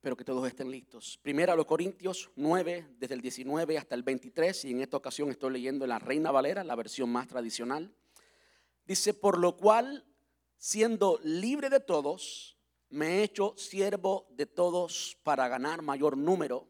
Espero 0.00 0.16
que 0.16 0.24
todos 0.24 0.48
estén 0.48 0.70
listos. 0.70 1.18
Primera 1.20 1.52
a 1.52 1.56
los 1.56 1.66
Corintios 1.66 2.30
9, 2.34 2.94
desde 2.98 3.12
el 3.12 3.20
19 3.20 3.76
hasta 3.76 3.94
el 3.94 4.02
23, 4.02 4.64
y 4.64 4.70
en 4.70 4.80
esta 4.80 4.96
ocasión 4.96 5.28
estoy 5.28 5.52
leyendo 5.52 5.84
en 5.84 5.90
la 5.90 5.98
Reina 5.98 6.30
Valera, 6.30 6.64
la 6.64 6.74
versión 6.74 7.10
más 7.10 7.28
tradicional. 7.28 7.92
Dice, 8.86 9.12
por 9.12 9.36
lo 9.36 9.58
cual, 9.58 10.06
siendo 10.56 11.20
libre 11.22 11.68
de 11.68 11.80
todos, 11.80 12.56
me 12.88 13.18
he 13.18 13.24
hecho 13.24 13.52
siervo 13.58 14.26
de 14.30 14.46
todos 14.46 15.18
para 15.22 15.48
ganar 15.48 15.82
mayor 15.82 16.16
número. 16.16 16.66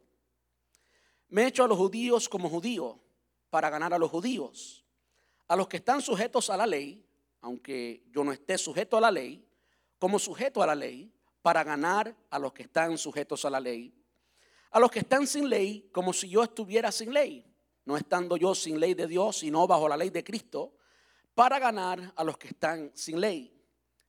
Me 1.28 1.42
he 1.42 1.46
hecho 1.46 1.62
a 1.62 1.68
los 1.68 1.78
judíos 1.78 2.28
como 2.28 2.48
judío 2.50 2.98
para 3.48 3.70
ganar 3.70 3.94
a 3.94 3.98
los 3.98 4.10
judíos. 4.10 4.84
A 5.46 5.54
los 5.54 5.68
que 5.68 5.76
están 5.76 6.02
sujetos 6.02 6.50
a 6.50 6.56
la 6.56 6.66
ley, 6.66 7.06
aunque 7.42 8.02
yo 8.10 8.24
no 8.24 8.32
esté 8.32 8.58
sujeto 8.58 8.96
a 8.96 9.00
la 9.00 9.12
ley, 9.12 9.46
como 10.00 10.18
sujeto 10.18 10.64
a 10.64 10.66
la 10.66 10.74
ley, 10.74 11.12
para 11.42 11.64
ganar 11.64 12.14
a 12.30 12.38
los 12.38 12.52
que 12.52 12.64
están 12.64 12.98
sujetos 12.98 13.44
a 13.44 13.50
la 13.50 13.60
ley. 13.60 13.94
A 14.70 14.78
los 14.78 14.90
que 14.90 15.00
están 15.00 15.26
sin 15.26 15.48
ley, 15.48 15.88
como 15.92 16.12
si 16.12 16.28
yo 16.28 16.42
estuviera 16.42 16.92
sin 16.92 17.12
ley, 17.12 17.44
no 17.84 17.96
estando 17.96 18.36
yo 18.36 18.54
sin 18.54 18.78
ley 18.78 18.94
de 18.94 19.06
Dios, 19.06 19.38
sino 19.38 19.66
bajo 19.66 19.88
la 19.88 19.96
ley 19.96 20.10
de 20.10 20.22
Cristo, 20.22 20.76
para 21.34 21.58
ganar 21.58 22.12
a 22.14 22.24
los 22.24 22.38
que 22.38 22.48
están 22.48 22.92
sin 22.94 23.20
ley. 23.20 23.56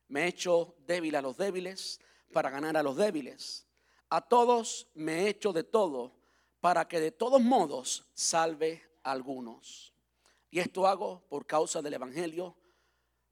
Me 0.08 0.24
he 0.24 0.28
hecho 0.28 0.76
débil 0.86 1.16
a 1.16 1.22
los 1.22 1.36
débiles, 1.36 2.00
para 2.32 2.50
ganar 2.50 2.76
a 2.76 2.82
los 2.82 2.96
débiles. 2.96 3.66
A 4.10 4.20
todos 4.20 4.88
me 4.94 5.22
he 5.22 5.28
hecho 5.28 5.52
de 5.52 5.64
todo, 5.64 6.16
para 6.60 6.86
que 6.86 7.00
de 7.00 7.10
todos 7.10 7.40
modos 7.40 8.10
salve 8.14 8.82
a 9.02 9.12
algunos. 9.12 9.94
Y 10.50 10.60
esto 10.60 10.86
hago 10.86 11.26
por 11.28 11.46
causa 11.46 11.80
del 11.80 11.94
Evangelio, 11.94 12.56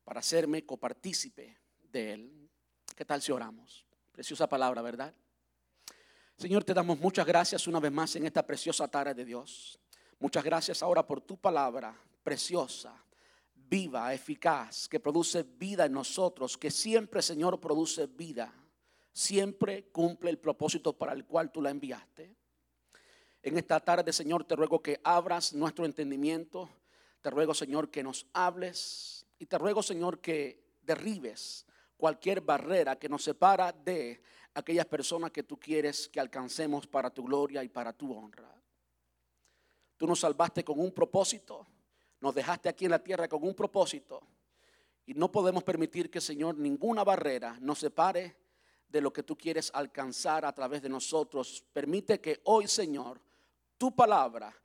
para 0.05 0.21
hacerme 0.21 0.65
copartícipe 0.65 1.59
de 1.93 2.13
él. 2.15 2.51
¿Qué 2.97 3.05
tal 3.05 3.23
si 3.23 3.31
oramos? 3.31 3.87
Preciosa 4.21 4.47
palabra, 4.47 4.83
¿verdad? 4.83 5.15
Señor, 6.37 6.63
te 6.63 6.75
damos 6.75 6.99
muchas 6.99 7.27
gracias 7.27 7.67
una 7.67 7.81
vez 7.81 7.91
más 7.91 8.15
en 8.17 8.27
esta 8.27 8.47
preciosa 8.47 8.87
tarde 8.87 9.15
de 9.15 9.25
Dios. 9.25 9.81
Muchas 10.19 10.45
gracias 10.45 10.83
ahora 10.83 11.07
por 11.07 11.23
tu 11.23 11.39
palabra 11.39 11.99
preciosa, 12.23 13.03
viva, 13.55 14.13
eficaz, 14.13 14.87
que 14.91 15.01
produce 15.01 15.43
vida 15.43 15.87
en 15.87 15.93
nosotros, 15.93 16.59
que 16.59 16.71
siempre, 16.71 17.23
Señor, 17.23 17.59
produce 17.59 18.09
vida. 18.09 18.53
Siempre 19.11 19.85
cumple 19.85 20.29
el 20.29 20.39
propósito 20.39 20.93
para 20.93 21.15
el 21.15 21.25
cual 21.25 21.51
tú 21.51 21.63
la 21.63 21.71
enviaste. 21.71 22.37
En 23.43 23.57
esta 23.57 23.81
tarde, 23.81 24.13
Señor, 24.13 24.45
te 24.45 24.55
ruego 24.55 24.83
que 24.83 25.01
abras 25.03 25.55
nuestro 25.55 25.87
entendimiento. 25.87 26.69
Te 27.23 27.31
ruego, 27.31 27.55
Señor, 27.55 27.91
que 27.91 28.03
nos 28.03 28.27
hables. 28.35 29.25
Y 29.39 29.47
te 29.47 29.57
ruego, 29.57 29.83
Señor, 29.83 30.21
que 30.21 30.77
derribes 30.83 31.65
cualquier 32.01 32.41
barrera 32.41 32.99
que 32.99 33.09
nos 33.09 33.23
separa 33.23 33.71
de 33.71 34.23
aquellas 34.55 34.87
personas 34.87 35.31
que 35.31 35.43
tú 35.43 35.61
quieres 35.61 36.09
que 36.09 36.19
alcancemos 36.19 36.87
para 36.87 37.11
tu 37.11 37.23
gloria 37.23 37.63
y 37.63 37.69
para 37.69 37.93
tu 37.93 38.13
honra. 38.13 38.51
Tú 39.99 40.07
nos 40.07 40.21
salvaste 40.21 40.65
con 40.65 40.81
un 40.81 40.93
propósito, 40.93 41.67
nos 42.21 42.35
dejaste 42.35 42.71
aquí 42.71 42.87
en 42.87 42.93
la 42.93 43.05
tierra 43.05 43.29
con 43.29 43.45
un 43.45 43.55
propósito 43.55 44.23
y 45.05 45.13
no 45.13 45.31
podemos 45.31 45.63
permitir 45.63 46.11
que, 46.11 46.23
Señor, 46.23 46.57
ninguna 46.57 47.05
barrera 47.05 47.59
nos 47.61 47.81
separe 47.81 48.37
de 48.89 49.01
lo 49.03 49.13
que 49.13 49.23
tú 49.23 49.37
quieres 49.37 49.71
alcanzar 49.75 50.47
a 50.47 50.55
través 50.55 50.81
de 50.81 50.89
nosotros. 50.89 51.63
Permite 51.73 52.19
que 52.19 52.41
hoy, 52.45 52.67
Señor, 52.67 53.21
tu 53.77 53.95
palabra, 53.95 54.57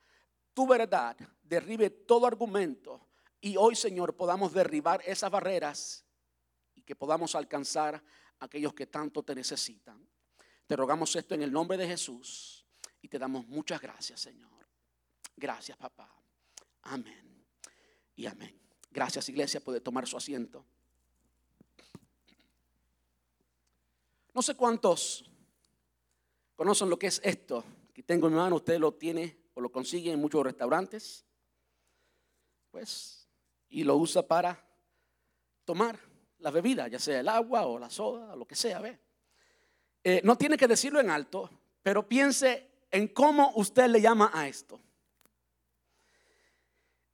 tu 0.54 0.66
verdad, 0.66 1.16
derribe 1.42 1.90
todo 1.90 2.26
argumento 2.26 3.08
y 3.42 3.58
hoy, 3.58 3.76
Señor, 3.76 4.16
podamos 4.16 4.54
derribar 4.54 5.02
esas 5.04 5.30
barreras 5.30 6.05
que 6.86 6.94
podamos 6.94 7.34
alcanzar 7.34 7.96
a 8.38 8.44
aquellos 8.44 8.72
que 8.72 8.86
tanto 8.86 9.22
te 9.22 9.34
necesitan. 9.34 10.08
Te 10.66 10.76
rogamos 10.76 11.14
esto 11.16 11.34
en 11.34 11.42
el 11.42 11.52
nombre 11.52 11.76
de 11.76 11.86
Jesús 11.86 12.64
y 13.02 13.08
te 13.08 13.18
damos 13.18 13.46
muchas 13.48 13.80
gracias, 13.80 14.20
Señor. 14.20 14.50
Gracias, 15.36 15.76
papá. 15.76 16.10
Amén 16.82 17.44
y 18.14 18.26
amén. 18.26 18.58
Gracias, 18.90 19.28
iglesia, 19.28 19.60
puede 19.60 19.80
tomar 19.80 20.06
su 20.06 20.16
asiento. 20.16 20.64
No 24.32 24.42
sé 24.42 24.54
cuántos 24.54 25.28
conocen 26.54 26.88
lo 26.88 26.98
que 26.98 27.08
es 27.08 27.20
esto. 27.24 27.64
Aquí 27.90 28.02
tengo 28.02 28.28
en 28.28 28.34
mi 28.34 28.38
mano, 28.38 28.56
usted 28.56 28.78
lo 28.78 28.94
tiene 28.94 29.36
o 29.54 29.60
lo 29.60 29.70
consigue 29.70 30.12
en 30.12 30.20
muchos 30.20 30.44
restaurantes. 30.44 31.24
Pues, 32.70 33.28
y 33.68 33.82
lo 33.82 33.96
usa 33.96 34.26
para 34.26 34.62
tomar 35.64 36.15
la 36.38 36.50
bebida, 36.50 36.88
ya 36.88 36.98
sea 36.98 37.20
el 37.20 37.28
agua 37.28 37.66
o 37.66 37.78
la 37.78 37.90
soda, 37.90 38.36
lo 38.36 38.46
que 38.46 38.54
sea, 38.54 38.80
¿ve? 38.80 38.98
Eh, 40.04 40.20
no 40.24 40.36
tiene 40.36 40.56
que 40.56 40.68
decirlo 40.68 41.00
en 41.00 41.10
alto, 41.10 41.50
pero 41.82 42.06
piense 42.06 42.68
en 42.90 43.08
cómo 43.08 43.52
usted 43.56 43.88
le 43.88 44.00
llama 44.00 44.30
a 44.32 44.46
esto. 44.46 44.80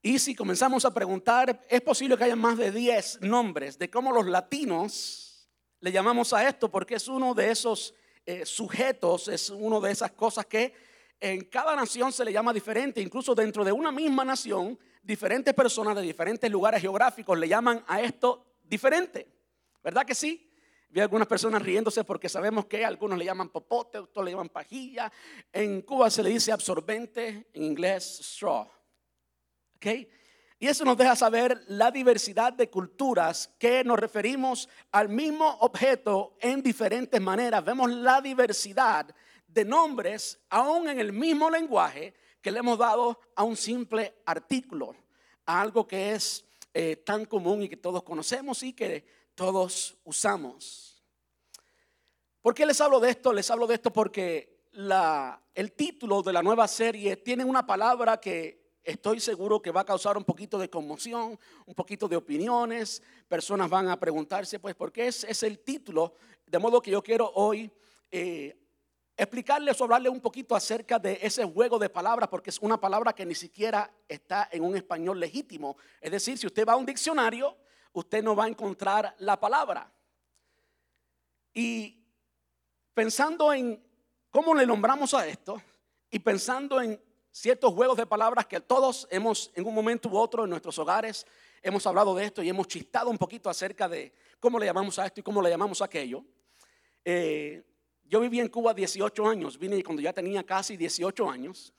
Y 0.03 0.19
si 0.19 0.35
comenzamos 0.35 0.85
a 0.85 0.93
preguntar, 0.93 1.65
es 1.69 1.81
posible 1.81 2.17
que 2.17 2.25
haya 2.25 2.37
más 2.37 2.59
de 2.59 2.73
10 2.73 3.21
nombres 3.23 3.79
de 3.79 3.89
cómo 3.89 4.13
los 4.13 4.27
latinos 4.27 5.49
le 5.81 5.93
llamamos 5.93 6.33
a 6.33 6.47
esto, 6.47 6.71
porque 6.71 6.97
es 6.97 7.09
uno 7.09 7.35
de 7.35 7.51
esos 7.51 7.95
eh, 8.27 8.45
sujetos, 8.45 9.29
es 9.29 9.51
uno 9.51 9.81
de 9.81 9.93
esas 9.93 10.13
cosas 10.13 10.47
que 10.47 10.75
en 11.21 11.45
cada 11.45 11.77
nación 11.77 12.13
se 12.13 12.25
le 12.25 12.33
llama 12.33 12.53
diferente, 12.53 13.01
incluso 13.01 13.35
dentro 13.35 13.65
de 13.65 13.71
una 13.71 13.93
misma 13.93 14.25
nación, 14.25 14.79
diferentes 15.03 15.55
personas 15.55 15.95
de 15.95 16.03
diferentes 16.03 16.51
lugares 16.51 16.83
geográficos 16.83 17.39
le 17.39 17.49
llaman 17.49 17.85
a 17.87 18.01
esto 18.01 18.52
diferente. 18.73 19.29
¿Verdad 19.85 20.07
que 20.07 20.15
sí? 20.15 20.51
Vi 20.89 21.01
algunas 21.01 21.29
personas 21.29 21.61
riéndose 21.61 22.05
porque 22.05 22.31
sabemos 22.31 22.65
que 22.65 22.87
algunos 22.87 23.19
le 23.19 23.27
llaman 23.27 23.51
popote, 23.51 23.99
otros 23.99 24.25
le 24.25 24.31
llaman 24.31 24.49
pajilla. 24.49 25.13
En 25.53 25.83
Cuba 25.83 26.11
se 26.11 26.23
le 26.23 26.31
dice 26.31 26.53
absorbente, 26.53 27.49
en 27.53 27.63
inglés 27.63 28.21
straw. 28.23 28.67
¿Ok? 29.77 29.87
Y 30.59 30.69
eso 30.69 30.87
nos 30.87 30.97
deja 30.97 31.15
saber 31.17 31.63
la 31.67 31.91
diversidad 31.91 32.55
de 32.55 32.71
culturas 32.71 33.55
que 33.59 33.85
nos 33.85 33.99
referimos 33.99 34.71
al 34.91 35.11
mismo 35.11 35.47
objeto 35.61 36.37
en 36.41 36.63
diferentes 36.63 37.21
maneras. 37.21 37.63
Vemos 37.63 37.91
la 37.91 38.23
diversidad 38.23 39.15
de 39.47 39.65
nombres 39.67 40.41
aún 40.49 40.89
en 40.89 40.99
el 40.99 41.13
mismo 41.13 41.51
lenguaje 41.51 42.15
que 42.41 42.51
le 42.51 42.61
hemos 42.61 42.79
dado 42.79 43.21
a 43.37 43.43
un 43.43 43.57
simple 43.57 44.15
artículo, 44.25 44.97
a 45.45 45.61
algo 45.61 45.87
que 45.87 46.13
es 46.15 46.47
eh, 46.75 46.97
tan 46.97 47.25
común 47.27 47.63
y 47.63 47.69
que 47.69 47.77
todos 47.77 48.03
conocemos 48.03 48.63
y 48.63 48.73
que 48.73 49.05
todos 49.35 49.97
usamos. 50.05 51.03
¿Por 52.41 52.55
qué 52.55 52.67
les 52.67 52.81
hablo 52.81 52.99
de 52.99 53.11
esto? 53.11 53.33
Les 53.33 53.51
hablo 53.51 53.67
de 53.67 53.75
esto 53.75 53.93
porque 53.93 54.67
el 55.55 55.73
título 55.73 56.23
de 56.23 56.33
la 56.33 56.43
nueva 56.43 56.67
serie 56.67 57.17
tiene 57.17 57.45
una 57.45 57.65
palabra 57.67 58.19
que 58.19 58.63
estoy 58.83 59.21
seguro 59.21 59.61
que 59.61 59.71
va 59.71 59.83
a 59.83 59.87
causar 59.87 60.17
un 60.17 60.25
poquito 60.25 60.59
de 60.59 60.71
conmoción, 60.71 61.39
un 61.67 61.75
poquito 61.75 62.09
de 62.09 62.17
opiniones. 62.17 63.03
Personas 63.29 63.71
van 63.71 63.89
a 63.89 64.01
preguntarse, 64.01 64.59
pues, 64.59 64.75
¿por 64.75 64.91
qué 64.93 65.09
es, 65.09 65.25
es 65.25 65.43
el 65.43 65.61
título? 65.61 66.15
De 66.47 66.59
modo 66.59 66.81
que 66.81 66.91
yo 66.91 67.03
quiero 67.03 67.31
hoy 67.35 67.71
eh, 68.11 68.62
explicarles 69.23 69.81
o 69.81 69.85
hablarles 69.85 70.13
un 70.13 70.21
poquito 70.21 70.55
acerca 70.55 70.99
de 70.99 71.19
ese 71.23 71.45
juego 71.45 71.79
de 71.79 71.89
palabras, 71.89 72.29
porque 72.29 72.51
es 72.51 72.59
una 72.59 72.81
palabra 72.81 73.13
que 73.13 73.25
ni 73.25 73.35
siquiera 73.35 73.91
está 74.09 74.49
en 74.51 74.65
un 74.65 74.77
español 74.77 75.21
legítimo. 75.21 75.77
Es 76.01 76.11
decir, 76.11 76.39
si 76.39 76.47
usted 76.47 76.67
va 76.67 76.73
a 76.73 76.77
un 76.77 76.87
diccionario, 76.87 77.57
usted 77.93 78.23
no 78.23 78.35
va 78.35 78.45
a 78.45 78.49
encontrar 78.49 79.15
la 79.19 79.39
palabra. 79.39 79.93
Y 81.55 82.05
pensando 82.95 83.53
en 83.53 83.83
cómo 84.31 84.55
le 84.55 84.67
nombramos 84.67 85.15
a 85.15 85.27
esto, 85.27 85.61
y 86.11 86.19
pensando 86.19 86.81
en 86.81 87.01
ciertos 87.31 87.73
juegos 87.73 87.97
de 87.97 88.07
palabras 88.07 88.47
que 88.47 88.61
todos 88.61 89.09
hemos 89.11 89.51
en 89.55 89.67
un 89.67 89.75
momento 89.75 90.09
u 90.09 90.17
otro 90.19 90.45
en 90.45 90.51
nuestros 90.51 90.79
hogares 90.79 91.27
hemos 91.63 91.87
hablado 91.87 92.15
de 92.15 92.25
esto 92.27 92.43
y 92.43 92.51
hemos 92.51 92.69
chistado 92.69 93.09
un 93.09 93.17
poquito 93.17 93.49
acerca 93.49 93.89
de 93.89 94.13
cómo 94.39 94.59
le 94.59 94.67
llamamos 94.67 94.99
a 94.99 95.07
esto 95.07 95.21
y 95.21 95.23
cómo 95.23 95.41
le 95.41 95.49
llamamos 95.49 95.81
a 95.81 95.87
aquello. 95.87 96.23
Eh, 97.05 97.63
yo 98.05 98.21
viví 98.21 98.41
en 98.41 98.49
Cuba 98.49 98.75
18 98.75 99.27
años, 99.27 99.59
vine 99.59 99.83
cuando 99.83 100.03
ya 100.03 100.13
tenía 100.13 100.45
casi 100.45 100.77
18 100.77 101.31
años. 101.31 101.73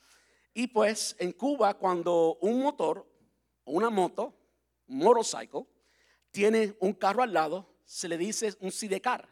Y 0.52 0.68
pues 0.68 1.16
en 1.18 1.32
Cuba 1.32 1.74
cuando 1.74 2.38
un 2.40 2.60
motor 2.60 3.06
una 3.64 3.90
moto, 3.90 4.34
motorcycle, 4.86 5.66
tiene 6.30 6.74
un 6.80 6.92
carro 6.94 7.22
al 7.22 7.32
lado, 7.32 7.76
se 7.84 8.08
le 8.08 8.18
dice 8.18 8.54
un 8.60 8.70
sidecar. 8.70 9.28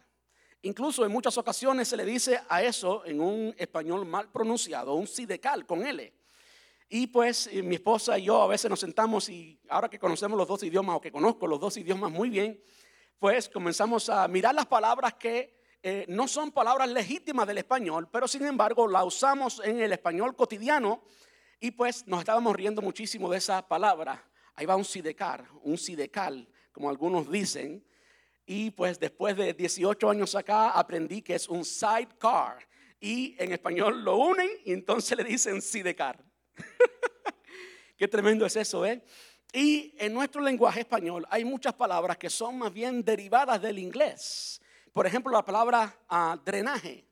Incluso 0.62 1.05
en 1.05 1.11
muchas 1.11 1.37
ocasiones 1.39 1.89
se 1.89 1.97
le 1.97 2.05
dice 2.05 2.41
a 2.49 2.62
eso 2.62 3.05
en 3.05 3.21
un 3.21 3.55
español 3.59 4.06
mal 4.06 4.31
pronunciado, 4.31 4.94
un 4.94 5.06
sidecar 5.06 5.67
con 5.67 5.85
L. 5.85 6.12
Y 6.89 7.09
pues 7.09 7.49
eh, 7.49 7.62
mi 7.62 7.77
esposa 7.77 8.19
y 8.19 8.25
yo 8.25 8.43
a 8.43 8.47
veces 8.47 8.71
nos 8.71 8.81
sentamos 8.81 9.29
y 9.29 9.59
ahora 9.69 9.89
que 9.89 9.99
conocemos 9.99 10.39
los 10.39 10.47
dos 10.47 10.62
idiomas 10.62 10.97
o 10.97 11.00
que 11.00 11.11
conozco 11.11 11.47
los 11.47 11.59
dos 11.59 11.77
idiomas 11.77 12.12
muy 12.12 12.31
bien, 12.31 12.62
pues 13.19 13.49
comenzamos 13.49 14.09
a 14.09 14.29
mirar 14.29 14.55
las 14.55 14.67
palabras 14.67 15.15
que 15.15 15.62
eh, 15.84 16.05
no 16.08 16.29
son 16.29 16.52
palabras 16.52 16.88
legítimas 16.88 17.46
del 17.46 17.58
español, 17.58 18.08
pero 18.11 18.29
sin 18.29 18.44
embargo 18.44 18.87
la 18.87 19.02
usamos 19.05 19.61
en 19.64 19.81
el 19.81 19.93
español 19.93 20.37
cotidiano 20.37 21.02
y 21.58 21.73
pues 21.73 22.06
nos 22.06 22.20
estábamos 22.20 22.55
riendo 22.55 22.81
muchísimo 22.81 23.29
de 23.29 23.38
esa 23.38 23.67
palabra. 23.67 24.25
Ahí 24.55 24.64
va 24.64 24.76
un 24.76 24.84
sidecar, 24.84 25.44
un 25.62 25.76
sidecal, 25.76 26.49
como 26.70 26.88
algunos 26.88 27.29
dicen. 27.29 27.84
Y 28.46 28.70
pues 28.70 29.00
después 29.00 29.37
de 29.37 29.55
18 29.55 30.08
años 30.08 30.37
acá 30.37 30.70
aprendí 30.70 31.20
que 31.20 31.34
es 31.34 31.49
un 31.49 31.64
sidecar. 31.64 32.69
y 33.00 33.34
en 33.43 33.50
español 33.50 34.05
lo 34.05 34.17
unen 34.17 34.49
y 34.64 34.73
entonces 34.73 35.19
le 35.19 35.25
dicen 35.25 35.61
sidecar. 35.61 36.25
Qué 37.96 38.06
tremendo 38.06 38.46
es 38.46 38.55
eso, 38.55 38.87
¿eh? 38.87 39.02
Y 39.52 39.94
en 39.99 40.14
nuestro 40.14 40.40
lenguaje 40.40 40.81
español 40.81 41.26
hay 41.29 41.44
muchas 41.44 41.75
palabras 41.75 42.17
que 42.17 42.31
son 42.31 42.58
más 42.58 42.73
bien 42.73 43.05
derivadas 43.05 43.61
del 43.61 43.81
inglés. 43.81 44.62
Por 44.93 45.06
ejemplo, 45.06 45.33
la 45.33 45.44
palabra 45.44 45.94
ah, 46.09 46.39
drenaje. 46.44 47.06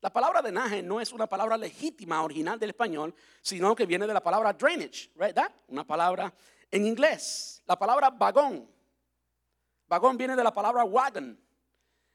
La 0.00 0.12
palabra 0.12 0.42
drenaje 0.42 0.82
no 0.82 1.00
es 1.00 1.12
una 1.12 1.26
palabra 1.26 1.56
legítima 1.56 2.22
original 2.22 2.58
del 2.58 2.70
español, 2.70 3.14
sino 3.40 3.74
que 3.74 3.86
viene 3.86 4.06
de 4.06 4.14
la 4.14 4.22
palabra 4.22 4.52
drainage, 4.52 5.10
¿verdad? 5.14 5.50
Una 5.68 5.86
palabra 5.86 6.32
en 6.70 6.86
inglés. 6.86 7.62
La 7.66 7.78
palabra 7.78 8.10
vagón. 8.10 8.68
Vagón 9.86 10.16
viene 10.16 10.36
de 10.36 10.44
la 10.44 10.52
palabra 10.52 10.84
wagon. 10.84 11.38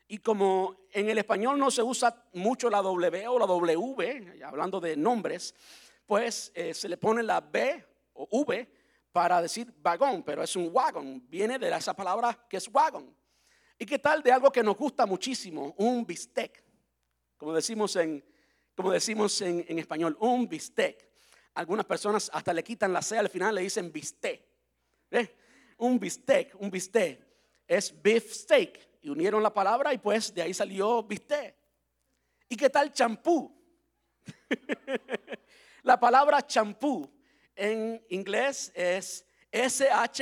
Y 0.08 0.18
como 0.18 0.76
en 0.92 1.10
el 1.10 1.20
español 1.20 1.60
no 1.60 1.70
se 1.70 1.84
usa 1.84 2.26
mucho 2.34 2.70
la 2.70 2.82
W 2.82 3.28
o 3.28 3.40
la 3.40 3.46
W, 3.46 4.44
hablando 4.44 4.80
de 4.80 4.98
nombres, 4.98 5.54
pues 6.06 6.52
eh, 6.56 6.74
se 6.74 6.90
le 6.90 6.98
pone 6.98 7.22
la 7.22 7.42
B 7.42 7.86
o 8.14 8.28
V 8.32 8.72
para 9.12 9.42
decir 9.42 9.72
vagón, 9.78 10.24
pero 10.24 10.42
es 10.42 10.56
un 10.56 10.70
wagon, 10.72 11.24
viene 11.30 11.60
de 11.60 11.70
esa 11.76 11.94
palabra 11.96 12.46
que 12.50 12.58
es 12.58 12.68
wagon. 12.72 13.16
¿Y 13.82 13.86
qué 13.86 13.98
tal 13.98 14.22
de 14.22 14.34
algo 14.34 14.52
que 14.52 14.62
nos 14.62 14.76
gusta 14.76 15.06
muchísimo? 15.06 15.74
Un 15.78 16.06
bistec, 16.06 16.62
como 17.38 17.54
decimos 17.54 17.96
en, 17.96 18.22
como 18.76 18.92
decimos 18.92 19.40
en, 19.42 19.80
español, 19.80 20.18
un 20.20 20.50
bistec. 20.50 21.08
Algunas 21.54 21.86
personas 21.86 22.30
hasta 22.34 22.54
le 22.54 22.62
quitan 22.62 22.92
la 22.92 23.02
C 23.02 23.18
al 23.18 23.30
final, 23.30 23.56
le 23.56 23.62
dicen 23.62 23.90
bistec. 23.90 24.46
Un 25.78 25.98
bistec, 25.98 26.56
un 26.60 26.70
bistec 26.70 27.26
es 27.66 28.02
beef 28.02 28.34
steak. 28.34 28.90
Y 29.02 29.10
unieron 29.10 29.42
la 29.42 29.54
palabra 29.54 29.94
y 29.94 29.98
pues 29.98 30.34
de 30.34 30.42
ahí 30.42 30.54
salió 30.54 31.02
bistec. 31.04 31.56
¿Y 32.50 32.58
qué 32.58 32.70
tal 32.70 32.92
champú? 32.92 33.58
la 35.84 35.98
palabra 35.98 36.46
champú 36.46 37.10
en 37.56 38.06
inglés 38.10 38.74
es 38.76 39.26
S-H-A-M-P-O-O. 39.52 40.20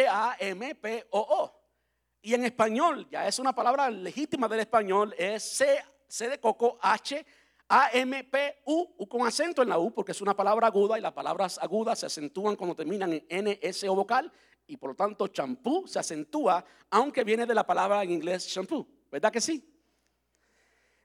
Y 2.27 2.33
en 2.33 2.44
español, 2.44 3.07
ya 3.09 3.25
es 3.25 3.39
una 3.39 3.56
palabra 3.56 3.89
legítima 3.89 4.50
del 4.50 4.59
español, 4.59 5.15
es 5.18 5.41
C, 5.44 5.81
C 6.09 6.27
de 6.27 6.41
coco, 6.41 6.77
H, 6.81 7.25
A-M-P-U, 7.69 8.95
U 8.97 9.07
con 9.07 9.25
acento 9.25 9.62
en 9.62 9.69
la 9.69 9.79
U, 9.79 9.94
porque 9.94 10.12
es 10.12 10.19
una 10.19 10.35
palabra 10.35 10.68
aguda 10.68 11.00
y 11.00 11.01
las 11.01 11.13
palabras 11.13 11.57
agudas 11.57 12.00
se 12.00 12.07
acentúan 12.07 12.57
cuando 12.57 12.75
terminan 12.75 13.13
en 13.13 13.25
N, 13.29 13.59
S 13.62 13.88
o 13.88 13.95
vocal, 13.95 14.29
y 14.68 14.75
por 14.75 14.89
lo 14.89 14.95
tanto 14.97 15.29
champú 15.29 15.88
se 15.88 16.00
acentúa, 16.00 16.65
aunque 16.89 17.24
viene 17.24 17.45
de 17.45 17.56
la 17.56 17.65
palabra 17.65 18.03
en 18.03 18.12
inglés 18.12 18.45
shampoo, 18.45 18.85
¿verdad 19.09 19.31
que 19.31 19.39
sí? 19.39 19.63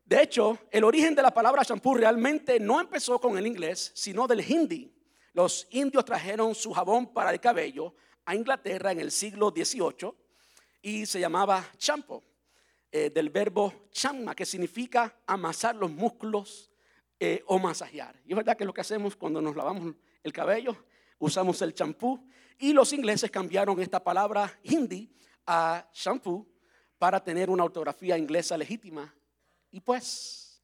De 0.05 0.25
hecho, 0.25 0.59
el 0.73 0.83
origen 0.83 1.15
de 1.15 1.23
la 1.23 1.33
palabra 1.33 1.65
champú 1.65 1.95
realmente 1.95 2.59
no 2.59 2.81
empezó 2.81 3.21
con 3.21 3.39
el 3.39 3.47
inglés, 3.47 3.93
sino 3.95 4.27
del 4.27 4.41
hindi 4.41 4.93
los 5.35 5.69
indios 5.71 6.05
trajeron 6.05 6.53
su 6.57 6.73
jabón 6.73 7.13
para 7.13 7.31
el 7.31 7.39
cabello 7.39 7.95
a 8.25 8.35
Inglaterra 8.35 8.91
en 8.91 8.99
el 8.99 9.13
siglo 9.13 9.55
XVIII 9.55 10.22
y 10.83 11.07
se 11.07 11.21
llamaba 11.21 11.65
champo, 11.79 12.25
eh, 12.91 13.09
del 13.09 13.31
verbo 13.31 13.87
chamma, 13.91 14.35
que 14.35 14.45
significa 14.45 15.21
amasar 15.27 15.77
los 15.77 15.91
músculos 15.91 16.71
eh, 17.19 17.43
o 17.47 17.59
masajear. 17.59 18.21
Y 18.27 18.33
es 18.33 18.37
verdad 18.37 18.57
que 18.57 18.65
lo 18.65 18.75
que 18.75 18.81
hacemos 18.81 19.17
cuando 19.17 19.41
nos 19.41 19.57
lavamos 19.57 19.95
el 20.23 20.33
cabello, 20.33 20.77
usamos 21.19 21.63
el 21.63 21.73
champú 21.73 22.29
y 22.59 22.73
los 22.73 22.93
ingleses 22.93 23.31
cambiaron 23.31 23.81
esta 23.81 24.03
palabra 24.03 24.59
hindi 24.65 25.11
a 25.47 25.89
shampoo 25.95 26.47
para 26.99 27.23
tener 27.23 27.49
una 27.49 27.65
ortografía 27.65 28.19
inglesa 28.19 28.59
legítima. 28.59 29.15
Y 29.71 29.81
pues, 29.81 30.63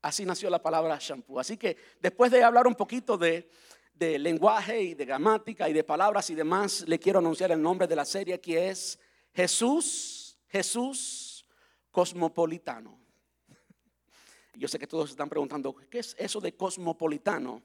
así 0.00 0.24
nació 0.24 0.48
la 0.48 0.62
palabra 0.62 0.96
shampoo. 1.00 1.38
Así 1.38 1.56
que 1.56 1.76
después 2.00 2.30
de 2.30 2.42
hablar 2.42 2.66
un 2.66 2.74
poquito 2.74 3.18
de 3.18 3.50
de 3.94 4.18
lenguaje 4.18 4.82
y 4.82 4.94
de 4.94 5.04
gramática 5.04 5.68
y 5.68 5.72
de 5.72 5.84
palabras 5.84 6.28
y 6.30 6.34
demás, 6.34 6.84
le 6.88 6.98
quiero 6.98 7.18
anunciar 7.18 7.52
el 7.52 7.62
nombre 7.62 7.86
de 7.86 7.94
la 7.94 8.04
serie 8.04 8.40
que 8.40 8.68
es 8.68 8.98
Jesús, 9.32 10.38
Jesús 10.48 11.46
Cosmopolitano. 11.90 12.98
Yo 14.54 14.68
sé 14.68 14.78
que 14.78 14.86
todos 14.86 15.10
están 15.10 15.28
preguntando, 15.28 15.74
¿qué 15.90 15.98
es 15.98 16.14
eso 16.18 16.40
de 16.40 16.54
cosmopolitano? 16.54 17.62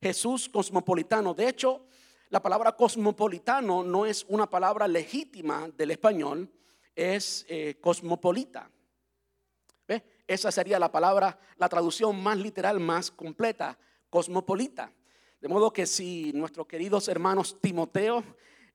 Jesús 0.00 0.48
cosmopolitano. 0.48 1.34
De 1.34 1.48
hecho, 1.48 1.86
la 2.30 2.40
palabra 2.40 2.72
cosmopolitano 2.72 3.82
no 3.82 4.06
es 4.06 4.24
una 4.28 4.48
palabra 4.48 4.86
legítima 4.86 5.68
del 5.76 5.90
español, 5.90 6.50
es 6.94 7.44
eh, 7.48 7.78
cosmopolita. 7.80 8.70
Esa 10.26 10.52
sería 10.52 10.78
la 10.78 10.92
palabra, 10.92 11.40
la 11.56 11.70
traducción 11.70 12.22
más 12.22 12.36
literal, 12.36 12.78
más 12.78 13.10
completa, 13.10 13.78
cosmopolita. 14.10 14.92
De 15.40 15.48
modo 15.48 15.72
que 15.72 15.86
si 15.86 16.32
nuestros 16.34 16.66
queridos 16.66 17.08
hermanos 17.08 17.58
Timoteo 17.62 18.22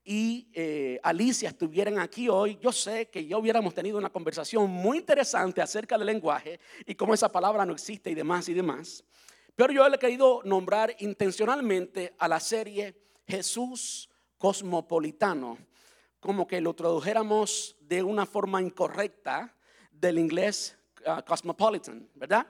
y 0.04 0.48
eh, 0.52 1.00
Alicia 1.02 1.48
estuvieran 1.48 1.98
aquí 1.98 2.28
hoy, 2.28 2.58
yo 2.60 2.70
sé 2.72 3.08
que 3.08 3.26
ya 3.26 3.38
hubiéramos 3.38 3.72
tenido 3.72 3.96
una 3.96 4.10
conversación 4.10 4.70
muy 4.70 4.98
interesante 4.98 5.62
acerca 5.62 5.96
del 5.96 6.06
lenguaje 6.06 6.60
y 6.84 6.94
cómo 6.94 7.14
esa 7.14 7.30
palabra 7.30 7.64
no 7.64 7.72
existe 7.72 8.10
y 8.10 8.14
demás 8.14 8.48
y 8.50 8.54
demás. 8.54 9.02
Pero 9.56 9.72
yo 9.72 9.88
le 9.88 9.96
he 9.96 9.98
querido 9.98 10.42
nombrar 10.44 10.94
intencionalmente 10.98 12.14
a 12.18 12.28
la 12.28 12.38
serie 12.38 12.94
Jesús 13.26 14.10
Cosmopolitano, 14.36 15.56
como 16.20 16.46
que 16.46 16.60
lo 16.60 16.74
tradujéramos 16.74 17.76
de 17.80 18.02
una 18.02 18.26
forma 18.26 18.60
incorrecta 18.60 19.56
del 19.90 20.18
inglés 20.18 20.76
uh, 21.06 21.22
cosmopolitan, 21.24 22.08
¿verdad? 22.14 22.46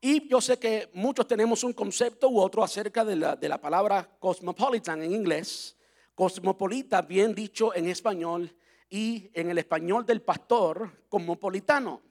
Y 0.00 0.28
yo 0.28 0.40
sé 0.40 0.58
que 0.58 0.88
muchos 0.92 1.26
tenemos 1.26 1.64
un 1.64 1.72
concepto 1.72 2.28
u 2.28 2.40
otro 2.40 2.62
acerca 2.62 3.04
de 3.04 3.16
la, 3.16 3.34
de 3.34 3.48
la 3.48 3.60
palabra 3.60 4.08
cosmopolitan 4.18 5.02
en 5.02 5.12
inglés, 5.12 5.76
cosmopolita 6.14 7.02
bien 7.02 7.34
dicho 7.34 7.74
en 7.74 7.88
español 7.88 8.54
y 8.88 9.30
en 9.34 9.50
el 9.50 9.58
español 9.58 10.04
del 10.04 10.22
pastor 10.22 11.06
cosmopolitano. 11.08 12.02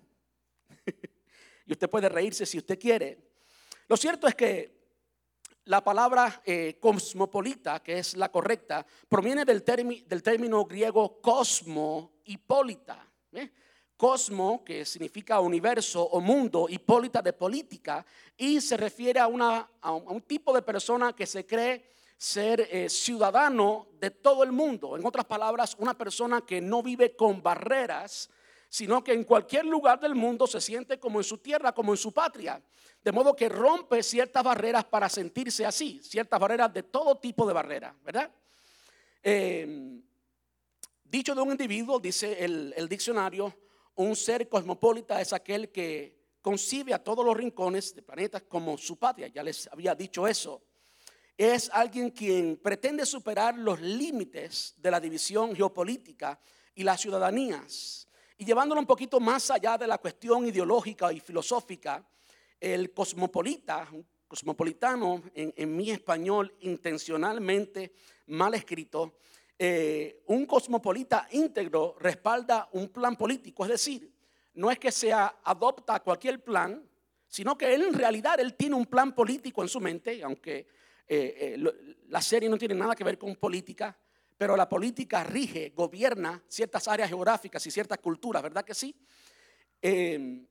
y 1.65 1.71
usted 1.71 1.89
puede 1.89 2.09
reírse 2.09 2.45
si 2.45 2.57
usted 2.57 2.79
quiere. 2.79 3.29
Lo 3.87 3.97
cierto 3.97 4.27
es 4.27 4.35
que 4.35 4.79
la 5.65 5.83
palabra 5.83 6.41
eh, 6.45 6.77
cosmopolita, 6.79 7.79
que 7.83 7.99
es 7.99 8.17
la 8.17 8.31
correcta, 8.31 8.85
proviene 9.07 9.45
del, 9.45 9.63
término 9.63 10.65
griego 10.65 11.21
cosmo 11.21 12.13
y 12.25 12.37
polita. 12.37 13.07
¿eh? 13.33 13.51
Cosmo, 13.95 14.63
que 14.63 14.83
significa 14.85 15.39
universo 15.39 16.01
o 16.01 16.21
mundo, 16.21 16.67
hipólita 16.69 17.21
de 17.21 17.33
política, 17.33 18.03
y 18.35 18.61
se 18.61 18.77
refiere 18.77 19.19
a, 19.19 19.27
una, 19.27 19.69
a, 19.81 19.91
un, 19.91 20.21
tipo 20.21 20.53
de 20.53 20.63
persona 20.63 21.13
que 21.13 21.27
se 21.27 21.45
cree 21.45 21.91
ser 22.19 22.67
eh, 22.69 22.89
ciudadano 22.89 23.87
de 23.97 24.11
todo 24.11 24.43
el 24.43 24.51
mundo. 24.51 24.97
En 24.97 25.05
otras 25.05 25.23
palabras, 25.23 25.73
una 25.79 25.97
persona 25.97 26.41
que 26.41 26.59
no 26.59 26.83
vive 26.83 27.15
con 27.15 27.41
barreras, 27.41 28.29
sino 28.67 29.01
que 29.01 29.13
en 29.13 29.23
cualquier 29.23 29.65
lugar 29.65 30.01
del 30.01 30.15
mundo 30.15 30.45
se 30.45 30.59
siente 30.59 30.99
como 30.99 31.21
en 31.21 31.23
su 31.23 31.37
tierra, 31.37 31.71
como 31.71 31.93
en 31.93 31.97
su 31.97 32.11
patria. 32.11 32.61
De 33.01 33.13
modo 33.13 33.33
que 33.33 33.47
rompe 33.47 34.03
ciertas 34.03 34.43
barreras 34.43 34.83
para 34.83 35.07
sentirse 35.07 35.65
así, 35.65 36.01
ciertas 36.03 36.37
barreras 36.37 36.73
de 36.73 36.83
todo 36.83 37.17
tipo 37.17 37.47
de 37.47 37.53
barreras, 37.53 37.95
¿verdad? 38.03 38.29
Eh, 39.23 40.01
dicho 41.05 41.33
de 41.33 41.41
un 41.41 41.51
individuo, 41.51 42.01
dice 42.01 42.43
el, 42.43 42.73
el 42.75 42.89
diccionario, 42.89 43.55
un 43.95 44.13
ser 44.17 44.49
cosmopolita 44.49 45.21
es 45.21 45.31
aquel 45.31 45.71
que 45.71 46.19
concibe 46.41 46.93
a 46.93 47.01
todos 47.01 47.25
los 47.25 47.37
rincones 47.37 47.95
del 47.95 48.03
planeta 48.03 48.41
como 48.41 48.77
su 48.77 48.97
patria. 48.97 49.27
Ya 49.29 49.41
les 49.41 49.67
había 49.67 49.95
dicho 49.95 50.27
eso. 50.27 50.61
Es 51.39 51.69
alguien 51.71 52.09
quien 52.09 52.57
pretende 52.57 53.05
superar 53.05 53.57
los 53.57 53.79
límites 53.79 54.75
de 54.75 54.91
la 54.91 54.99
división 54.99 55.55
geopolítica 55.55 56.37
y 56.75 56.83
las 56.83 56.99
ciudadanías. 56.99 58.09
Y 58.37 58.43
llevándolo 58.43 58.81
un 58.81 58.85
poquito 58.85 59.21
más 59.21 59.49
allá 59.49 59.77
de 59.77 59.87
la 59.87 59.99
cuestión 59.99 60.45
ideológica 60.45 61.13
y 61.13 61.21
filosófica, 61.21 62.05
el 62.59 62.93
cosmopolita, 62.93 63.87
cosmopolitano 64.27 65.23
en, 65.33 65.77
mi 65.77 65.91
español 65.91 66.53
intencionalmente 66.59 67.93
mal 68.27 68.53
escrito, 68.55 69.19
eh, 69.57 70.23
un 70.25 70.45
cosmopolita 70.45 71.25
íntegro 71.31 71.95
respalda 72.01 72.67
un 72.73 72.89
plan 72.89 73.15
político, 73.15 73.63
es 73.63 73.71
decir, 73.71 74.11
no 74.55 74.69
es 74.69 74.77
que 74.77 74.91
se 74.91 75.13
adopta 75.13 76.01
cualquier 76.01 76.43
plan, 76.43 76.85
sino 77.29 77.57
que 77.57 77.73
él 77.73 77.83
en 77.83 77.93
realidad 77.93 78.41
él 78.41 78.55
tiene 78.55 78.75
un 78.75 78.87
plan 78.87 79.15
político 79.15 79.61
en 79.61 79.69
su 79.69 79.79
mente, 79.79 80.21
aunque 80.21 80.67
eh, 81.09 81.55
eh, 81.57 81.95
la 82.07 82.21
serie 82.21 82.47
no 82.47 82.57
tiene 82.57 82.75
nada 82.75 82.95
que 82.95 83.03
ver 83.03 83.17
con 83.17 83.35
política, 83.35 83.97
pero 84.37 84.55
la 84.55 84.69
política 84.69 85.23
rige, 85.23 85.73
gobierna 85.75 86.41
ciertas 86.47 86.87
áreas 86.87 87.09
geográficas 87.09 87.65
y 87.65 87.71
ciertas 87.71 87.97
culturas, 87.97 88.41
¿verdad 88.41 88.63
que 88.63 88.73
sí? 88.73 88.95
el, 89.81 90.47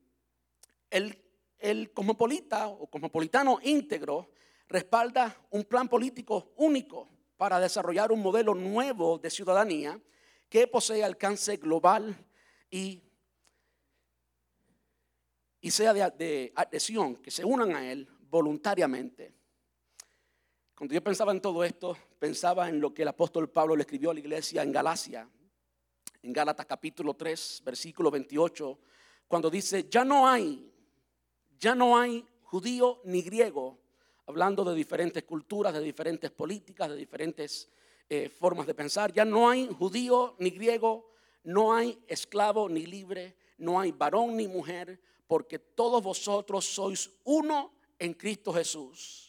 el 1.59 1.93
cosmopolita 1.93 2.67
o 2.67 2.87
cosmopolitano 2.87 3.59
íntegro 3.63 4.31
respalda 4.67 5.35
un 5.51 5.63
plan 5.65 5.87
político 5.87 6.53
único 6.57 7.09
para 7.37 7.59
desarrollar 7.59 8.11
un 8.11 8.21
modelo 8.21 8.53
nuevo 8.55 9.17
de 9.19 9.29
ciudadanía 9.29 9.99
que 10.49 10.67
posee 10.67 11.03
alcance 11.03 11.57
global 11.57 12.15
y 12.69 13.03
y 15.61 15.71
sea 15.71 15.93
de, 15.93 16.11
de 16.17 16.53
adhesión, 16.55 17.17
que 17.17 17.31
se 17.31 17.43
unan 17.43 17.75
a 17.75 17.91
Él 17.91 18.07
voluntariamente. 18.29 19.33
Cuando 20.79 20.93
yo 20.93 21.03
pensaba 21.03 21.33
en 21.33 21.41
todo 21.41 21.61
esto, 21.65 21.97
pensaba 22.19 22.69
en 22.69 22.79
lo 22.79 22.93
que 22.93 23.01
el 23.01 23.09
apóstol 23.09 23.49
Pablo 23.49 23.75
le 23.75 23.81
escribió 23.81 24.11
a 24.11 24.13
la 24.13 24.21
iglesia 24.21 24.63
en 24.63 24.71
Galacia, 24.71 25.27
en 26.23 26.31
Gálatas 26.31 26.65
capítulo 26.65 27.15
3, 27.15 27.63
versículo 27.65 28.09
28, 28.09 28.79
cuando 29.27 29.49
dice, 29.49 29.89
ya 29.89 30.05
no 30.05 30.25
hay, 30.25 30.71
ya 31.59 31.75
no 31.75 31.99
hay 31.99 32.25
judío 32.43 33.01
ni 33.03 33.21
griego, 33.21 33.77
hablando 34.25 34.63
de 34.63 34.73
diferentes 34.73 35.23
culturas, 35.23 35.73
de 35.73 35.81
diferentes 35.81 36.31
políticas, 36.31 36.89
de 36.89 36.95
diferentes 36.95 37.67
eh, 38.07 38.29
formas 38.29 38.65
de 38.65 38.73
pensar, 38.73 39.11
ya 39.11 39.25
no 39.25 39.49
hay 39.49 39.67
judío 39.67 40.37
ni 40.39 40.49
griego, 40.49 41.09
no 41.43 41.73
hay 41.73 42.01
esclavo 42.07 42.69
ni 42.69 42.85
libre, 42.85 43.35
no 43.57 43.81
hay 43.81 43.91
varón 43.91 44.37
ni 44.37 44.47
mujer, 44.47 44.97
porque 45.27 45.59
todos 45.59 46.01
vosotros 46.01 46.63
sois 46.63 47.11
uno 47.25 47.73
en 47.99 48.13
Cristo 48.13 48.53
Jesús. 48.53 49.28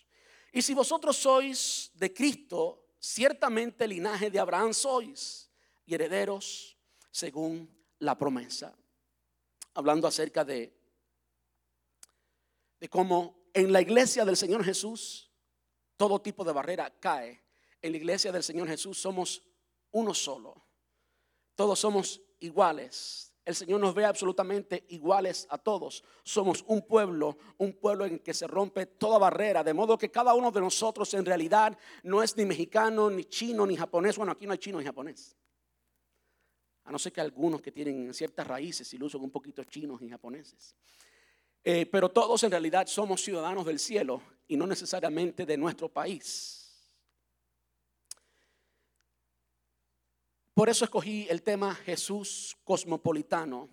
Y 0.52 0.62
si 0.62 0.75
vosotros 0.75 1.16
sois 1.16 1.90
de 1.95 2.12
Cristo, 2.12 2.88
ciertamente 2.99 3.87
linaje 3.87 4.30
de 4.30 4.38
Abraham 4.38 4.75
sois 4.75 5.50
y 5.87 5.95
herederos 5.95 6.76
según 7.11 7.69
la 7.99 8.16
promesa. 8.16 8.76
Hablando 9.75 10.09
acerca 10.09 10.45
de, 10.45 10.76
de 12.80 12.88
cómo 12.88 13.49
en 13.54 13.73
la 13.73 13.80
iglesia 13.80 14.25
del 14.25 14.37
Señor 14.37 14.64
Jesús 14.64 15.30
todo 15.97 16.21
tipo 16.21 16.45
de 16.45 16.52
barrera 16.52 16.90
cae. 16.99 17.42
En 17.83 17.92
la 17.92 17.99
iglesia 17.99 18.33
del 18.33 18.42
Señor 18.42 18.69
Jesús 18.69 18.99
somos 18.99 19.42
uno 19.92 20.14
solo. 20.14 20.64
Todos 21.54 21.78
somos 21.78 22.21
iguales 22.40 23.29
el 23.50 23.57
Señor 23.57 23.80
nos 23.80 23.95
ve 23.95 24.04
absolutamente 24.04 24.85
iguales 24.88 25.47
a 25.50 25.59
todos. 25.59 26.02
Somos 26.23 26.64
un 26.66 26.83
pueblo, 26.83 27.37
un 27.59 27.75
pueblo 27.75 28.07
en 28.07 28.19
que 28.21 28.33
se 28.33 28.47
rompe 28.47 28.87
toda 28.87 29.19
barrera, 29.19 29.62
de 29.62 29.75
modo 29.75 29.99
que 29.99 30.11
cada 30.11 30.35
uno 30.35 30.50
de 30.50 30.61
nosotros 30.61 31.12
en 31.14 31.25
realidad 31.25 31.76
no 32.02 32.23
es 32.23 32.37
ni 32.37 32.45
mexicano, 32.45 33.11
ni 33.11 33.25
chino, 33.25 33.66
ni 33.66 33.76
japonés. 33.76 34.16
Bueno, 34.16 34.33
aquí 34.33 34.47
no 34.47 34.52
hay 34.52 34.59
chino 34.59 34.78
ni 34.78 34.85
japonés. 34.85 35.37
A 36.85 36.92
no 36.92 36.99
ser 36.99 37.12
que 37.12 37.21
algunos 37.21 37.61
que 37.61 37.71
tienen 37.71 38.12
ciertas 38.14 38.47
raíces 38.47 38.92
usan 39.00 39.21
un 39.21 39.30
poquito 39.30 39.62
chinos 39.64 40.00
y 40.02 40.09
japoneses. 40.09 40.75
Eh, 41.62 41.87
pero 41.87 42.09
todos 42.09 42.42
en 42.42 42.50
realidad 42.50 42.87
somos 42.87 43.23
ciudadanos 43.23 43.66
del 43.66 43.78
cielo 43.78 44.23
y 44.49 44.57
no 44.57 44.66
necesariamente 44.66 45.45
de 45.45 45.57
nuestro 45.57 45.88
país. 45.88 46.60
Por 50.61 50.69
eso 50.69 50.85
escogí 50.85 51.26
el 51.31 51.43
tema 51.43 51.75
Jesús 51.75 52.55
cosmopolitano. 52.64 53.71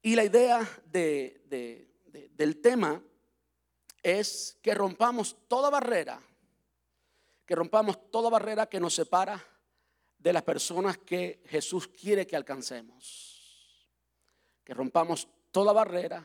Y 0.00 0.14
la 0.14 0.22
idea 0.22 0.60
del 0.84 2.60
tema 2.62 3.02
es 4.04 4.56
que 4.62 4.72
rompamos 4.72 5.36
toda 5.48 5.68
barrera, 5.68 6.22
que 7.44 7.56
rompamos 7.56 8.08
toda 8.12 8.30
barrera 8.30 8.68
que 8.68 8.78
nos 8.78 8.94
separa 8.94 9.44
de 10.16 10.32
las 10.32 10.44
personas 10.44 10.96
que 10.96 11.42
Jesús 11.46 11.88
quiere 11.88 12.24
que 12.24 12.36
alcancemos. 12.36 13.90
Que 14.62 14.74
rompamos 14.74 15.26
toda 15.50 15.72
barrera 15.72 16.24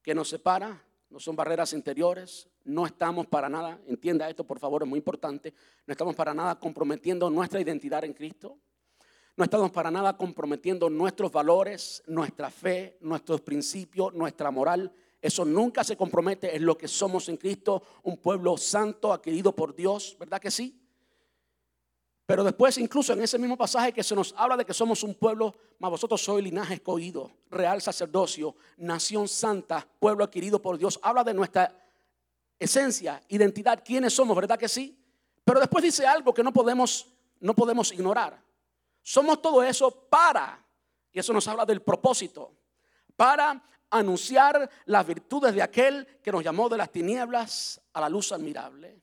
que 0.00 0.14
nos 0.14 0.30
separa, 0.30 0.82
no 1.12 1.20
son 1.20 1.36
barreras 1.36 1.74
interiores, 1.74 2.48
no 2.64 2.86
estamos 2.86 3.26
para 3.26 3.48
nada, 3.48 3.78
entienda 3.86 4.28
esto 4.30 4.44
por 4.44 4.58
favor, 4.58 4.82
es 4.82 4.88
muy 4.88 4.98
importante, 4.98 5.52
no 5.86 5.92
estamos 5.92 6.14
para 6.14 6.32
nada 6.32 6.58
comprometiendo 6.58 7.28
nuestra 7.28 7.60
identidad 7.60 8.04
en 8.04 8.14
Cristo. 8.14 8.58
No 9.34 9.44
estamos 9.44 9.70
para 9.70 9.90
nada 9.90 10.14
comprometiendo 10.16 10.90
nuestros 10.90 11.32
valores, 11.32 12.02
nuestra 12.06 12.50
fe, 12.50 12.98
nuestros 13.00 13.40
principios, 13.40 14.12
nuestra 14.12 14.50
moral. 14.50 14.92
Eso 15.22 15.46
nunca 15.46 15.84
se 15.84 15.96
compromete, 15.96 16.54
es 16.54 16.60
lo 16.60 16.76
que 16.76 16.86
somos 16.86 17.30
en 17.30 17.38
Cristo, 17.38 17.82
un 18.02 18.18
pueblo 18.18 18.58
santo, 18.58 19.10
adquirido 19.10 19.54
por 19.54 19.74
Dios, 19.74 20.16
¿verdad 20.18 20.38
que 20.38 20.50
sí? 20.50 20.81
Pero 22.24 22.44
después, 22.44 22.78
incluso 22.78 23.12
en 23.12 23.22
ese 23.22 23.38
mismo 23.38 23.56
pasaje 23.56 23.92
que 23.92 24.02
se 24.02 24.14
nos 24.14 24.32
habla 24.36 24.56
de 24.56 24.64
que 24.64 24.72
somos 24.72 25.02
un 25.02 25.14
pueblo, 25.14 25.54
más 25.78 25.90
vosotros 25.90 26.22
sois 26.22 26.44
linaje 26.44 26.74
escogido, 26.74 27.32
real 27.50 27.82
sacerdocio, 27.82 28.54
nación 28.76 29.26
santa, 29.26 29.86
pueblo 29.98 30.24
adquirido 30.24 30.62
por 30.62 30.78
Dios, 30.78 31.00
habla 31.02 31.24
de 31.24 31.34
nuestra 31.34 31.76
esencia, 32.58 33.20
identidad, 33.28 33.82
quiénes 33.84 34.14
somos, 34.14 34.36
¿verdad 34.36 34.58
que 34.58 34.68
sí? 34.68 34.96
Pero 35.44 35.58
después 35.58 35.82
dice 35.82 36.06
algo 36.06 36.32
que 36.32 36.44
no 36.44 36.52
podemos, 36.52 37.08
no 37.40 37.54
podemos 37.54 37.92
ignorar. 37.92 38.40
Somos 39.02 39.42
todo 39.42 39.62
eso 39.64 39.90
para, 39.90 40.64
y 41.12 41.18
eso 41.18 41.32
nos 41.32 41.48
habla 41.48 41.66
del 41.66 41.82
propósito, 41.82 42.54
para 43.16 43.62
anunciar 43.90 44.70
las 44.86 45.06
virtudes 45.06 45.54
de 45.54 45.62
aquel 45.62 46.06
que 46.22 46.30
nos 46.30 46.44
llamó 46.44 46.68
de 46.68 46.76
las 46.76 46.90
tinieblas 46.90 47.80
a 47.92 48.00
la 48.00 48.08
luz 48.08 48.30
admirable. 48.32 49.02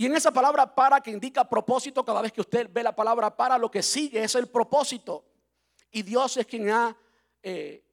Y 0.00 0.06
en 0.06 0.16
esa 0.16 0.30
palabra 0.30 0.74
para 0.74 0.98
que 1.02 1.10
indica 1.10 1.46
propósito, 1.46 2.02
cada 2.02 2.22
vez 2.22 2.32
que 2.32 2.40
usted 2.40 2.70
ve 2.72 2.82
la 2.82 2.96
palabra 2.96 3.36
para, 3.36 3.58
lo 3.58 3.70
que 3.70 3.82
sigue 3.82 4.24
es 4.24 4.34
el 4.34 4.46
propósito. 4.46 5.26
Y 5.90 6.00
Dios 6.00 6.38
es 6.38 6.46
quien 6.46 6.70
ha 6.70 6.96
eh, 7.42 7.84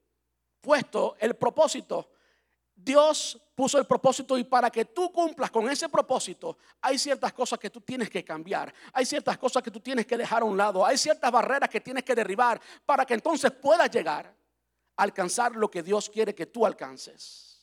puesto 0.62 1.18
el 1.20 1.36
propósito. 1.36 2.10
Dios 2.74 3.38
puso 3.54 3.78
el 3.78 3.86
propósito 3.86 4.38
y 4.38 4.46
para 4.46 4.70
que 4.70 4.86
tú 4.86 5.12
cumplas 5.12 5.52
con 5.52 5.70
ese 5.70 5.90
propósito, 5.90 6.58
hay 6.80 6.98
ciertas 6.98 7.34
cosas 7.34 7.60
que 7.60 7.70
tú 7.70 7.82
tienes 7.82 8.10
que 8.10 8.24
cambiar, 8.24 8.74
hay 8.94 9.06
ciertas 9.06 9.38
cosas 9.38 9.62
que 9.62 9.70
tú 9.72 9.82
tienes 9.82 10.06
que 10.06 10.16
dejar 10.16 10.44
a 10.44 10.46
un 10.46 10.56
lado, 10.56 10.86
hay 10.86 10.98
ciertas 10.98 11.30
barreras 11.30 11.70
que 11.70 11.82
tienes 11.82 12.06
que 12.06 12.16
derribar 12.16 12.62
para 12.86 13.06
que 13.06 13.16
entonces 13.16 13.52
puedas 13.52 13.92
llegar 13.92 14.34
a 14.96 15.04
alcanzar 15.04 15.58
lo 15.58 15.70
que 15.70 15.84
Dios 15.84 16.10
quiere 16.10 16.34
que 16.34 16.46
tú 16.46 16.66
alcances. 16.66 17.60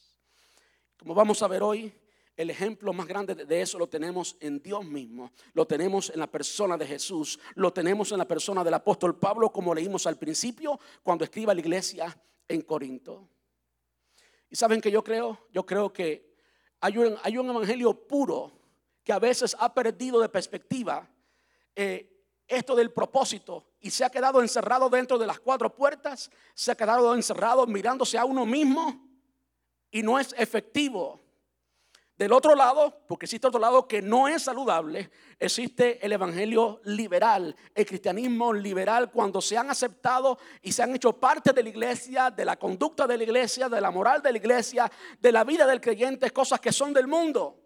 Como 0.99 1.15
vamos 1.15 1.43
a 1.43 1.49
ver 1.49 1.63
hoy, 1.63 2.04
el 2.37 2.51
ejemplo 2.51 2.93
más 2.93 3.07
grande 3.07 3.35
de 3.35 3.61
eso 3.61 3.79
lo 3.79 3.89
tenemos 3.89 4.37
en 4.41 4.61
Dios 4.61 4.85
mismo, 4.85 5.31
lo 5.53 5.67
tenemos 5.67 6.11
en 6.11 6.19
la 6.19 6.27
persona 6.27 6.77
de 6.77 6.87
Jesús, 6.87 7.39
lo 7.55 7.73
tenemos 7.73 8.11
en 8.13 8.19
la 8.19 8.27
persona 8.27 8.65
del 8.65 8.75
apóstol 8.75 9.19
Pablo, 9.19 9.53
como 9.53 9.75
leímos 9.75 10.07
al 10.07 10.19
principio 10.19 10.79
cuando 11.03 11.25
escriba 11.25 11.53
a 11.53 11.55
la 11.55 11.61
iglesia 11.61 12.17
en 12.49 12.63
Corinto. 12.63 13.29
Y 14.51 14.57
saben 14.57 14.81
que 14.81 14.91
yo 14.91 15.03
creo, 15.03 15.47
yo 15.53 15.65
creo 15.65 15.93
que 15.93 16.35
hay 16.81 16.99
un, 16.99 17.17
hay 17.23 17.39
un 17.39 17.49
evangelio 17.49 17.95
puro 18.07 18.53
que 19.03 19.13
a 19.13 19.19
veces 19.19 19.57
ha 19.59 19.73
perdido 19.73 20.21
de 20.21 20.29
perspectiva 20.29 21.09
eh, 21.77 22.11
esto 22.47 22.75
del 22.75 22.93
propósito 22.93 23.65
y 23.81 23.91
se 23.91 24.05
ha 24.05 24.11
quedado 24.11 24.41
encerrado 24.41 24.89
dentro 24.91 25.19
de 25.19 25.27
las 25.27 25.41
cuatro 25.41 25.75
puertas, 25.75 26.31
se 26.55 26.73
ha 26.73 26.75
quedado 26.75 27.15
encerrado 27.15 27.67
mirándose 27.67 28.19
a 28.19 28.25
uno 28.25 28.45
mismo 28.45 29.09
y 29.91 30.03
no 30.03 30.19
es 30.19 30.35
efectivo 30.37 31.24
del 32.17 32.33
otro 32.33 32.55
lado, 32.55 33.03
porque 33.09 33.27
existe 33.27 33.49
otro 33.49 33.61
lado 33.61 33.89
que 33.89 34.01
no 34.01 34.29
es 34.29 34.43
saludable, 34.43 35.11
existe 35.39 36.05
el 36.05 36.13
evangelio 36.13 36.81
liberal, 36.85 37.57
el 37.75 37.87
cristianismo 37.87 38.53
liberal, 38.53 39.11
cuando 39.11 39.41
se 39.41 39.59
han 39.59 39.69
aceptado 39.69 40.39
y 40.63 40.71
se 40.71 40.83
han 40.85 40.95
hecho 40.95 41.13
parte 41.15 41.53
de 41.53 41.63
la 41.65 41.69
iglesia, 41.69 42.31
de 42.31 42.45
la 42.45 42.57
conducta 42.57 43.07
de 43.07 43.19
la 43.19 43.25
iglesia, 43.25 43.69
de 43.69 43.81
la 43.81 43.91
moral 43.91 44.23
de 44.23 44.31
la 44.31 44.39
iglesia, 44.39 44.91
de 45.19 45.33
la 45.33 45.43
vida 45.43 45.67
del 45.67 45.81
creyente, 45.81 46.31
cosas 46.31 46.61
que 46.61 46.73
son 46.73 46.93
del 46.93 47.09
mundo. 47.09 47.61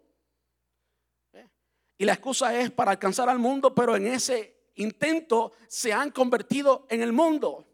¿Eh? 1.33 1.47
Y 1.99 2.05
la 2.05 2.13
excusa 2.13 2.55
es 2.59 2.71
para 2.71 2.91
alcanzar 2.91 3.29
al 3.29 3.37
mundo, 3.37 3.75
pero 3.75 3.95
en 3.95 4.07
ese 4.07 4.71
intento 4.75 5.51
se 5.67 5.93
han 5.93 6.09
convertido 6.09 6.87
en 6.89 7.03
el 7.03 7.13
mundo. 7.13 7.68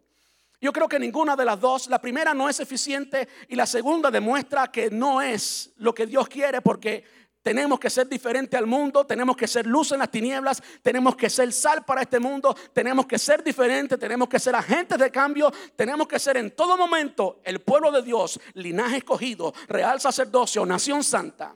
Yo 0.65 0.73
creo 0.73 0.89
que 0.89 0.97
ninguna 0.97 1.35
de 1.35 1.45
las 1.45 1.61
dos, 1.61 1.85
la 1.89 2.01
primera 2.01 2.33
no 2.33 2.49
es 2.49 2.59
eficiente 2.59 3.29
y 3.49 3.55
la 3.55 3.67
segunda 3.67 4.09
demuestra 4.09 4.71
que 4.71 4.89
no 4.89 5.21
es 5.21 5.71
lo 5.75 5.93
que 5.93 6.07
Dios 6.07 6.27
quiere 6.27 6.59
porque 6.59 7.03
tenemos 7.43 7.79
que 7.79 7.87
ser 7.87 8.09
diferente 8.09 8.57
al 8.57 8.65
mundo, 8.65 9.05
tenemos 9.05 9.37
que 9.37 9.47
ser 9.47 9.67
luz 9.67 9.91
en 9.91 9.99
las 9.99 10.09
tinieblas, 10.09 10.63
tenemos 10.81 11.15
que 11.15 11.29
ser 11.29 11.53
sal 11.53 11.85
para 11.85 12.01
este 12.01 12.19
mundo, 12.19 12.57
tenemos 12.73 13.05
que 13.05 13.19
ser 13.19 13.43
diferente, 13.43 13.95
tenemos 13.95 14.27
que 14.27 14.39
ser 14.39 14.55
agentes 14.55 14.97
de 14.97 15.11
cambio, 15.11 15.53
tenemos 15.75 16.07
que 16.07 16.17
ser 16.17 16.35
en 16.37 16.49
todo 16.49 16.75
momento 16.75 17.41
el 17.43 17.61
pueblo 17.61 17.91
de 17.91 18.01
Dios, 18.01 18.39
linaje 18.55 18.97
escogido, 18.97 19.53
real 19.67 20.01
sacerdocio, 20.01 20.65
nación 20.65 21.03
santa. 21.03 21.53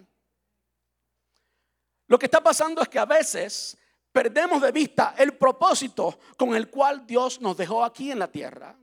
Lo 2.06 2.20
que 2.20 2.28
está 2.28 2.42
pasando 2.42 2.84
es 2.84 2.88
que 2.90 3.00
a 3.00 3.06
veces 3.06 3.76
perdemos 4.12 4.62
de 4.62 4.72
vista 4.72 5.16
el 5.18 5.34
propósito 5.34 6.20
con 6.38 6.54
el 6.54 6.70
cual 6.70 7.08
Dios 7.08 7.42
nos 7.42 7.58
dejó 7.58 7.84
aquí 7.84 8.12
en 8.12 8.20
la 8.20 8.28
tierra. 8.28 8.76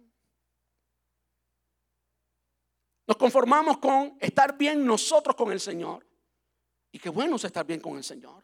Nos 3.07 3.17
conformamos 3.17 3.79
con 3.79 4.17
estar 4.21 4.57
bien 4.59 4.85
nosotros 4.85 5.37
con 5.37 5.53
el 5.53 5.61
Señor. 5.61 6.05
Y 6.91 6.99
qué 6.99 7.09
bueno 7.09 7.37
es 7.37 7.45
estar 7.45 7.65
bien 7.65 7.81
con 7.81 7.97
el 7.97 8.03
Señor. 8.03 8.43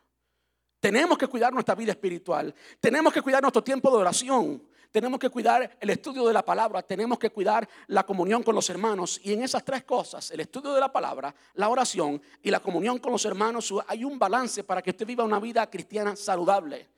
Tenemos 0.79 1.19
que 1.19 1.27
cuidar 1.27 1.53
nuestra 1.53 1.75
vida 1.75 1.93
espiritual. 1.93 2.55
Tenemos 2.81 3.13
que 3.13 3.23
cuidar 3.23 3.43
nuestro 3.43 3.63
tiempo 3.63 3.91
de 3.91 3.97
oración. 3.97 4.63
Tenemos 4.93 5.19
que 5.19 5.31
cuidar 5.31 5.79
el 5.81 5.91
estudio 5.91 6.27
de 6.27 6.33
la 6.33 6.45
palabra. 6.45 6.83
Tenemos 6.83 7.19
que 7.19 7.31
cuidar 7.31 7.69
la 7.89 8.05
comunión 8.05 8.43
con 8.43 8.55
los 8.55 8.69
hermanos. 8.71 9.21
Y 9.25 9.33
en 9.33 9.43
esas 9.43 9.65
tres 9.65 9.83
cosas, 9.85 10.31
el 10.31 10.41
estudio 10.41 10.73
de 10.75 10.81
la 10.81 10.93
palabra, 10.93 11.35
la 11.55 11.69
oración 11.69 12.23
y 12.43 12.51
la 12.51 12.61
comunión 12.61 12.99
con 12.99 13.11
los 13.11 13.25
hermanos, 13.25 13.73
hay 13.89 14.05
un 14.05 14.19
balance 14.19 14.63
para 14.63 14.83
que 14.83 14.91
usted 14.91 15.07
viva 15.07 15.25
una 15.25 15.41
vida 15.41 15.69
cristiana 15.69 16.15
saludable. 16.15 16.89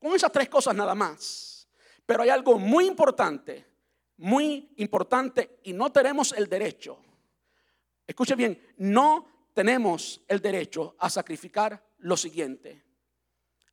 Con 0.00 0.14
esas 0.14 0.32
tres 0.32 0.48
cosas 0.48 0.74
nada 0.74 0.94
más. 0.94 1.68
Pero 2.04 2.24
hay 2.24 2.30
algo 2.30 2.58
muy 2.58 2.86
importante, 2.86 3.64
muy 4.16 4.72
importante 4.76 5.60
y 5.62 5.72
no 5.72 5.92
tenemos 5.92 6.32
el 6.32 6.48
derecho 6.48 6.98
escuche 8.06 8.34
bien, 8.34 8.60
no 8.76 9.26
tenemos 9.54 10.20
el 10.28 10.40
derecho 10.40 10.96
a 10.98 11.10
sacrificar 11.10 11.84
lo 11.98 12.16
siguiente. 12.16 12.84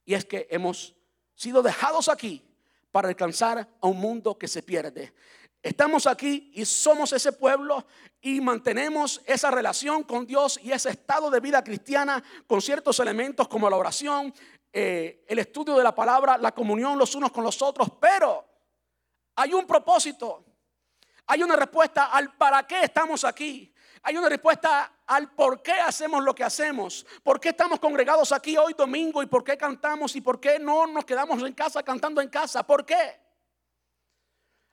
Y 0.05 0.13
es 0.13 0.25
que 0.25 0.47
hemos 0.49 0.95
sido 1.35 1.61
dejados 1.61 2.09
aquí 2.09 2.43
para 2.91 3.07
alcanzar 3.07 3.59
a 3.81 3.87
un 3.87 3.97
mundo 3.97 4.37
que 4.37 4.47
se 4.47 4.63
pierde. 4.63 5.13
Estamos 5.61 6.07
aquí 6.07 6.51
y 6.53 6.65
somos 6.65 7.11
ese 7.11 7.33
pueblo 7.33 7.85
y 8.21 8.39
mantenemos 8.39 9.21
esa 9.25 9.51
relación 9.51 10.03
con 10.03 10.25
Dios 10.25 10.59
y 10.63 10.71
ese 10.71 10.89
estado 10.89 11.29
de 11.29 11.41
vida 11.41 11.63
cristiana 11.63 12.23
con 12.47 12.61
ciertos 12.61 12.99
elementos 12.99 13.47
como 13.47 13.69
la 13.69 13.75
oración, 13.75 14.33
eh, 14.71 15.25
el 15.27 15.39
estudio 15.39 15.75
de 15.75 15.83
la 15.83 15.93
palabra, 15.93 16.37
la 16.37 16.53
comunión 16.53 16.97
los 16.97 17.13
unos 17.15 17.31
con 17.31 17.43
los 17.43 17.61
otros, 17.61 17.89
pero 17.99 18.45
hay 19.35 19.53
un 19.53 19.65
propósito, 19.65 20.45
hay 21.27 21.43
una 21.43 21.55
respuesta 21.55 22.05
al 22.05 22.35
para 22.35 22.65
qué 22.65 22.83
estamos 22.83 23.23
aquí. 23.25 23.73
Hay 24.03 24.17
una 24.17 24.29
respuesta 24.29 24.93
al 25.05 25.31
por 25.31 25.61
qué 25.61 25.73
hacemos 25.73 26.23
lo 26.23 26.33
que 26.33 26.43
hacemos, 26.43 27.05
por 27.23 27.39
qué 27.39 27.49
estamos 27.49 27.79
congregados 27.79 28.31
aquí 28.31 28.57
hoy 28.57 28.73
domingo 28.73 29.21
y 29.21 29.25
por 29.25 29.43
qué 29.43 29.57
cantamos 29.57 30.15
y 30.15 30.21
por 30.21 30.39
qué 30.39 30.59
no 30.59 30.87
nos 30.87 31.05
quedamos 31.05 31.41
en 31.43 31.53
casa 31.53 31.83
cantando 31.83 32.21
en 32.21 32.29
casa. 32.29 32.65
¿Por 32.65 32.85
qué? 32.85 33.19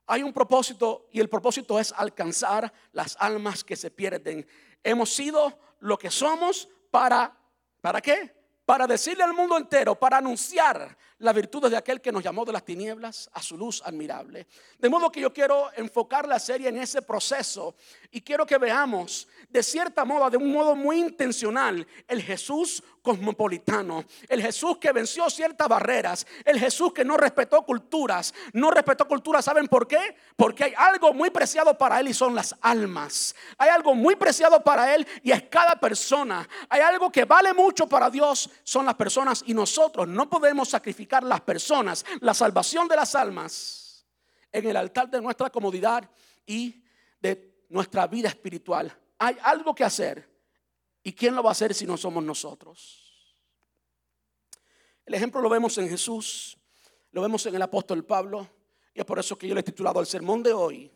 Hay 0.06 0.22
un 0.22 0.32
propósito 0.32 1.08
y 1.10 1.20
el 1.20 1.28
propósito 1.28 1.80
es 1.80 1.92
alcanzar 1.92 2.72
las 2.92 3.16
almas 3.18 3.64
que 3.64 3.74
se 3.74 3.90
pierden. 3.90 4.46
Hemos 4.84 5.12
sido 5.12 5.58
lo 5.80 5.98
que 5.98 6.10
somos 6.10 6.68
para, 6.90 7.36
¿para 7.80 8.00
qué? 8.00 8.34
Para 8.64 8.86
decirle 8.86 9.24
al 9.24 9.32
mundo 9.32 9.56
entero, 9.56 9.98
para 9.98 10.18
anunciar 10.18 10.96
las 11.18 11.34
virtudes 11.34 11.70
de 11.70 11.76
aquel 11.76 12.00
que 12.00 12.12
nos 12.12 12.22
llamó 12.22 12.44
de 12.44 12.52
las 12.52 12.64
tinieblas 12.64 13.30
a 13.32 13.42
su 13.42 13.56
luz 13.56 13.82
admirable. 13.84 14.46
De 14.78 14.88
modo 14.88 15.10
que 15.10 15.20
yo 15.20 15.32
quiero 15.32 15.70
enfocar 15.76 16.28
la 16.28 16.38
serie 16.38 16.68
en 16.68 16.76
ese 16.76 17.00
proceso 17.02 17.74
y 18.10 18.20
quiero 18.20 18.44
que 18.44 18.58
veamos 18.58 19.26
de 19.48 19.62
cierta 19.62 20.04
modo, 20.04 20.28
de 20.28 20.36
un 20.36 20.52
modo 20.52 20.74
muy 20.74 20.98
intencional, 20.98 21.86
el 22.06 22.22
Jesús 22.22 22.82
cosmopolitano, 23.00 24.04
el 24.28 24.42
Jesús 24.42 24.78
que 24.78 24.92
venció 24.92 25.30
ciertas 25.30 25.68
barreras, 25.68 26.26
el 26.44 26.58
Jesús 26.58 26.92
que 26.92 27.04
no 27.04 27.16
respetó 27.16 27.62
culturas, 27.62 28.34
no 28.52 28.70
respetó 28.70 29.06
culturas, 29.06 29.44
¿saben 29.44 29.68
por 29.68 29.86
qué? 29.86 30.16
Porque 30.34 30.64
hay 30.64 30.74
algo 30.76 31.14
muy 31.14 31.30
preciado 31.30 31.78
para 31.78 32.00
Él 32.00 32.08
y 32.08 32.14
son 32.14 32.34
las 32.34 32.56
almas. 32.60 33.34
Hay 33.58 33.70
algo 33.70 33.94
muy 33.94 34.16
preciado 34.16 34.62
para 34.62 34.94
Él 34.94 35.06
y 35.22 35.30
es 35.30 35.44
cada 35.44 35.76
persona. 35.76 36.46
Hay 36.68 36.80
algo 36.80 37.10
que 37.10 37.24
vale 37.24 37.54
mucho 37.54 37.86
para 37.86 38.10
Dios, 38.10 38.50
son 38.64 38.84
las 38.84 38.96
personas 38.96 39.44
y 39.46 39.54
nosotros 39.54 40.08
no 40.08 40.28
podemos 40.28 40.68
sacrificar 40.68 41.05
las 41.22 41.40
personas, 41.40 42.04
la 42.20 42.34
salvación 42.34 42.88
de 42.88 42.96
las 42.96 43.14
almas 43.14 44.06
en 44.52 44.66
el 44.66 44.76
altar 44.76 45.10
de 45.10 45.20
nuestra 45.20 45.50
comodidad 45.50 46.08
y 46.46 46.82
de 47.20 47.64
nuestra 47.68 48.06
vida 48.06 48.28
espiritual. 48.28 48.96
Hay 49.18 49.36
algo 49.42 49.74
que 49.74 49.84
hacer. 49.84 50.36
¿Y 51.02 51.12
quién 51.12 51.36
lo 51.36 51.42
va 51.42 51.50
a 51.50 51.52
hacer 51.52 51.72
si 51.72 51.86
no 51.86 51.96
somos 51.96 52.24
nosotros? 52.24 53.36
El 55.04 55.14
ejemplo 55.14 55.40
lo 55.40 55.48
vemos 55.48 55.78
en 55.78 55.88
Jesús, 55.88 56.58
lo 57.12 57.22
vemos 57.22 57.46
en 57.46 57.54
el 57.54 57.62
apóstol 57.62 58.04
Pablo, 58.04 58.48
y 58.92 58.98
es 58.98 59.06
por 59.06 59.18
eso 59.18 59.38
que 59.38 59.46
yo 59.46 59.54
le 59.54 59.60
he 59.60 59.64
titulado 59.64 60.00
el 60.00 60.06
sermón 60.06 60.42
de 60.42 60.52
hoy, 60.52 60.90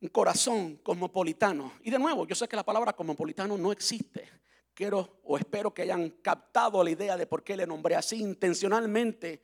un 0.00 0.08
corazón 0.08 0.76
cosmopolitano. 0.76 1.72
Y 1.82 1.90
de 1.90 1.98
nuevo, 1.98 2.26
yo 2.26 2.34
sé 2.34 2.46
que 2.46 2.56
la 2.56 2.64
palabra 2.64 2.92
cosmopolitano 2.92 3.56
no 3.56 3.72
existe 3.72 4.28
quiero 4.78 5.18
o 5.24 5.36
espero 5.36 5.74
que 5.74 5.82
hayan 5.82 6.08
captado 6.22 6.84
la 6.84 6.90
idea 6.90 7.16
de 7.16 7.26
por 7.26 7.42
qué 7.42 7.56
le 7.56 7.66
nombré 7.66 7.96
así 7.96 8.20
intencionalmente. 8.22 9.42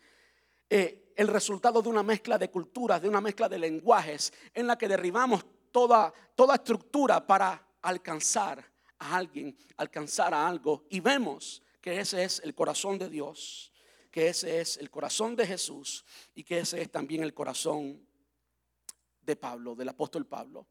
Eh, 0.71 1.13
el 1.17 1.27
resultado 1.27 1.83
de 1.83 1.89
una 1.89 2.05
mezcla 2.05 2.39
de 2.39 2.53
culturas, 2.53 3.03
de 3.03 3.09
una 3.09 3.21
mezcla 3.21 3.49
de 3.49 3.59
lenguajes, 3.59 4.33
en 4.55 4.69
la 4.69 4.79
que 4.79 4.87
derribamos 4.87 5.45
toda, 5.73 6.15
toda 6.37 6.55
estructura 6.55 7.27
para 7.27 7.67
alcanzar 7.83 8.65
a 9.01 9.17
alguien, 9.17 9.57
alcanzar 9.77 10.33
a 10.33 10.47
algo. 10.47 10.85
Y 10.89 11.01
vemos 11.01 11.65
que 11.81 11.99
ese 11.99 12.23
es 12.23 12.41
el 12.45 12.55
corazón 12.55 12.97
de 12.97 13.11
Dios, 13.11 13.73
que 14.13 14.29
ese 14.29 14.61
es 14.61 14.77
el 14.77 14.89
corazón 14.89 15.35
de 15.35 15.49
Jesús 15.49 16.05
y 16.37 16.45
que 16.45 16.61
ese 16.61 16.81
es 16.81 16.93
también 16.93 17.25
el 17.25 17.35
corazón 17.35 18.07
de 19.21 19.35
Pablo, 19.35 19.75
del 19.75 19.89
apóstol 19.89 20.27
Pablo. 20.27 20.69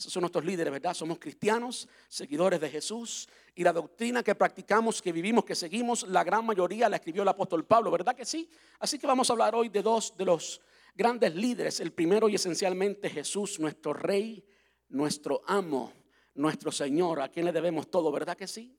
Esos 0.00 0.14
son 0.14 0.22
nuestros 0.22 0.46
líderes, 0.46 0.72
¿verdad? 0.72 0.94
Somos 0.94 1.18
cristianos, 1.18 1.86
seguidores 2.08 2.58
de 2.58 2.70
Jesús. 2.70 3.28
Y 3.54 3.62
la 3.62 3.70
doctrina 3.70 4.22
que 4.22 4.34
practicamos, 4.34 5.02
que 5.02 5.12
vivimos, 5.12 5.44
que 5.44 5.54
seguimos, 5.54 6.08
la 6.08 6.24
gran 6.24 6.46
mayoría 6.46 6.88
la 6.88 6.96
escribió 6.96 7.20
el 7.20 7.28
apóstol 7.28 7.66
Pablo, 7.66 7.90
¿verdad 7.90 8.16
que 8.16 8.24
sí? 8.24 8.48
Así 8.78 8.98
que 8.98 9.06
vamos 9.06 9.28
a 9.28 9.34
hablar 9.34 9.54
hoy 9.54 9.68
de 9.68 9.82
dos 9.82 10.16
de 10.16 10.24
los 10.24 10.62
grandes 10.94 11.34
líderes. 11.34 11.80
El 11.80 11.92
primero 11.92 12.30
y 12.30 12.36
esencialmente 12.36 13.10
Jesús, 13.10 13.60
nuestro 13.60 13.92
rey, 13.92 14.42
nuestro 14.88 15.42
amo, 15.46 15.92
nuestro 16.32 16.72
Señor, 16.72 17.20
a 17.20 17.28
quien 17.28 17.44
le 17.44 17.52
debemos 17.52 17.90
todo, 17.90 18.10
¿verdad 18.10 18.38
que 18.38 18.46
sí? 18.48 18.74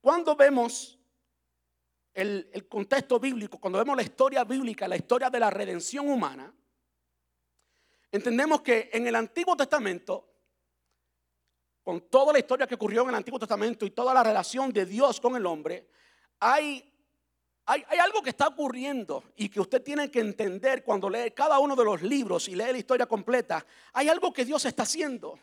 Cuando 0.00 0.34
vemos 0.34 0.98
el, 2.14 2.48
el 2.54 2.66
contexto 2.68 3.20
bíblico, 3.20 3.60
cuando 3.60 3.78
vemos 3.80 3.96
la 3.96 4.02
historia 4.02 4.44
bíblica, 4.44 4.88
la 4.88 4.96
historia 4.96 5.28
de 5.28 5.40
la 5.40 5.50
redención 5.50 6.08
humana, 6.08 6.54
entendemos 8.16 8.62
que 8.62 8.90
en 8.92 9.08
el 9.08 9.16
Antiguo 9.16 9.56
Testamento, 9.56 10.28
con 11.82 12.02
toda 12.02 12.32
la 12.32 12.38
historia 12.38 12.66
que 12.66 12.76
ocurrió 12.76 13.02
en 13.02 13.08
el 13.08 13.14
Antiguo 13.16 13.40
Testamento 13.40 13.84
y 13.84 13.90
toda 13.90 14.14
la 14.14 14.22
relación 14.22 14.72
de 14.72 14.86
Dios 14.86 15.20
con 15.20 15.34
el 15.34 15.44
hombre, 15.44 15.88
hay, 16.38 16.92
hay, 17.66 17.82
algo 17.98 18.22
que 18.22 18.30
está 18.30 18.46
ocurriendo 18.46 19.24
y 19.36 19.48
que 19.48 19.60
usted 19.60 19.82
tiene 19.82 20.12
que 20.12 20.20
entender 20.20 20.84
cuando 20.84 21.10
lee 21.10 21.32
cada 21.32 21.58
uno 21.58 21.74
de 21.74 21.84
los 21.84 22.02
libros 22.02 22.48
y 22.48 22.54
lee 22.54 22.70
la 22.70 22.78
historia 22.78 23.06
completa. 23.06 23.66
Hay 23.92 24.08
algo 24.08 24.32
que 24.32 24.44
Dios 24.44 24.64
está 24.64 24.84
haciendo. 24.84 25.38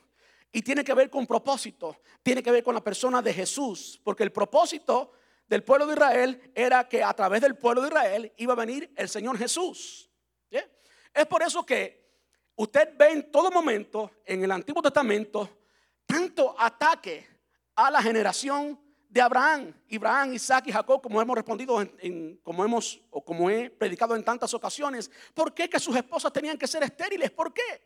Y 0.53 0.61
tiene 0.61 0.83
que 0.83 0.93
ver 0.93 1.09
con 1.09 1.27
propósito, 1.27 1.97
tiene 2.23 2.43
que 2.43 2.51
ver 2.51 2.63
con 2.63 2.75
la 2.75 2.83
persona 2.83 3.21
de 3.21 3.33
Jesús, 3.33 3.99
porque 4.03 4.23
el 4.23 4.33
propósito 4.33 5.13
del 5.47 5.63
pueblo 5.63 5.87
de 5.87 5.93
Israel 5.93 6.51
era 6.53 6.87
que 6.87 7.03
a 7.03 7.13
través 7.13 7.41
del 7.41 7.55
pueblo 7.55 7.81
de 7.81 7.87
Israel 7.87 8.33
iba 8.35 8.53
a 8.53 8.57
venir 8.57 8.93
el 8.95 9.09
Señor 9.09 9.37
Jesús. 9.37 10.09
Es 11.13 11.25
por 11.27 11.43
eso 11.43 11.65
que 11.65 12.00
Usted 12.61 12.95
ve 12.95 13.09
en 13.09 13.31
todo 13.31 13.49
momento 13.49 14.11
en 14.23 14.43
el 14.43 14.51
Antiguo 14.51 14.83
Testamento 14.83 15.49
tanto 16.05 16.53
ataque 16.59 17.27
a 17.73 17.89
la 17.89 18.03
generación 18.03 18.79
de 19.09 19.19
Abraham, 19.19 19.73
Abraham, 19.91 20.35
Isaac 20.35 20.67
y 20.67 20.71
Jacob, 20.71 21.01
como 21.01 21.19
hemos 21.19 21.35
respondido, 21.35 21.81
en, 21.81 22.39
como 22.43 22.63
hemos 22.63 23.01
o 23.09 23.25
como 23.25 23.49
he 23.49 23.71
predicado 23.71 24.15
en 24.15 24.23
tantas 24.23 24.53
ocasiones. 24.53 25.09
¿Por 25.33 25.55
qué 25.55 25.67
que 25.67 25.79
sus 25.79 25.95
esposas 25.95 26.31
tenían 26.31 26.55
que 26.55 26.67
ser 26.67 26.83
estériles? 26.83 27.31
¿Por 27.31 27.51
qué? 27.51 27.81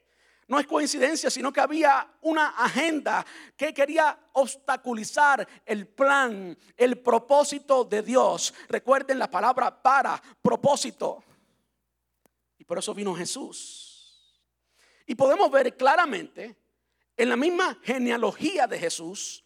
No 0.46 0.60
es 0.60 0.68
coincidencia, 0.68 1.30
sino 1.30 1.54
que 1.54 1.62
había 1.62 2.12
una 2.20 2.50
agenda 2.50 3.26
que 3.56 3.74
quería 3.74 4.20
obstaculizar 4.34 5.48
el 5.66 5.88
plan, 5.88 6.58
el 6.76 7.00
propósito 7.00 7.86
de 7.86 8.02
Dios. 8.02 8.54
Recuerden 8.68 9.20
la 9.20 9.32
palabra 9.32 9.82
para, 9.82 10.22
propósito. 10.42 11.24
Y 12.58 12.66
por 12.66 12.78
eso 12.78 12.94
vino 12.94 13.16
Jesús 13.16 13.85
y 15.06 15.16
podemos 15.16 15.50
ver 15.52 15.76
claramente 15.76 16.56
en 17.18 17.30
la 17.30 17.36
misma 17.36 17.80
genealogía 17.84 18.68
de 18.68 18.80
Jesús, 18.80 19.44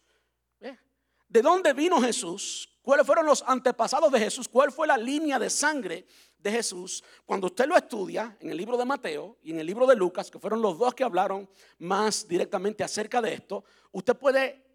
de 1.28 1.42
dónde 1.42 1.72
vino 1.72 2.00
Jesús, 2.00 2.76
cuáles 2.82 3.06
fueron 3.06 3.24
los 3.24 3.44
antepasados 3.46 4.10
de 4.10 4.18
Jesús, 4.18 4.48
cuál 4.48 4.72
fue 4.72 4.86
la 4.86 4.96
línea 4.96 5.38
de 5.38 5.48
sangre 5.48 6.06
de 6.36 6.50
Jesús. 6.50 7.04
Cuando 7.24 7.46
usted 7.46 7.66
lo 7.66 7.76
estudia 7.76 8.36
en 8.40 8.50
el 8.50 8.56
libro 8.56 8.76
de 8.76 8.84
Mateo 8.84 9.38
y 9.42 9.52
en 9.52 9.60
el 9.60 9.66
libro 9.66 9.86
de 9.86 9.94
Lucas, 9.94 10.28
que 10.28 10.40
fueron 10.40 10.60
los 10.60 10.76
dos 10.76 10.92
que 10.94 11.04
hablaron 11.04 11.48
más 11.78 12.26
directamente 12.26 12.82
acerca 12.82 13.22
de 13.22 13.34
esto, 13.34 13.64
usted 13.92 14.16
puede 14.16 14.66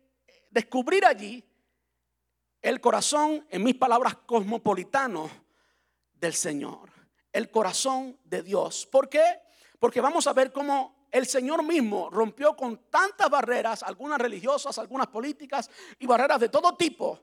descubrir 0.49 1.05
allí 1.05 1.43
el 2.61 2.79
corazón, 2.79 3.45
en 3.49 3.63
mis 3.63 3.75
palabras, 3.75 4.15
cosmopolitano 4.25 5.29
del 6.13 6.33
Señor. 6.33 6.89
El 7.31 7.51
corazón 7.51 8.17
de 8.23 8.41
Dios. 8.41 8.87
¿Por 8.87 9.09
qué? 9.09 9.44
Porque 9.85 10.01
vamos 10.01 10.25
a 10.25 10.33
ver 10.33 10.51
cómo 10.51 11.05
el 11.11 11.27
Señor 11.27 11.61
mismo 11.61 12.09
rompió 12.09 12.55
con 12.55 12.89
tantas 12.89 13.29
barreras, 13.29 13.83
algunas 13.83 14.19
religiosas, 14.19 14.79
algunas 14.79 15.05
políticas 15.05 15.69
y 15.99 16.07
barreras 16.07 16.39
de 16.39 16.49
todo 16.49 16.75
tipo, 16.75 17.19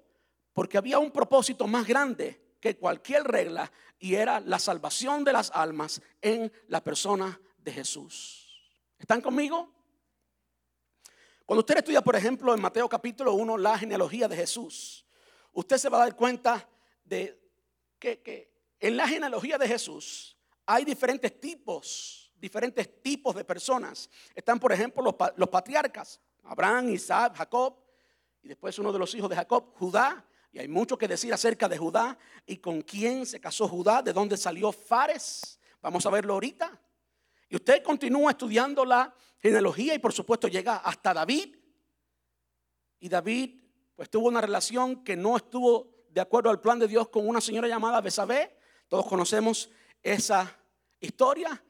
porque 0.53 0.79
había 0.79 1.01
un 1.01 1.11
propósito 1.11 1.67
más 1.67 1.85
grande 1.85 2.55
que 2.61 2.77
cualquier 2.77 3.25
regla 3.25 3.69
y 3.99 4.15
era 4.15 4.39
la 4.39 4.61
salvación 4.61 5.25
de 5.25 5.33
las 5.33 5.51
almas 5.51 6.01
en 6.21 6.53
la 6.69 6.81
persona 6.85 7.37
de 7.59 7.73
Jesús. 7.73 8.63
¿Están 8.97 9.21
conmigo? 9.21 9.69
Cuando 11.45 11.63
usted 11.63 11.79
estudia, 11.79 12.01
por 12.01 12.15
ejemplo, 12.15 12.55
en 12.55 12.61
Mateo 12.61 12.89
capítulo 12.89 13.35
1, 13.35 13.59
la 13.59 13.77
genealogía 13.77 14.29
de 14.29 14.37
Jesús, 14.37 15.05
usted 15.53 15.79
se 15.79 15.89
va 15.89 15.97
a 15.97 16.05
dar 16.05 16.15
cuenta 16.15 16.69
de 17.03 17.43
que, 17.99 18.23
que 18.23 18.53
en 18.79 18.97
la 18.97 19.09
genealogía 19.09 19.59
de 19.59 19.67
Jesús 19.67 20.39
hay 20.65 20.85
diferentes 20.85 21.41
tipos 21.41 22.22
diferentes 22.43 23.01
tipos 23.01 23.37
de 23.37 23.45
personas. 23.45 24.11
Están, 24.35 24.59
por 24.59 24.73
ejemplo, 24.73 25.03
los, 25.37 25.49
patriarcas, 25.49 26.21
Abraham, 26.43 26.89
Isaac, 26.91 27.37
Jacob, 27.37 27.79
y 28.43 28.49
después 28.49 28.77
uno 28.81 28.93
de 28.93 28.99
los 28.99 29.15
hijos 29.15 29.31
de 29.31 29.37
Jacob, 29.37 29.73
Judá. 29.77 30.27
Y 30.51 30.59
hay 30.59 30.67
mucho 30.67 30.99
que 30.99 31.07
decir 31.07 31.33
acerca 31.33 31.69
de 31.69 31.79
Judá 31.79 32.19
y 32.45 32.57
con 32.57 32.83
quién 32.83 33.25
se 33.25 33.41
casó 33.41 33.69
Judá, 33.69 34.03
de 34.03 34.13
dónde 34.13 34.37
salió 34.37 34.73
Fares. 34.73 35.61
Vamos 35.81 36.05
a 36.05 36.11
verlo 36.11 36.35
ahorita. 36.35 36.79
Y 37.49 37.55
usted 37.57 37.81
continúa 37.83 38.33
estudiando 38.33 38.85
la 38.85 39.15
genealogía 39.39 39.95
y 39.95 40.01
por 40.01 40.13
supuesto 40.13 40.49
llega 40.49 40.79
hasta 40.79 41.15
David. 41.15 41.57
Y 42.99 43.09
David 43.09 43.63
pues 43.95 44.11
tuvo 44.11 44.27
una 44.27 44.41
relación 44.41 45.05
que 45.05 45.17
no 45.17 45.37
estuvo 45.37 46.07
de 46.11 46.21
acuerdo 46.21 46.51
al 46.51 46.61
plan 46.61 46.81
de 46.81 46.89
Dios 46.89 47.09
con 47.09 47.27
una 47.27 47.41
señora 47.41 47.69
llamada 47.69 48.01
Besabé. 48.01 48.59
Todos 48.89 49.07
conocemos 49.07 49.71
esa 50.03 50.59
historia. 50.99 51.63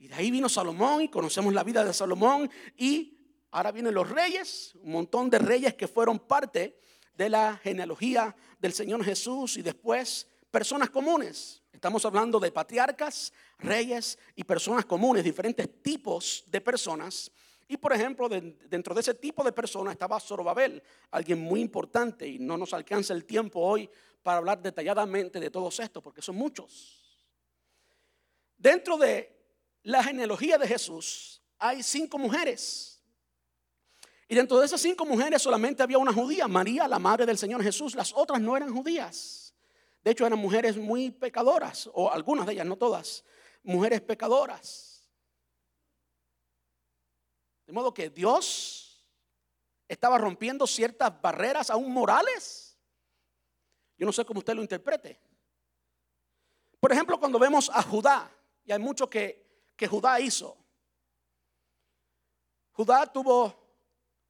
Y 0.00 0.08
de 0.08 0.14
ahí 0.14 0.30
vino 0.30 0.48
Salomón 0.48 1.02
y 1.02 1.08
conocemos 1.08 1.52
la 1.52 1.62
vida 1.62 1.84
de 1.84 1.92
Salomón. 1.92 2.50
Y 2.78 3.18
ahora 3.50 3.70
vienen 3.70 3.92
los 3.92 4.08
reyes, 4.08 4.74
un 4.82 4.92
montón 4.92 5.28
de 5.28 5.38
reyes 5.38 5.74
que 5.74 5.86
fueron 5.86 6.18
parte 6.18 6.80
de 7.14 7.28
la 7.28 7.58
genealogía 7.58 8.34
del 8.58 8.72
Señor 8.72 9.04
Jesús 9.04 9.58
y 9.58 9.62
después 9.62 10.26
personas 10.50 10.88
comunes. 10.88 11.62
Estamos 11.70 12.02
hablando 12.06 12.40
de 12.40 12.50
patriarcas, 12.50 13.30
reyes 13.58 14.18
y 14.34 14.44
personas 14.44 14.86
comunes, 14.86 15.22
diferentes 15.22 15.82
tipos 15.82 16.44
de 16.46 16.62
personas. 16.62 17.30
Y 17.68 17.76
por 17.76 17.92
ejemplo, 17.92 18.26
dentro 18.26 18.94
de 18.94 19.02
ese 19.02 19.12
tipo 19.12 19.44
de 19.44 19.52
personas 19.52 19.92
estaba 19.92 20.18
Zorobabel, 20.18 20.82
alguien 21.10 21.40
muy 21.40 21.60
importante, 21.60 22.26
y 22.26 22.38
no 22.38 22.56
nos 22.56 22.72
alcanza 22.72 23.12
el 23.12 23.26
tiempo 23.26 23.60
hoy 23.60 23.88
para 24.22 24.38
hablar 24.38 24.62
detalladamente 24.62 25.38
de 25.38 25.50
todos 25.50 25.78
estos, 25.78 26.02
porque 26.02 26.22
son 26.22 26.36
muchos. 26.36 27.28
Dentro 28.56 28.96
de 28.96 29.39
la 29.82 30.02
genealogía 30.02 30.58
de 30.58 30.66
Jesús 30.66 31.42
hay 31.58 31.82
cinco 31.82 32.18
mujeres. 32.18 33.02
Y 34.28 34.34
dentro 34.34 34.58
de 34.60 34.66
esas 34.66 34.80
cinco 34.80 35.04
mujeres 35.04 35.42
solamente 35.42 35.82
había 35.82 35.98
una 35.98 36.12
judía, 36.12 36.46
María, 36.46 36.86
la 36.86 36.98
madre 36.98 37.26
del 37.26 37.36
Señor 37.36 37.62
Jesús. 37.62 37.94
Las 37.94 38.12
otras 38.14 38.40
no 38.40 38.56
eran 38.56 38.72
judías. 38.72 39.54
De 40.02 40.12
hecho, 40.12 40.26
eran 40.26 40.38
mujeres 40.38 40.76
muy 40.76 41.10
pecadoras, 41.10 41.90
o 41.92 42.10
algunas 42.10 42.46
de 42.46 42.54
ellas, 42.54 42.66
no 42.66 42.76
todas, 42.76 43.24
mujeres 43.62 44.00
pecadoras. 44.00 45.10
De 47.66 47.72
modo 47.72 47.92
que 47.92 48.08
Dios 48.08 49.04
estaba 49.86 50.16
rompiendo 50.16 50.66
ciertas 50.66 51.20
barreras 51.20 51.68
aún 51.68 51.92
morales. 51.92 52.78
Yo 53.98 54.06
no 54.06 54.12
sé 54.12 54.24
cómo 54.24 54.38
usted 54.38 54.54
lo 54.54 54.62
interprete. 54.62 55.20
Por 56.78 56.92
ejemplo, 56.92 57.18
cuando 57.20 57.38
vemos 57.38 57.68
a 57.74 57.82
Judá, 57.82 58.30
y 58.64 58.72
hay 58.72 58.78
mucho 58.78 59.10
que, 59.10 59.49
que 59.80 59.88
Judá 59.88 60.20
hizo. 60.20 60.58
Judá 62.72 63.10
tuvo 63.10 63.54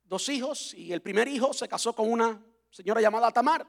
dos 0.04 0.28
hijos 0.28 0.72
y 0.74 0.92
el 0.92 1.02
primer 1.02 1.26
hijo 1.26 1.52
se 1.52 1.66
casó 1.66 1.92
con 1.92 2.08
una 2.08 2.40
señora 2.70 3.00
llamada 3.00 3.32
Tamar. 3.32 3.66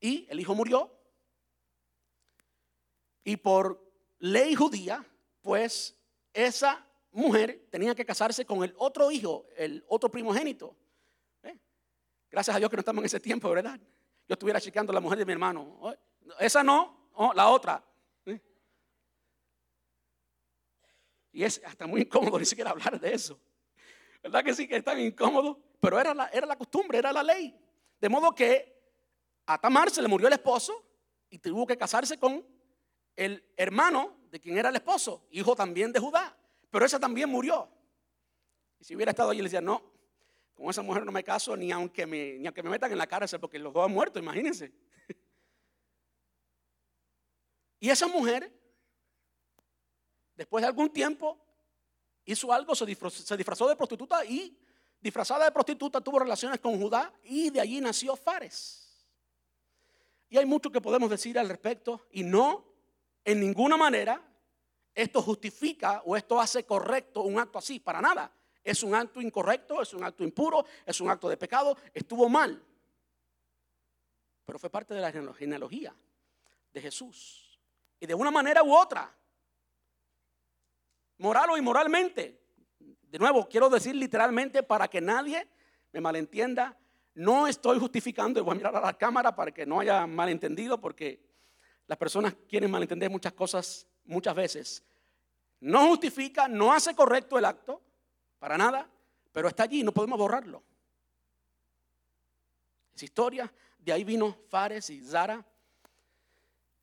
Y 0.00 0.26
el 0.28 0.38
hijo 0.38 0.54
murió. 0.54 0.94
Y 3.24 3.38
por 3.38 3.90
ley 4.18 4.54
judía, 4.54 5.02
pues 5.40 5.96
esa 6.34 6.86
mujer 7.10 7.68
tenía 7.70 7.94
que 7.94 8.04
casarse 8.04 8.44
con 8.44 8.62
el 8.64 8.74
otro 8.76 9.10
hijo, 9.10 9.46
el 9.56 9.82
otro 9.88 10.10
primogénito. 10.10 10.76
¿Eh? 11.42 11.58
Gracias 12.30 12.54
a 12.54 12.58
Dios 12.58 12.68
que 12.68 12.76
no 12.76 12.80
estamos 12.80 13.00
en 13.00 13.06
ese 13.06 13.20
tiempo, 13.20 13.48
¿verdad? 13.48 13.80
Yo 14.28 14.34
estuviera 14.34 14.60
chequeando 14.60 14.92
la 14.92 15.00
mujer 15.00 15.16
de 15.16 15.24
mi 15.24 15.32
hermano. 15.32 15.80
Esa 16.38 16.62
no, 16.62 17.08
la 17.34 17.48
otra. 17.48 17.82
Y 21.36 21.44
es 21.44 21.60
hasta 21.66 21.86
muy 21.86 22.00
incómodo 22.00 22.38
ni 22.38 22.46
siquiera 22.46 22.70
hablar 22.70 22.98
de 22.98 23.12
eso. 23.12 23.38
¿Verdad 24.22 24.42
que 24.42 24.54
sí 24.54 24.66
que 24.66 24.76
es 24.76 24.82
tan 24.82 24.98
incómodo? 24.98 25.60
Pero 25.80 26.00
era 26.00 26.14
la, 26.14 26.28
era 26.28 26.46
la 26.46 26.56
costumbre, 26.56 26.96
era 26.96 27.12
la 27.12 27.22
ley. 27.22 27.54
De 28.00 28.08
modo 28.08 28.34
que 28.34 28.74
a 29.44 29.60
Tamar 29.60 29.90
se 29.90 30.00
le 30.00 30.08
murió 30.08 30.28
el 30.28 30.32
esposo 30.32 30.82
y 31.28 31.38
tuvo 31.38 31.66
que 31.66 31.76
casarse 31.76 32.16
con 32.18 32.42
el 33.16 33.44
hermano 33.54 34.16
de 34.30 34.40
quien 34.40 34.56
era 34.56 34.70
el 34.70 34.76
esposo, 34.76 35.26
hijo 35.30 35.54
también 35.54 35.92
de 35.92 36.00
Judá. 36.00 36.34
Pero 36.70 36.86
esa 36.86 36.98
también 36.98 37.28
murió. 37.28 37.68
Y 38.80 38.84
si 38.84 38.96
hubiera 38.96 39.10
estado 39.10 39.28
allí, 39.28 39.40
le 39.40 39.44
decía, 39.44 39.60
no, 39.60 39.92
con 40.54 40.70
esa 40.70 40.80
mujer 40.80 41.04
no 41.04 41.12
me 41.12 41.22
caso 41.22 41.54
ni 41.54 41.70
aunque 41.70 42.06
me, 42.06 42.38
ni 42.38 42.46
aunque 42.46 42.62
me 42.62 42.70
metan 42.70 42.90
en 42.90 42.96
la 42.96 43.06
cárcel 43.06 43.40
porque 43.40 43.58
los 43.58 43.74
dos 43.74 43.84
han 43.84 43.92
muerto, 43.92 44.18
imagínense. 44.18 44.72
Y 47.78 47.90
esa 47.90 48.06
mujer, 48.06 48.50
después 50.36 50.62
de 50.62 50.68
algún 50.68 50.90
tiempo, 50.90 51.38
hizo 52.24 52.52
algo, 52.52 52.74
se 52.74 52.86
disfrazó, 52.86 53.68
de 53.68 53.76
prostituta 53.76 54.24
y 54.24 54.56
disfrazada 55.00 55.44
de 55.46 55.52
prostituta 55.52 56.00
tuvo 56.00 56.18
relaciones 56.18 56.60
con 56.60 56.80
Judá 56.80 57.12
y 57.24 57.50
de 57.50 57.60
allí 57.60 57.80
nació 57.80 58.16
Fares. 58.16 59.06
Y 60.28 60.36
hay 60.36 60.44
mucho 60.44 60.70
que 60.70 60.80
podemos 60.80 61.08
decir 61.08 61.38
al 61.38 61.48
respecto 61.48 62.06
y 62.10 62.24
no, 62.24 62.64
en 63.24 63.40
ninguna 63.40 63.76
manera, 63.76 64.20
esto 64.94 65.22
justifica 65.22 66.02
o 66.04 66.16
esto 66.16 66.40
hace 66.40 66.64
correcto 66.64 67.22
un 67.22 67.38
acto 67.38 67.58
así, 67.58 67.78
para 67.78 68.00
nada. 68.00 68.32
Es 68.64 68.82
un 68.82 68.94
acto 68.94 69.20
incorrecto, 69.20 69.80
es 69.80 69.94
un 69.94 70.02
acto 70.02 70.24
impuro, 70.24 70.64
es 70.84 71.00
un 71.00 71.08
acto 71.08 71.28
de 71.28 71.36
pecado, 71.36 71.76
estuvo 71.94 72.28
mal. 72.28 72.60
Pero 74.44 74.58
fue 74.58 74.70
parte 74.70 74.94
de 74.94 75.00
la 75.00 75.12
genealogía 75.12 75.94
de 76.72 76.80
Jesús. 76.80 77.60
Y 78.00 78.06
de 78.06 78.14
una 78.14 78.32
manera 78.32 78.64
u 78.64 78.74
otra, 78.74 79.14
moral 81.18 81.50
o 81.50 81.56
inmoralmente, 81.56 82.40
de 83.02 83.18
nuevo, 83.18 83.48
quiero 83.48 83.68
decir 83.68 83.94
literalmente 83.94 84.62
para 84.62 84.88
que 84.88 85.00
nadie 85.00 85.48
me 85.92 86.00
malentienda, 86.00 86.76
no 87.14 87.46
estoy 87.46 87.78
justificando, 87.78 88.38
y 88.38 88.42
voy 88.42 88.52
a 88.52 88.56
mirar 88.56 88.76
a 88.76 88.80
la 88.80 88.92
cámara 88.92 89.34
para 89.34 89.52
que 89.52 89.64
no 89.64 89.80
haya 89.80 90.06
malentendido, 90.06 90.80
porque 90.80 91.24
las 91.86 91.96
personas 91.96 92.34
quieren 92.48 92.70
malentender 92.70 93.10
muchas 93.10 93.32
cosas 93.32 93.86
muchas 94.04 94.34
veces. 94.34 94.84
No 95.60 95.88
justifica, 95.88 96.48
no 96.48 96.72
hace 96.72 96.94
correcto 96.94 97.38
el 97.38 97.44
acto, 97.44 97.80
para 98.38 98.58
nada, 98.58 98.88
pero 99.32 99.48
está 99.48 99.62
allí, 99.62 99.82
no 99.82 99.92
podemos 99.92 100.18
borrarlo. 100.18 100.62
Es 102.94 103.02
historia, 103.02 103.52
de 103.78 103.92
ahí 103.92 104.04
vino 104.04 104.36
Fares 104.48 104.90
y 104.90 105.00
Zara, 105.00 105.44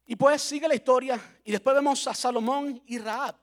y 0.06 0.16
pues 0.16 0.42
sigue 0.42 0.68
la 0.68 0.76
historia 0.76 1.20
y 1.44 1.52
después 1.52 1.76
vemos 1.76 2.06
a 2.08 2.14
Salomón 2.14 2.82
y 2.86 2.98
Raab. 2.98 3.36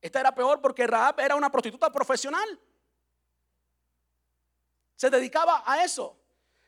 Esta 0.00 0.20
era 0.20 0.34
peor 0.34 0.60
porque 0.60 0.86
Raab 0.86 1.20
era 1.20 1.36
una 1.36 1.50
prostituta 1.50 1.90
profesional. 1.92 2.58
Se 4.96 5.10
dedicaba 5.10 5.62
a 5.66 5.84
eso. 5.84 6.16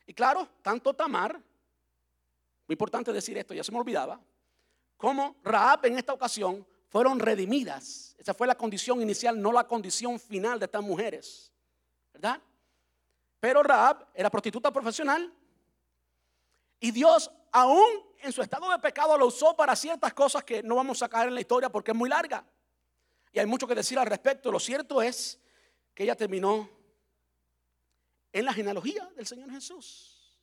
Y 0.06 0.14
claro, 0.14 0.48
tanto 0.62 0.94
Tamar, 0.94 1.34
muy 1.34 2.74
importante 2.74 3.12
decir 3.12 3.36
esto, 3.38 3.54
ya 3.54 3.64
se 3.64 3.72
me 3.72 3.78
olvidaba, 3.78 4.20
como 4.96 5.36
Raab 5.42 5.86
en 5.86 5.98
esta 5.98 6.12
ocasión 6.12 6.66
fueron 6.88 7.18
redimidas. 7.18 8.14
Esa 8.18 8.34
fue 8.34 8.46
la 8.46 8.54
condición 8.54 9.00
inicial, 9.00 9.40
no 9.40 9.50
la 9.52 9.66
condición 9.66 10.20
final 10.20 10.58
de 10.58 10.66
estas 10.66 10.82
mujeres. 10.82 11.52
¿Verdad? 12.12 12.40
Pero 13.40 13.62
Raab 13.62 14.06
era 14.14 14.30
prostituta 14.30 14.70
profesional 14.70 15.32
y 16.78 16.90
Dios 16.90 17.30
aún 17.50 17.88
en 18.20 18.32
su 18.32 18.42
estado 18.42 18.70
de 18.70 18.78
pecado 18.78 19.16
lo 19.18 19.26
usó 19.26 19.56
para 19.56 19.74
ciertas 19.74 20.12
cosas 20.14 20.44
que 20.44 20.62
no 20.62 20.76
vamos 20.76 21.02
a 21.02 21.08
caer 21.08 21.28
en 21.28 21.34
la 21.34 21.40
historia 21.40 21.68
porque 21.68 21.90
es 21.90 21.96
muy 21.96 22.08
larga. 22.08 22.44
Y 23.32 23.38
hay 23.38 23.46
mucho 23.46 23.66
que 23.66 23.74
decir 23.74 23.98
al 23.98 24.06
respecto. 24.06 24.52
Lo 24.52 24.60
cierto 24.60 25.02
es 25.02 25.40
que 25.94 26.04
ella 26.04 26.14
terminó 26.14 26.68
en 28.32 28.44
la 28.44 28.52
genealogía 28.52 29.10
del 29.16 29.26
Señor 29.26 29.50
Jesús. 29.50 30.38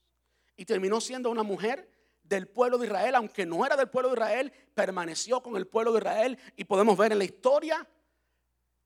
Y 0.58 0.66
terminó 0.66 1.00
siendo 1.00 1.30
una 1.30 1.44
mujer 1.44 1.90
del 2.24 2.48
pueblo 2.48 2.78
de 2.78 2.88
Israel, 2.88 3.16
aunque 3.16 3.46
no 3.46 3.66
era 3.66 3.76
del 3.76 3.90
pueblo 3.90 4.10
de 4.10 4.16
Israel, 4.16 4.54
permaneció 4.74 5.42
con 5.42 5.56
el 5.56 5.68
pueblo 5.68 5.94
de 5.94 6.00
Israel. 6.00 6.38
Y 6.56 6.66
podemos 6.66 6.98
ver 6.98 7.12
en 7.12 7.20
la 7.20 7.24
historia 7.24 7.88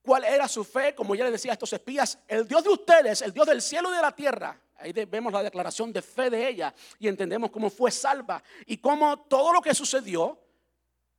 cuál 0.02 0.26
era 0.26 0.48
su 0.48 0.64
fe, 0.64 0.94
como 0.94 1.16
ya 1.16 1.24
le 1.24 1.32
decía 1.32 1.52
a 1.52 1.54
estos 1.54 1.74
espías, 1.74 2.20
el 2.28 2.48
Dios 2.48 2.64
de 2.64 2.70
ustedes, 2.70 3.22
el 3.22 3.34
Dios 3.34 3.48
del 3.48 3.62
cielo 3.62 3.92
y 3.92 3.96
de 3.96 4.02
la 4.02 4.16
tierra, 4.16 4.60
Ahí 4.84 4.92
vemos 4.92 5.32
la 5.32 5.42
declaración 5.42 5.94
de 5.94 6.02
fe 6.02 6.30
de 6.30 6.46
ella 6.46 6.74
y 7.00 7.08
entendemos 7.08 7.52
cómo 7.52 7.70
fue 7.70 7.90
salva 7.90 8.44
y 8.66 8.76
cómo 8.78 9.18
todo 9.18 9.54
lo 9.54 9.62
que 9.62 9.74
sucedió 9.74 10.38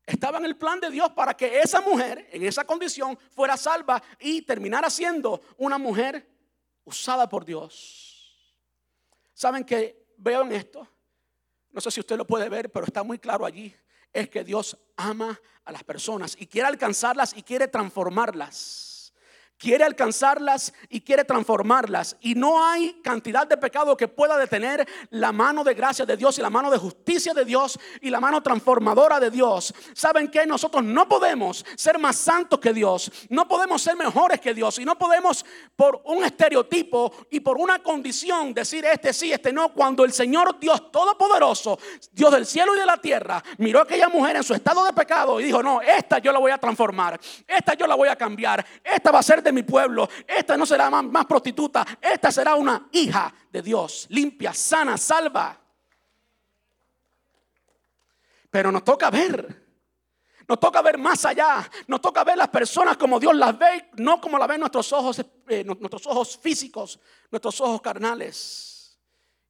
estaba 0.07 0.39
en 0.39 0.45
el 0.45 0.57
plan 0.57 0.81
de 0.81 0.91
Dios 0.91 1.11
para 1.13 1.35
que 1.35 1.61
esa 1.61 1.81
mujer 1.81 2.29
en 2.33 2.45
esa 2.45 2.65
condición 2.65 3.19
fuera 3.31 3.57
salva 3.57 4.03
y 4.21 4.43
terminara 4.43 4.91
siendo 4.91 5.41
una 5.57 5.79
mujer 5.79 6.29
usada 6.85 7.29
por 7.29 7.45
Dios. 7.45 8.49
¿Saben 9.33 9.65
que 9.65 10.07
veo 10.19 10.43
en 10.43 10.53
esto? 10.53 10.87
No 11.71 11.81
sé 11.81 11.91
si 11.91 12.01
usted 12.01 12.17
lo 12.17 12.27
puede 12.27 12.49
ver, 12.49 12.71
pero 12.71 12.87
está 12.87 13.03
muy 13.03 13.19
claro 13.19 13.45
allí. 13.45 13.75
Es 14.13 14.29
que 14.29 14.45
Dios 14.45 14.79
ama 14.97 15.41
a 15.65 15.73
las 15.73 15.83
personas 15.83 16.37
y 16.39 16.47
quiere 16.47 16.69
alcanzarlas 16.69 17.35
y 17.37 17.43
quiere 17.43 17.67
transformarlas. 17.67 18.94
Quiere 19.59 19.85
alcanzarlas 19.85 20.73
y 20.89 21.01
quiere 21.01 21.25
transformarlas. 21.25 22.17
Y 22.21 22.35
no 22.35 22.65
hay 22.65 23.01
cantidad 23.03 23.47
de 23.47 23.57
pecado 23.57 23.97
que 23.97 24.09
pueda 24.09 24.37
detener 24.37 24.87
la 25.11 25.33
mano 25.33 25.65
de 25.65 25.75
gracia 25.75 26.05
de 26.05 26.17
Dios 26.17 26.39
y 26.39 26.43
la 26.43 26.51
mano 26.51 26.71
de 26.71 26.79
justicia 26.79 27.35
de 27.35 27.45
Dios 27.45 27.79
y 28.01 28.11
la 28.11 28.21
mano 28.21 28.43
transformadora 28.43 29.21
de 29.21 29.31
Dios. 29.31 29.75
¿Saben 29.95 30.29
que 30.29 30.47
Nosotros 30.47 30.85
no 30.85 31.09
podemos 31.09 31.65
ser 31.77 31.99
más 31.99 32.17
santos 32.17 32.61
que 32.61 32.73
Dios, 32.73 33.11
no 33.31 33.49
podemos 33.49 33.83
ser 33.83 33.97
mejores 33.97 34.41
que 34.41 34.55
Dios 34.55 34.79
y 34.79 34.85
no 34.85 34.99
podemos 34.99 35.45
por 35.77 36.03
un 36.05 36.25
estereotipo 36.25 37.13
y 37.31 37.41
por 37.41 37.57
una 37.59 37.83
condición 37.83 38.53
decir 38.53 38.85
este 38.85 39.13
sí, 39.13 39.33
este 39.33 39.53
no, 39.53 39.73
cuando 39.73 40.05
el 40.05 40.13
Señor 40.13 40.59
Dios 40.59 40.91
Todopoderoso, 40.91 41.79
Dios 42.13 42.33
del 42.33 42.47
cielo 42.47 42.75
y 42.75 42.79
de 42.79 42.87
la 42.87 42.97
tierra, 42.97 43.43
miró 43.59 43.81
a 43.81 43.83
aquella 43.83 44.09
mujer 44.09 44.37
en 44.37 44.43
su 44.43 44.55
estado 44.55 44.85
de 44.85 44.93
pecado 44.93 45.41
y 45.41 45.45
dijo, 45.45 45.63
no, 45.63 45.81
esta 45.81 46.19
yo 46.19 46.33
la 46.33 46.39
voy 46.39 46.53
a 46.53 46.59
transformar, 46.59 47.19
esta 47.47 47.75
yo 47.75 47.87
la 47.87 47.95
voy 47.95 48.09
a 48.09 48.17
cambiar, 48.17 48.65
esta 48.83 49.11
va 49.11 49.21
a 49.21 49.23
ser 49.23 49.43
de 49.45 49.53
mi 49.53 49.63
pueblo. 49.63 50.09
Esta 50.27 50.57
no 50.57 50.67
será 50.67 50.91
más, 50.91 51.27
prostituta. 51.27 51.87
Esta 52.01 52.33
será 52.33 52.55
una 52.55 52.89
hija 52.93 53.33
de 53.53 53.63
Dios, 53.63 54.07
limpia, 54.11 54.53
sana, 54.53 54.97
salva. 54.97 55.61
Pero 58.51 58.73
nos 58.73 58.83
toca 58.83 59.11
ver. 59.11 59.63
Nos 60.49 60.61
toca 60.61 60.83
ver 60.83 60.99
más 60.99 61.25
allá. 61.25 61.69
Nos 61.87 62.01
toca 62.01 62.25
ver 62.25 62.37
las 62.37 62.49
personas 62.49 62.97
como 62.97 63.21
Dios 63.21 63.35
las 63.37 63.57
ve, 63.59 63.91
no 63.97 64.21
como 64.21 64.39
las 64.39 64.49
ven 64.49 64.61
nuestros 64.61 64.93
ojos, 64.93 65.25
eh, 65.49 65.65
nuestros 65.65 66.07
ojos 66.07 66.37
físicos, 66.37 66.99
nuestros 67.31 67.61
ojos 67.61 67.81
carnales. 67.81 68.99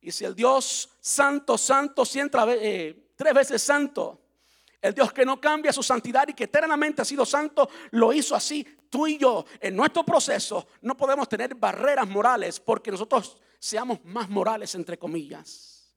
Y 0.01 0.13
si 0.13 0.25
el 0.25 0.35
Dios 0.35 0.91
santo, 1.01 1.57
santo, 1.57 2.05
siempre, 2.05 2.43
eh, 2.61 3.13
tres 3.17 3.33
veces 3.33 3.63
santo, 3.63 4.24
el 4.85 4.93
Dios 4.93 5.15
que 5.15 5.25
no 5.25 5.41
cambia 5.41 5.73
su 5.73 5.83
santidad 5.83 6.29
y 6.29 6.35
que 6.35 6.45
eternamente 6.45 7.01
ha 7.01 7.07
sido 7.07 7.25
santo, 7.25 7.71
lo 7.93 8.13
hizo 8.13 8.37
así. 8.37 8.63
Tú 8.91 9.07
y 9.07 9.17
yo, 9.17 9.47
en 9.59 9.75
nuestro 9.75 10.05
proceso, 10.05 10.69
no 10.83 10.95
podemos 10.95 11.27
tener 11.27 11.55
barreras 11.55 12.07
morales 12.07 12.61
porque 12.61 12.91
nosotros 12.91 13.39
seamos 13.59 14.05
más 14.05 14.29
morales, 14.29 14.75
entre 14.75 14.99
comillas. 14.99 15.91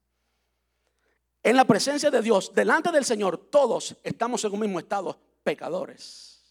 En 1.44 1.58
la 1.58 1.66
presencia 1.66 2.10
de 2.10 2.22
Dios, 2.22 2.54
delante 2.56 2.90
del 2.90 3.04
Señor, 3.04 3.50
todos 3.52 3.94
estamos 4.04 4.42
en 4.46 4.54
un 4.54 4.62
mismo 4.62 4.80
estado, 4.80 5.20
pecadores. 5.44 6.42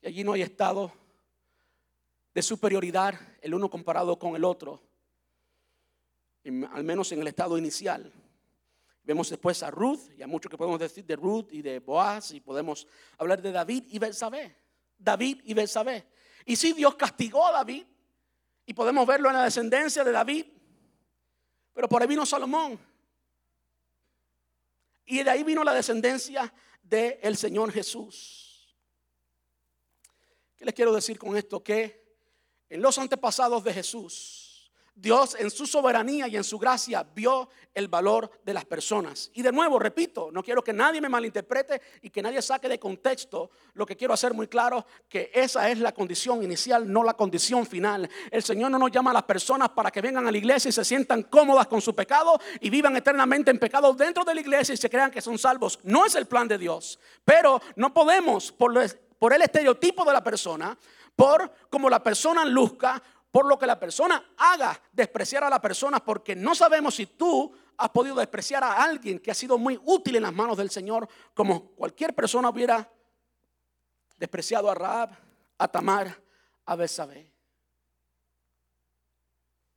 Y 0.00 0.06
allí 0.06 0.22
no 0.22 0.34
hay 0.34 0.42
estado 0.42 0.92
de 2.32 2.40
superioridad 2.40 3.18
el 3.40 3.52
uno 3.52 3.68
comparado 3.68 4.16
con 4.16 4.36
el 4.36 4.44
otro, 4.44 4.80
al 6.70 6.84
menos 6.84 7.10
en 7.10 7.20
el 7.20 7.26
estado 7.26 7.58
inicial. 7.58 8.12
Vemos 9.04 9.30
después 9.30 9.62
a 9.62 9.70
Ruth, 9.70 10.10
y 10.16 10.22
a 10.22 10.26
mucho 10.26 10.48
que 10.48 10.56
podemos 10.56 10.78
decir 10.78 11.04
de 11.04 11.16
Ruth 11.16 11.48
y 11.50 11.62
de 11.62 11.80
Boaz, 11.80 12.30
y 12.32 12.40
podemos 12.40 12.86
hablar 13.18 13.42
de 13.42 13.50
David 13.50 13.84
y 13.88 13.98
Belsabé. 13.98 14.56
David 14.96 15.40
y 15.44 15.54
Belsabé. 15.54 16.06
Y 16.46 16.56
si 16.56 16.72
Dios 16.72 16.94
castigó 16.94 17.46
a 17.46 17.52
David, 17.52 17.84
y 18.64 18.74
podemos 18.74 19.06
verlo 19.06 19.28
en 19.28 19.36
la 19.36 19.44
descendencia 19.44 20.04
de 20.04 20.12
David, 20.12 20.46
pero 21.72 21.88
por 21.88 22.00
ahí 22.00 22.08
vino 22.08 22.24
Salomón. 22.24 22.78
Y 25.06 25.22
de 25.22 25.30
ahí 25.30 25.42
vino 25.42 25.64
la 25.64 25.74
descendencia 25.74 26.52
del 26.82 27.36
Señor 27.36 27.72
Jesús. 27.72 28.76
¿Qué 30.56 30.64
les 30.64 30.74
quiero 30.74 30.92
decir 30.92 31.18
con 31.18 31.36
esto? 31.36 31.62
Que 31.62 32.02
en 32.68 32.80
los 32.80 32.96
antepasados 32.98 33.64
de 33.64 33.74
Jesús, 33.74 34.41
Dios 34.94 35.36
en 35.38 35.50
su 35.50 35.66
soberanía 35.66 36.28
y 36.28 36.36
en 36.36 36.44
su 36.44 36.58
gracia 36.58 37.04
vio 37.14 37.48
el 37.74 37.88
valor 37.88 38.30
de 38.44 38.54
las 38.54 38.64
personas. 38.64 39.30
Y 39.34 39.42
de 39.42 39.50
nuevo, 39.50 39.78
repito, 39.78 40.30
no 40.30 40.42
quiero 40.42 40.62
que 40.62 40.72
nadie 40.72 41.00
me 41.00 41.08
malinterprete 41.08 41.80
y 42.02 42.10
que 42.10 42.22
nadie 42.22 42.42
saque 42.42 42.68
de 42.68 42.78
contexto 42.78 43.50
lo 43.74 43.86
que 43.86 43.96
quiero 43.96 44.12
hacer 44.12 44.34
muy 44.34 44.48
claro, 44.48 44.84
que 45.08 45.30
esa 45.34 45.70
es 45.70 45.78
la 45.78 45.92
condición 45.92 46.42
inicial, 46.42 46.90
no 46.90 47.02
la 47.02 47.14
condición 47.14 47.66
final. 47.66 48.08
El 48.30 48.42
Señor 48.42 48.70
no 48.70 48.78
nos 48.78 48.90
llama 48.90 49.10
a 49.10 49.14
las 49.14 49.22
personas 49.24 49.70
para 49.70 49.90
que 49.90 50.00
vengan 50.00 50.26
a 50.26 50.30
la 50.30 50.38
iglesia 50.38 50.68
y 50.68 50.72
se 50.72 50.84
sientan 50.84 51.22
cómodas 51.24 51.66
con 51.66 51.80
su 51.80 51.94
pecado 51.94 52.38
y 52.60 52.68
vivan 52.70 52.96
eternamente 52.96 53.50
en 53.50 53.58
pecado 53.58 53.94
dentro 53.94 54.24
de 54.24 54.34
la 54.34 54.40
iglesia 54.40 54.74
y 54.74 54.76
se 54.76 54.90
crean 54.90 55.10
que 55.10 55.22
son 55.22 55.38
salvos. 55.38 55.80
No 55.84 56.04
es 56.04 56.14
el 56.14 56.26
plan 56.26 56.46
de 56.46 56.58
Dios. 56.58 56.98
Pero 57.24 57.60
no 57.76 57.94
podemos, 57.94 58.52
por, 58.52 58.76
el 58.76 59.42
estereotipo 59.42 60.04
de 60.04 60.12
la 60.12 60.22
persona, 60.22 60.76
por 61.16 61.50
como 61.70 61.88
la 61.88 62.02
persona 62.02 62.44
luzca, 62.44 63.02
por 63.32 63.46
lo 63.46 63.58
que 63.58 63.66
la 63.66 63.80
persona 63.80 64.34
haga 64.36 64.78
despreciar 64.92 65.42
a 65.42 65.50
la 65.50 65.60
persona, 65.60 66.04
porque 66.04 66.36
no 66.36 66.54
sabemos 66.54 66.94
si 66.94 67.06
tú 67.06 67.50
has 67.78 67.88
podido 67.88 68.16
despreciar 68.16 68.62
a 68.62 68.82
alguien 68.82 69.18
que 69.18 69.30
ha 69.30 69.34
sido 69.34 69.56
muy 69.56 69.80
útil 69.86 70.16
en 70.16 70.22
las 70.22 70.34
manos 70.34 70.58
del 70.58 70.70
Señor, 70.70 71.08
como 71.34 71.70
cualquier 71.70 72.14
persona 72.14 72.50
hubiera 72.50 72.92
despreciado 74.18 74.70
a 74.70 74.74
Raab, 74.74 75.16
a 75.56 75.66
Tamar, 75.66 76.22
a 76.66 76.76
Besabé. 76.76 77.32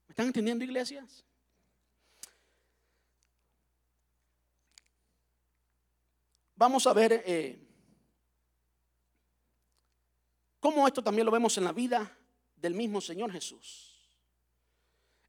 ¿Me 0.06 0.12
están 0.12 0.28
entendiendo, 0.28 0.66
iglesias? 0.66 1.24
Vamos 6.58 6.86
a 6.88 6.94
ver 6.94 7.24
eh, 7.26 7.58
cómo 10.60 10.86
esto 10.86 11.02
también 11.02 11.26
lo 11.26 11.32
vemos 11.32 11.58
en 11.58 11.64
la 11.64 11.72
vida 11.72 12.18
del 12.56 12.74
mismo 12.74 13.02
Señor 13.02 13.32
Jesús. 13.32 14.10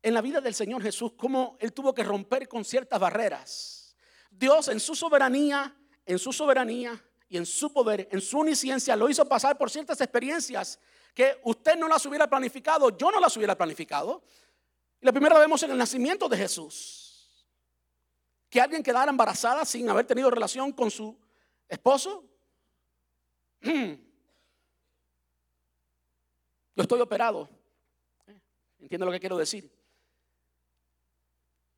En 0.02 0.14
la 0.14 0.20
vida 0.20 0.40
del 0.40 0.54
Señor 0.54 0.82
Jesús, 0.82 1.12
cómo 1.16 1.56
Él 1.60 1.72
tuvo 1.72 1.92
que 1.92 2.04
romper 2.04 2.48
con 2.48 2.64
ciertas 2.64 3.00
barreras. 3.00 3.96
Dios 4.30 4.68
en 4.68 4.78
su 4.78 4.94
soberanía, 4.94 5.74
en 6.04 6.18
su 6.18 6.32
soberanía 6.32 7.02
y 7.28 7.36
en 7.36 7.46
su 7.46 7.72
poder, 7.72 8.08
en 8.12 8.20
su 8.20 8.38
omnisciencia, 8.38 8.94
lo 8.94 9.08
hizo 9.08 9.26
pasar 9.26 9.58
por 9.58 9.70
ciertas 9.70 10.00
experiencias 10.00 10.78
que 11.12 11.40
usted 11.44 11.76
no 11.76 11.88
las 11.88 12.04
hubiera 12.06 12.28
planificado, 12.28 12.96
yo 12.96 13.10
no 13.10 13.18
las 13.18 13.36
hubiera 13.36 13.56
planificado. 13.56 14.22
Y 15.00 15.06
la 15.06 15.12
primera 15.12 15.38
vemos 15.38 15.62
en 15.62 15.70
el 15.70 15.78
nacimiento 15.78 16.28
de 16.28 16.36
Jesús. 16.36 17.46
Que 18.48 18.60
alguien 18.60 18.82
quedara 18.82 19.10
embarazada 19.10 19.64
sin 19.64 19.88
haber 19.88 20.06
tenido 20.06 20.30
relación 20.30 20.72
con 20.72 20.90
su 20.90 21.18
esposo. 21.68 22.24
Yo 26.76 26.82
estoy 26.82 27.00
operado. 27.00 27.48
Entiendo 28.78 29.06
lo 29.06 29.12
que 29.12 29.18
quiero 29.18 29.38
decir. 29.38 29.68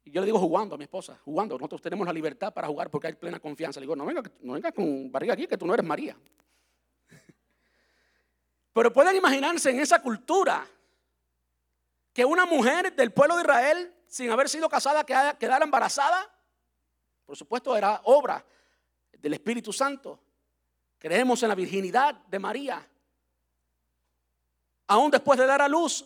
Y 0.05 0.11
yo 0.11 0.21
le 0.21 0.27
digo 0.27 0.41
jugando 0.41 0.75
a 0.75 0.79
mi 0.79 0.85
esposa, 0.85 1.21
jugando. 1.25 1.57
Nosotros 1.57 1.81
tenemos 1.81 2.05
la 2.05 2.13
libertad 2.13 2.53
para 2.53 2.67
jugar 2.67 2.91
porque 2.91 3.07
hay 3.07 3.13
plena 3.13 3.39
confianza. 3.39 3.79
Le 3.79 3.85
digo, 3.85 3.95
no 3.95 4.05
venga, 4.05 4.23
no 4.41 4.55
venga 4.55 4.73
con 4.73 5.11
barriga 5.13 5.35
aquí, 5.35 5.47
que 5.47 5.57
tú 5.57 5.67
no 5.67 5.75
eres 5.75 5.87
María. 5.87 6.17
Pero 8.73 8.93
pueden 8.93 9.15
imaginarse 9.15 9.71
en 9.71 9.79
esa 9.79 10.03
cultura 10.03 10.67
que 12.13 12.25
una 12.25 12.45
mujer 12.45 12.97
del 12.97 13.13
pueblo 13.13 13.37
de 13.37 13.43
Israel, 13.43 13.95
sin 14.09 14.31
haber 14.31 14.49
sido 14.49 14.69
casada, 14.69 15.05
quedara 15.05 15.65
embarazada. 15.65 16.29
Por 17.25 17.37
supuesto, 17.37 17.77
era 17.77 18.01
obra 18.05 18.45
del 19.13 19.35
Espíritu 19.35 19.73
Santo. 19.73 20.19
Creemos 20.99 21.41
en 21.45 21.51
la 21.51 21.55
virginidad 21.55 22.15
de 22.27 22.39
María 22.41 22.89
aún 24.89 25.11
después 25.11 25.39
de 25.39 25.47
dar 25.47 25.63
a 25.63 25.69
luz, 25.69 26.05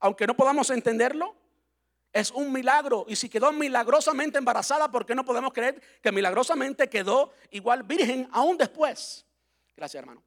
aunque 0.00 0.26
no 0.26 0.34
podamos 0.34 0.68
entenderlo, 0.70 1.34
es 2.12 2.30
un 2.30 2.52
milagro. 2.52 3.06
Y 3.08 3.16
si 3.16 3.28
quedó 3.28 3.50
milagrosamente 3.52 4.38
embarazada, 4.38 4.90
¿por 4.90 5.06
qué 5.06 5.14
no 5.14 5.24
podemos 5.24 5.52
creer 5.52 5.80
que 6.02 6.12
milagrosamente 6.12 6.88
quedó 6.88 7.32
igual 7.50 7.82
virgen 7.82 8.28
aún 8.32 8.58
después? 8.58 9.24
Gracias, 9.76 10.00
hermano. 10.00 10.22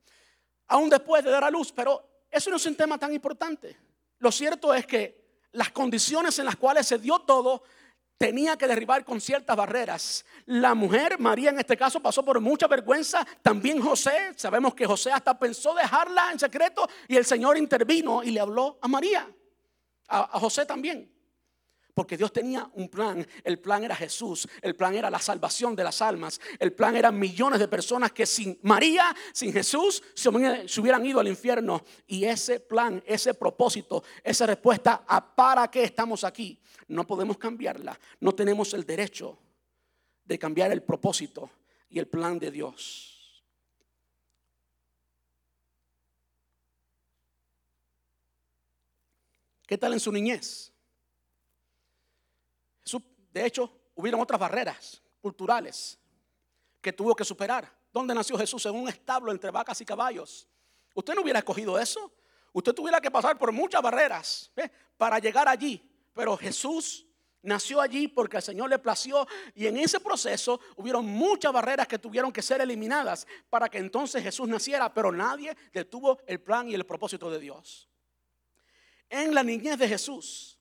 Aún 0.67 0.89
después 0.89 1.23
de 1.23 1.31
dar 1.31 1.43
a 1.43 1.51
luz, 1.51 1.71
pero 1.71 2.25
eso 2.29 2.49
no 2.49 2.57
es 2.57 2.65
un 2.65 2.75
tema 2.75 2.97
tan 2.97 3.13
importante. 3.13 3.77
Lo 4.19 4.31
cierto 4.31 4.73
es 4.73 4.85
que 4.85 5.27
las 5.51 5.71
condiciones 5.71 6.37
en 6.39 6.45
las 6.45 6.57
cuales 6.57 6.87
se 6.87 6.97
dio 6.97 7.19
todo 7.19 7.63
tenía 8.17 8.57
que 8.57 8.67
derribar 8.67 9.05
con 9.05 9.21
ciertas 9.21 9.55
barreras. 9.55 10.25
La 10.45 10.73
mujer, 10.73 11.19
María 11.19 11.51
en 11.51 11.59
este 11.59 11.77
caso, 11.77 12.01
pasó 12.01 12.23
por 12.23 12.39
mucha 12.39 12.67
vergüenza. 12.67 13.25
También 13.41 13.79
José, 13.79 14.33
sabemos 14.35 14.73
que 14.73 14.85
José 14.85 15.11
hasta 15.11 15.37
pensó 15.37 15.73
dejarla 15.73 16.31
en 16.31 16.39
secreto 16.39 16.87
y 17.07 17.15
el 17.15 17.25
Señor 17.25 17.57
intervino 17.57 18.23
y 18.23 18.31
le 18.31 18.39
habló 18.39 18.79
a 18.81 18.87
María, 18.87 19.29
a, 20.07 20.39
José 20.39 20.65
también. 20.65 21.13
Porque 21.93 22.15
Dios 22.15 22.31
tenía 22.31 22.69
un 22.75 22.89
plan. 22.89 23.25
El 23.43 23.57
plan 23.57 23.83
era 23.83 23.95
Jesús. 23.95 24.47
El 24.61 24.75
plan 24.75 24.93
era 24.93 25.09
la 25.09 25.17
salvación 25.17 25.75
de 25.75 25.83
las 25.83 25.99
almas. 25.99 26.39
El 26.59 26.73
plan 26.73 26.95
eran 26.95 27.17
millones 27.17 27.59
de 27.59 27.67
personas 27.67 28.11
que 28.11 28.27
sin 28.27 28.59
María, 28.61 29.15
sin 29.33 29.51
Jesús, 29.51 30.03
se 30.13 30.29
hubieran 30.29 31.03
ido 31.03 31.19
al 31.19 31.27
infierno. 31.27 31.83
Y 32.05 32.25
ese 32.25 32.59
plan, 32.59 33.01
ese 33.03 33.33
propósito, 33.33 34.03
esa 34.23 34.45
respuesta 34.45 35.05
a 35.07 35.35
para 35.35 35.71
qué 35.71 35.85
estamos 35.85 36.23
aquí, 36.23 36.59
no 36.87 37.05
podemos 37.05 37.37
cambiarla. 37.37 37.99
No 38.19 38.33
tenemos 38.33 38.73
el 38.73 38.85
derecho 38.85 39.37
de 40.25 40.39
cambiar 40.39 40.71
el 40.71 40.83
propósito 40.83 41.49
y 41.89 41.99
el 41.99 42.07
plan 42.07 42.39
de 42.39 42.51
Dios. 42.51 43.43
¿Qué 49.65 49.77
tal 49.77 49.93
en 49.93 49.99
su 49.99 50.11
niñez? 50.11 50.71
De 53.37 53.45
hecho, 53.45 53.71
hubieron 53.93 54.19
otras 54.19 54.39
barreras 54.39 54.99
culturales 55.21 55.99
que 56.81 56.91
tuvo 56.91 57.15
que 57.15 57.23
superar. 57.23 57.71
¿Dónde 57.93 58.15
nació 58.15 58.35
Jesús? 58.35 58.65
En 58.65 58.73
un 58.73 58.89
establo 58.89 59.31
entre 59.31 59.51
vacas 59.51 59.79
y 59.79 59.85
caballos. 59.85 60.47
Usted 60.95 61.13
no 61.13 61.21
hubiera 61.21 61.37
escogido 61.37 61.77
eso. 61.77 62.11
Usted 62.51 62.73
tuviera 62.73 62.99
que 62.99 63.11
pasar 63.11 63.37
por 63.37 63.51
muchas 63.51 63.79
barreras 63.79 64.51
para 64.97 65.19
llegar 65.19 65.47
allí. 65.47 65.87
Pero 66.17 66.35
Jesús 66.35 67.05
nació 67.43 67.79
allí 67.79 68.07
porque 68.07 68.37
el 68.37 68.43
Señor 68.43 68.71
le 68.71 68.79
plació 68.79 69.27
y 69.53 69.67
en 69.67 69.77
ese 69.77 69.99
proceso 69.99 70.59
hubieron 70.75 71.05
muchas 71.05 71.53
barreras 71.53 71.87
que 71.87 71.99
tuvieron 71.99 72.33
que 72.33 72.41
ser 72.41 72.59
eliminadas 72.59 73.27
para 73.51 73.69
que 73.69 73.77
entonces 73.77 74.23
Jesús 74.23 74.47
naciera, 74.49 74.91
pero 74.91 75.11
nadie 75.11 75.55
detuvo 75.71 76.17
el 76.25 76.41
plan 76.41 76.67
y 76.67 76.73
el 76.73 76.87
propósito 76.87 77.29
de 77.29 77.39
Dios. 77.39 77.87
En 79.11 79.35
la 79.35 79.43
niñez 79.43 79.77
de 79.77 79.87
Jesús, 79.87 80.57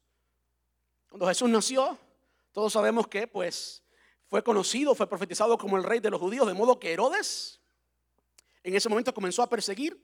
cuando 1.09 1.27
Jesús 1.27 1.49
nació, 1.49 1.99
todos 2.53 2.75
sabemos 2.75 3.09
que 3.09 3.27
pues 3.27 3.83
fue 4.29 4.45
conocido, 4.45 4.95
fue 4.95 5.09
profetizado 5.09 5.57
como 5.57 5.79
el 5.79 5.85
rey 5.85 6.01
de 6.01 6.11
los 6.11 6.21
judíos, 6.21 6.47
de 6.47 6.53
modo 6.53 6.79
que 6.79 6.93
Herodes 6.93 7.63
en 8.63 8.77
ese 8.77 8.91
momento 8.91 9.15
comenzó 9.15 9.43
a 9.43 9.49
perseguir 9.49 9.99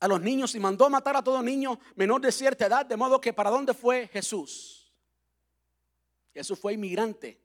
a 0.00 0.08
los 0.08 0.20
niños 0.20 0.54
y 0.54 0.60
mandó 0.60 0.88
matar 0.88 1.16
a 1.16 1.22
todo 1.22 1.42
niño 1.42 1.78
menor 1.94 2.22
de 2.22 2.32
cierta 2.32 2.66
edad, 2.66 2.86
de 2.86 2.96
modo 2.96 3.20
que 3.20 3.32
para 3.32 3.50
dónde 3.50 3.74
fue 3.74 4.08
Jesús. 4.08 4.90
Jesús 6.32 6.58
fue 6.58 6.72
inmigrante. 6.72 7.38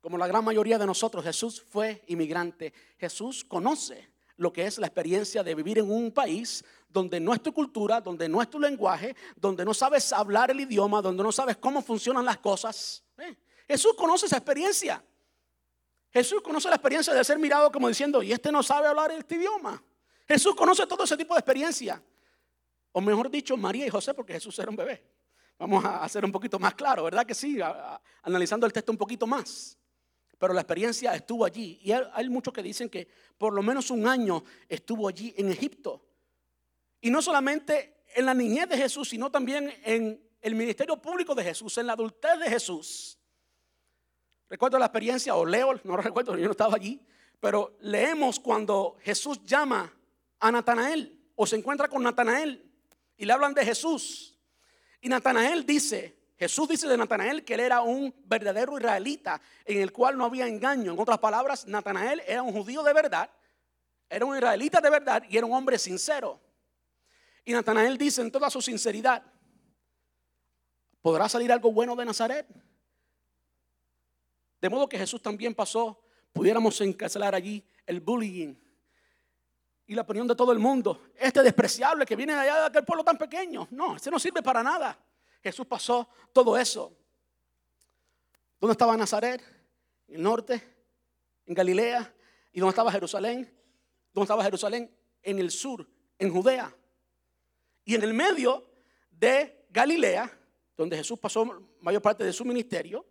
Como 0.00 0.18
la 0.18 0.26
gran 0.26 0.44
mayoría 0.44 0.78
de 0.78 0.86
nosotros, 0.86 1.22
Jesús 1.22 1.62
fue 1.62 2.02
inmigrante. 2.08 2.72
Jesús 2.98 3.44
conoce 3.44 4.10
lo 4.36 4.52
que 4.52 4.66
es 4.66 4.78
la 4.78 4.86
experiencia 4.86 5.44
de 5.44 5.54
vivir 5.54 5.78
en 5.78 5.90
un 5.90 6.10
país 6.10 6.64
donde 6.88 7.20
no 7.20 7.34
es 7.34 7.42
tu 7.42 7.52
cultura, 7.52 8.00
donde 8.00 8.28
no 8.28 8.42
es 8.42 8.50
tu 8.50 8.58
lenguaje, 8.58 9.14
donde 9.36 9.64
no 9.64 9.74
sabes 9.74 10.12
hablar 10.12 10.50
el 10.50 10.60
idioma, 10.60 11.02
donde 11.02 11.22
no 11.22 11.30
sabes 11.30 11.58
cómo 11.58 11.82
funcionan 11.82 12.24
las 12.24 12.38
cosas. 12.38 13.04
¿Eh? 13.18 13.36
Jesús 13.68 13.92
conoce 13.94 14.26
esa 14.26 14.38
experiencia. 14.38 15.04
Jesús 16.10 16.42
conoce 16.42 16.68
la 16.68 16.76
experiencia 16.76 17.14
de 17.14 17.24
ser 17.24 17.38
mirado 17.38 17.70
como 17.70 17.88
diciendo, 17.88 18.22
y 18.22 18.32
este 18.32 18.50
no 18.50 18.62
sabe 18.62 18.88
hablar 18.88 19.10
este 19.12 19.36
idioma. 19.36 19.82
Jesús 20.32 20.54
conoce 20.54 20.86
todo 20.86 21.04
ese 21.04 21.16
tipo 21.16 21.34
de 21.34 21.40
experiencia. 21.40 22.02
O 22.92 23.00
mejor 23.00 23.30
dicho, 23.30 23.56
María 23.56 23.86
y 23.86 23.90
José, 23.90 24.14
porque 24.14 24.32
Jesús 24.32 24.58
era 24.58 24.70
un 24.70 24.76
bebé. 24.76 25.04
Vamos 25.58 25.84
a 25.84 26.02
hacer 26.02 26.24
un 26.24 26.32
poquito 26.32 26.58
más 26.58 26.74
claro, 26.74 27.04
¿verdad 27.04 27.26
que 27.26 27.34
sí? 27.34 27.58
analizando 28.22 28.66
el 28.66 28.72
texto 28.72 28.92
un 28.92 28.98
poquito 28.98 29.26
más. 29.26 29.76
Pero 30.38 30.54
la 30.54 30.62
experiencia 30.62 31.14
estuvo 31.14 31.44
allí. 31.44 31.78
Y 31.82 31.92
hay 31.92 32.28
muchos 32.28 32.52
que 32.52 32.62
dicen 32.62 32.88
que 32.88 33.06
por 33.36 33.52
lo 33.52 33.62
menos 33.62 33.90
un 33.90 34.06
año 34.06 34.42
estuvo 34.68 35.06
allí 35.06 35.34
en 35.36 35.50
Egipto. 35.50 36.02
Y 37.00 37.10
no 37.10 37.20
solamente 37.20 38.02
en 38.14 38.26
la 38.26 38.34
niñez 38.34 38.68
de 38.68 38.76
Jesús, 38.76 39.10
sino 39.10 39.30
también 39.30 39.72
en 39.84 40.20
el 40.40 40.54
ministerio 40.54 40.96
público 40.96 41.34
de 41.34 41.44
Jesús, 41.44 41.76
en 41.78 41.86
la 41.86 41.92
adultez 41.92 42.38
de 42.40 42.48
Jesús. 42.48 43.18
Recuerdo 44.48 44.78
la 44.78 44.86
experiencia, 44.86 45.34
o 45.34 45.44
leo, 45.46 45.78
no 45.84 45.96
recuerdo, 45.96 46.36
yo 46.36 46.46
no 46.46 46.52
estaba 46.52 46.76
allí, 46.76 47.00
pero 47.38 47.76
leemos 47.80 48.40
cuando 48.40 48.96
Jesús 49.00 49.42
llama 49.44 49.92
a 50.42 50.50
Natanael 50.50 51.16
o 51.36 51.46
se 51.46 51.56
encuentra 51.56 51.88
con 51.88 52.02
Natanael 52.02 52.68
y 53.16 53.24
le 53.24 53.32
hablan 53.32 53.54
de 53.54 53.64
Jesús. 53.64 54.36
Y 55.00 55.08
Natanael 55.08 55.64
dice, 55.64 56.18
Jesús 56.36 56.68
dice 56.68 56.88
de 56.88 56.98
Natanael 56.98 57.44
que 57.44 57.54
él 57.54 57.60
era 57.60 57.80
un 57.80 58.12
verdadero 58.24 58.76
israelita 58.76 59.40
en 59.64 59.80
el 59.80 59.92
cual 59.92 60.18
no 60.18 60.24
había 60.24 60.48
engaño. 60.48 60.92
En 60.92 60.98
otras 60.98 61.18
palabras, 61.18 61.66
Natanael 61.68 62.22
era 62.26 62.42
un 62.42 62.52
judío 62.52 62.82
de 62.82 62.92
verdad, 62.92 63.30
era 64.10 64.26
un 64.26 64.36
israelita 64.36 64.80
de 64.80 64.90
verdad 64.90 65.22
y 65.28 65.36
era 65.36 65.46
un 65.46 65.54
hombre 65.54 65.78
sincero. 65.78 66.40
Y 67.44 67.52
Natanael 67.52 67.96
dice 67.96 68.20
en 68.20 68.32
toda 68.32 68.50
su 68.50 68.60
sinceridad, 68.60 69.22
¿podrá 71.00 71.28
salir 71.28 71.52
algo 71.52 71.72
bueno 71.72 71.94
de 71.94 72.04
Nazaret? 72.04 72.48
De 74.60 74.68
modo 74.68 74.88
que 74.88 74.98
Jesús 74.98 75.22
también 75.22 75.54
pasó, 75.54 76.02
pudiéramos 76.32 76.80
encarcelar 76.80 77.32
allí 77.32 77.64
el 77.86 78.00
bullying 78.00 78.56
y 79.86 79.94
la 79.94 80.02
opinión 80.02 80.26
de 80.26 80.34
todo 80.34 80.52
el 80.52 80.58
mundo. 80.58 81.08
Este 81.16 81.42
despreciable 81.42 82.06
que 82.06 82.16
viene 82.16 82.34
de 82.34 82.40
allá 82.40 82.60
de 82.60 82.66
aquel 82.66 82.84
pueblo 82.84 83.04
tan 83.04 83.18
pequeño. 83.18 83.68
No, 83.70 83.96
ese 83.96 84.10
no 84.10 84.18
sirve 84.18 84.42
para 84.42 84.62
nada. 84.62 84.98
Jesús 85.42 85.66
pasó 85.66 86.08
todo 86.32 86.56
eso. 86.56 86.96
¿Dónde 88.60 88.72
estaba 88.72 88.96
Nazaret? 88.96 89.42
En 90.08 90.16
el 90.16 90.22
norte, 90.22 90.62
en 91.46 91.54
Galilea. 91.54 92.14
¿Y 92.52 92.60
dónde 92.60 92.70
estaba 92.70 92.92
Jerusalén? 92.92 93.52
¿Dónde 94.12 94.24
estaba 94.24 94.44
Jerusalén? 94.44 94.94
En 95.22 95.38
el 95.38 95.50
sur, 95.50 95.88
en 96.18 96.32
Judea. 96.32 96.74
Y 97.84 97.94
en 97.94 98.02
el 98.02 98.14
medio 98.14 98.70
de 99.10 99.66
Galilea, 99.70 100.30
donde 100.76 100.96
Jesús 100.96 101.18
pasó 101.18 101.44
mayor 101.80 102.02
parte 102.02 102.24
de 102.24 102.32
su 102.32 102.44
ministerio, 102.44 103.06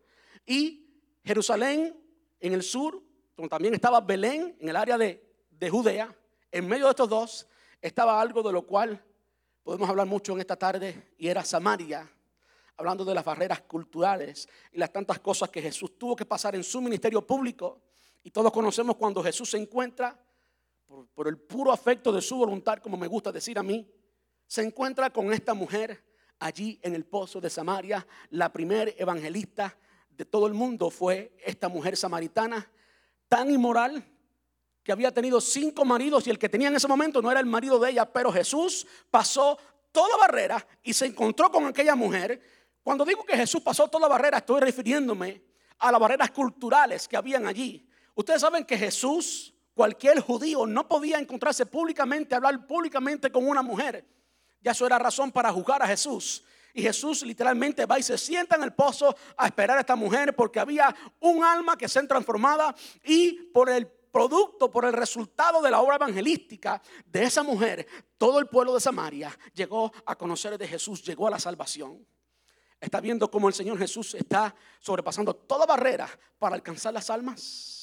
y 0.46 0.88
Jerusalén 1.24 1.98
en 2.40 2.54
el 2.54 2.64
sur, 2.64 3.02
donde 3.36 3.50
también 3.50 3.74
estaba 3.74 4.02
Belén 4.02 4.56
en 4.60 4.70
el 4.70 4.76
área 4.76 4.98
de, 4.98 5.28
Judea. 5.70 6.14
En 6.52 6.68
medio 6.68 6.86
de 6.86 6.90
estos 6.90 7.08
dos 7.08 7.48
estaba 7.82 8.20
algo 8.20 8.44
de 8.44 8.52
lo 8.52 8.64
cual 8.64 9.02
podemos 9.64 9.90
hablar 9.90 10.06
mucho 10.06 10.34
en 10.34 10.42
esta 10.42 10.58
tarde 10.58 11.14
y 11.18 11.30
era 11.30 11.46
Samaria, 11.46 12.12
hablando 12.76 13.06
de 13.06 13.16
las 13.16 13.24
barreras 13.24 13.62
culturales 13.62 14.50
y 14.74 14.78
las 14.78 14.92
tantas 14.92 15.20
cosas 15.20 15.50
que 15.50 15.62
Jesús 15.62 15.98
tuvo 15.98 16.14
que 16.14 16.26
pasar 16.26 16.54
en 16.56 16.64
su 16.66 16.82
ministerio 16.82 17.26
público. 17.26 17.80
Y 18.22 18.32
todos 18.32 18.52
conocemos 18.52 18.98
cuando 18.98 19.24
Jesús 19.24 19.50
se 19.50 19.58
encuentra, 19.58 20.20
por, 20.86 21.08
por 21.08 21.30
el 21.30 21.38
puro 21.38 21.72
afecto 21.72 22.12
de 22.12 22.22
su 22.22 22.36
voluntad, 22.36 22.80
como 22.80 22.98
me 22.98 23.08
gusta 23.08 23.32
decir 23.32 23.58
a 23.58 23.64
mí, 23.64 23.90
se 24.46 24.62
encuentra 24.62 25.10
con 25.10 25.32
esta 25.32 25.54
mujer 25.54 26.04
allí 26.40 26.82
en 26.84 26.96
el 26.96 27.06
pozo 27.06 27.40
de 27.40 27.50
Samaria, 27.50 28.06
la 28.32 28.52
primer 28.52 28.94
evangelista 28.98 29.78
de 30.10 30.26
todo 30.26 30.48
el 30.48 30.54
mundo 30.54 30.90
fue 30.90 31.34
esta 31.46 31.70
mujer 31.70 31.96
samaritana 31.96 32.70
tan 33.30 33.50
inmoral 33.50 34.04
que 34.84 34.92
había 34.92 35.12
tenido 35.12 35.40
cinco 35.40 35.86
maridos 35.86 36.26
y 36.28 36.30
el 36.30 36.40
que 36.40 36.50
tenía 36.50 36.68
en 36.68 36.76
ese 36.76 36.88
momento 36.88 37.22
no 37.22 37.30
era 37.30 37.40
el 37.40 37.46
marido 37.46 37.80
de 37.80 37.92
ella, 37.92 38.12
pero 38.12 38.32
Jesús 38.32 38.88
pasó 39.10 39.58
toda 39.92 40.18
barrera 40.18 40.66
y 40.84 40.94
se 40.94 41.06
encontró 41.06 41.52
con 41.52 41.66
aquella 41.66 41.96
mujer. 41.96 42.42
Cuando 42.84 43.06
digo 43.06 43.24
que 43.24 43.38
Jesús 43.38 43.62
pasó 43.62 43.88
toda 43.88 44.08
barrera, 44.08 44.40
estoy 44.40 44.62
refiriéndome 44.62 45.44
a 45.78 45.92
las 45.92 46.02
barreras 46.02 46.32
culturales 46.32 47.08
que 47.08 47.18
habían 47.18 47.48
allí. 47.48 47.88
Ustedes 48.16 48.42
saben 48.42 48.66
que 48.66 48.78
Jesús, 48.78 49.54
cualquier 49.74 50.20
judío, 50.20 50.66
no 50.66 50.88
podía 50.88 51.20
encontrarse 51.20 51.66
públicamente, 51.66 52.36
hablar 52.36 52.66
públicamente 52.66 53.32
con 53.32 53.48
una 53.48 53.62
mujer. 53.62 54.06
Ya 54.62 54.72
eso 54.72 54.86
era 54.86 54.98
razón 54.98 55.32
para 55.32 55.52
juzgar 55.52 55.82
a 55.84 55.88
Jesús. 55.88 56.44
Y 56.74 56.82
Jesús 56.82 57.24
literalmente 57.24 57.86
va 57.86 58.00
y 58.00 58.04
se 58.04 58.18
sienta 58.18 58.56
en 58.56 58.64
el 58.64 58.74
pozo 58.74 59.16
a 59.36 59.46
esperar 59.46 59.78
a 59.78 59.82
esta 59.82 59.96
mujer 59.96 60.36
porque 60.36 60.60
había 60.60 60.96
un 61.20 61.44
alma 61.44 61.78
que 61.78 61.90
se 61.90 62.02
transformada 62.04 62.74
y 63.04 63.34
por 63.54 63.70
el 63.70 63.88
producto, 64.12 64.70
por 64.70 64.86
el 64.86 64.94
resultado 64.94 65.62
de 65.62 65.72
la 65.72 65.82
obra 65.82 65.96
evangelística 65.96 66.82
de 67.06 67.24
esa 67.24 67.44
mujer, 67.44 67.88
todo 68.18 68.40
el 68.40 68.48
pueblo 68.48 68.74
de 68.74 68.82
Samaria 68.82 69.38
llegó 69.54 69.92
a 70.06 70.16
conocer 70.16 70.58
de 70.58 70.68
Jesús, 70.68 71.04
llegó 71.04 71.28
a 71.28 71.32
la 71.32 71.40
salvación. 71.40 72.06
Está 72.80 73.00
viendo 73.00 73.30
cómo 73.30 73.48
el 73.48 73.54
Señor 73.54 73.78
Jesús 73.78 74.16
está 74.16 74.56
sobrepasando 74.80 75.36
toda 75.36 75.66
barrera 75.66 76.10
para 76.40 76.56
alcanzar 76.56 76.94
las 76.94 77.10
almas. 77.10 77.82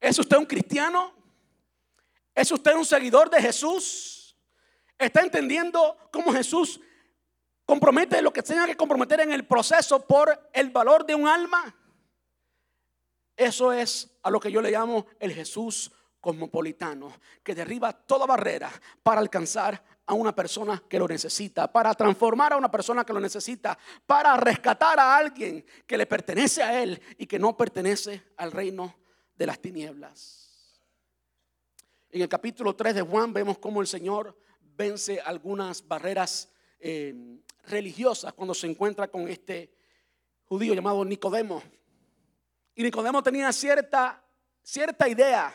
¿Es 0.00 0.18
usted 0.18 0.36
un 0.36 0.46
cristiano? 0.46 1.12
¿Es 2.34 2.50
usted 2.50 2.74
un 2.74 2.84
seguidor 2.84 3.30
de 3.30 3.40
Jesús? 3.40 4.18
está 5.04 5.20
entendiendo 5.22 5.96
cómo 6.10 6.32
Jesús 6.32 6.80
compromete 7.64 8.20
lo 8.22 8.32
que 8.32 8.42
tenga 8.42 8.66
que 8.66 8.76
comprometer 8.76 9.20
en 9.20 9.32
el 9.32 9.46
proceso 9.46 10.06
por 10.06 10.50
el 10.52 10.70
valor 10.70 11.06
de 11.06 11.14
un 11.14 11.26
alma. 11.26 11.74
Eso 13.36 13.72
es 13.72 14.10
a 14.22 14.30
lo 14.30 14.40
que 14.40 14.52
yo 14.52 14.60
le 14.60 14.70
llamo 14.70 15.06
el 15.18 15.32
Jesús 15.32 15.92
cosmopolitano, 16.20 17.12
que 17.42 17.54
derriba 17.54 17.92
toda 17.92 18.26
barrera 18.26 18.70
para 19.02 19.20
alcanzar 19.20 19.82
a 20.06 20.14
una 20.14 20.34
persona 20.34 20.82
que 20.88 20.98
lo 20.98 21.08
necesita, 21.08 21.70
para 21.70 21.94
transformar 21.94 22.52
a 22.52 22.56
una 22.56 22.70
persona 22.70 23.04
que 23.04 23.12
lo 23.12 23.20
necesita, 23.20 23.76
para 24.06 24.36
rescatar 24.36 25.00
a 25.00 25.16
alguien 25.16 25.64
que 25.86 25.96
le 25.96 26.06
pertenece 26.06 26.62
a 26.62 26.82
él 26.82 27.00
y 27.18 27.26
que 27.26 27.38
no 27.38 27.56
pertenece 27.56 28.22
al 28.36 28.52
reino 28.52 28.94
de 29.34 29.46
las 29.46 29.58
tinieblas. 29.58 30.80
En 32.10 32.22
el 32.22 32.28
capítulo 32.28 32.76
3 32.76 32.94
de 32.96 33.02
Juan 33.02 33.32
vemos 33.32 33.58
cómo 33.58 33.80
el 33.80 33.86
Señor 33.86 34.36
vence 34.60 35.20
algunas 35.20 35.86
barreras 35.86 36.52
eh, 36.78 37.40
religiosas 37.64 38.32
cuando 38.32 38.54
se 38.54 38.66
encuentra 38.66 39.08
con 39.08 39.28
este 39.28 39.72
judío 40.44 40.74
llamado 40.74 41.04
Nicodemo. 41.04 41.62
Y 42.74 42.82
Nicodemo 42.82 43.22
tenía 43.22 43.52
cierta, 43.52 44.22
cierta 44.62 45.08
idea 45.08 45.54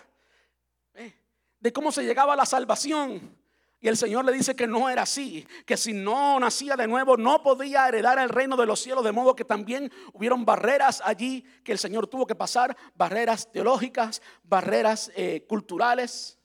eh, 0.93 1.13
de 1.59 1.73
cómo 1.73 1.91
se 1.91 2.03
llegaba 2.03 2.33
a 2.33 2.37
la 2.37 2.45
salvación. 2.45 3.35
Y 3.79 3.87
el 3.87 3.97
Señor 3.97 4.25
le 4.25 4.31
dice 4.31 4.55
que 4.55 4.65
no 4.65 4.89
era 4.89 5.03
así, 5.03 5.47
que 5.65 5.77
si 5.77 5.93
no 5.93 6.39
nacía 6.39 6.75
de 6.75 6.87
nuevo 6.87 7.15
no 7.15 7.43
podía 7.43 7.87
heredar 7.87 8.17
el 8.17 8.29
reino 8.29 8.57
de 8.57 8.65
los 8.65 8.79
cielos, 8.79 9.03
de 9.03 9.11
modo 9.11 9.35
que 9.35 9.45
también 9.45 9.91
hubieron 10.13 10.45
barreras 10.45 11.01
allí 11.05 11.43
que 11.63 11.73
el 11.73 11.77
Señor 11.77 12.07
tuvo 12.07 12.25
que 12.25 12.33
pasar, 12.33 12.75
barreras 12.95 13.51
teológicas, 13.51 14.21
barreras 14.43 15.11
eh, 15.15 15.45
culturales 15.47 16.37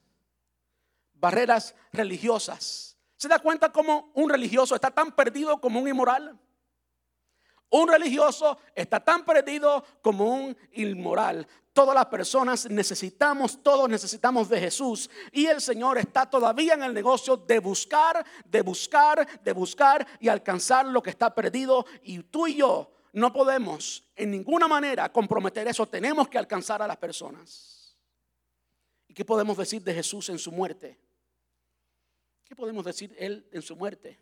barreras 1.22 1.76
religiosas. 1.92 2.98
¿Se 3.16 3.28
da 3.28 3.38
cuenta 3.38 3.70
cómo 3.70 4.10
un 4.14 4.28
religioso 4.28 4.74
está 4.74 4.90
tan 4.90 5.12
perdido 5.12 5.60
como 5.60 5.80
un 5.80 5.88
inmoral? 5.88 6.36
Un 7.72 7.88
religioso 7.88 8.58
está 8.74 9.00
tan 9.00 9.24
perdido 9.24 9.82
como 10.02 10.26
un 10.26 10.54
inmoral. 10.72 11.46
Todas 11.72 11.94
las 11.94 12.04
personas 12.04 12.68
necesitamos, 12.68 13.62
todos 13.62 13.88
necesitamos 13.88 14.50
de 14.50 14.60
Jesús. 14.60 15.08
Y 15.32 15.46
el 15.46 15.58
Señor 15.58 15.96
está 15.96 16.28
todavía 16.28 16.74
en 16.74 16.82
el 16.82 16.92
negocio 16.92 17.34
de 17.34 17.60
buscar, 17.60 18.26
de 18.44 18.60
buscar, 18.60 19.26
de 19.42 19.52
buscar 19.54 20.06
y 20.20 20.28
alcanzar 20.28 20.84
lo 20.86 21.02
que 21.02 21.08
está 21.08 21.34
perdido. 21.34 21.86
Y 22.02 22.22
tú 22.24 22.46
y 22.46 22.56
yo 22.56 22.92
no 23.14 23.32
podemos 23.32 24.04
en 24.16 24.32
ninguna 24.32 24.68
manera 24.68 25.10
comprometer 25.10 25.66
eso. 25.66 25.86
Tenemos 25.86 26.28
que 26.28 26.36
alcanzar 26.36 26.82
a 26.82 26.86
las 26.86 26.98
personas. 26.98 27.96
¿Y 29.08 29.14
qué 29.14 29.24
podemos 29.24 29.56
decir 29.56 29.82
de 29.82 29.94
Jesús 29.94 30.28
en 30.28 30.38
su 30.38 30.52
muerte? 30.52 31.00
¿Qué 32.44 32.54
podemos 32.54 32.84
decir 32.84 33.16
Él 33.18 33.48
en 33.50 33.62
su 33.62 33.76
muerte? 33.76 34.20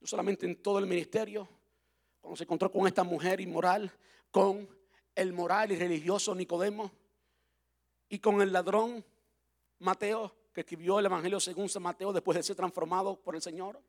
No 0.00 0.06
solamente 0.08 0.46
en 0.46 0.60
todo 0.60 0.80
el 0.80 0.86
ministerio, 0.86 1.48
cuando 2.26 2.38
se 2.38 2.42
encontró 2.42 2.72
con 2.72 2.88
esta 2.88 3.04
mujer 3.04 3.40
inmoral, 3.40 3.88
con 4.32 4.68
el 5.14 5.32
moral 5.32 5.70
y 5.70 5.76
religioso 5.76 6.34
Nicodemo 6.34 6.90
y 8.08 8.18
con 8.18 8.42
el 8.42 8.52
ladrón 8.52 9.04
Mateo, 9.78 10.34
que 10.52 10.62
escribió 10.62 10.98
el 10.98 11.06
Evangelio 11.06 11.38
según 11.38 11.68
San 11.68 11.84
Mateo 11.84 12.12
después 12.12 12.34
de 12.34 12.42
ser 12.42 12.56
transformado 12.56 13.14
por 13.14 13.36
el 13.36 13.42
Señor. 13.42 13.80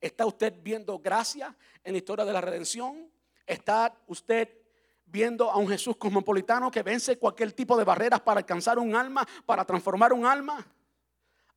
¿Está 0.00 0.24
usted 0.24 0.54
viendo 0.62 1.00
gracia 1.00 1.56
en 1.82 1.94
la 1.94 1.98
historia 1.98 2.24
de 2.24 2.32
la 2.32 2.40
redención? 2.40 3.10
¿Está 3.44 4.00
usted 4.06 4.56
viendo 5.04 5.50
a 5.50 5.56
un 5.56 5.66
Jesús 5.66 5.96
cosmopolitano 5.96 6.70
que 6.70 6.84
vence 6.84 7.18
cualquier 7.18 7.50
tipo 7.54 7.76
de 7.76 7.82
barreras 7.82 8.20
para 8.20 8.38
alcanzar 8.38 8.78
un 8.78 8.94
alma, 8.94 9.26
para 9.44 9.64
transformar 9.64 10.12
un 10.12 10.26
alma? 10.26 10.64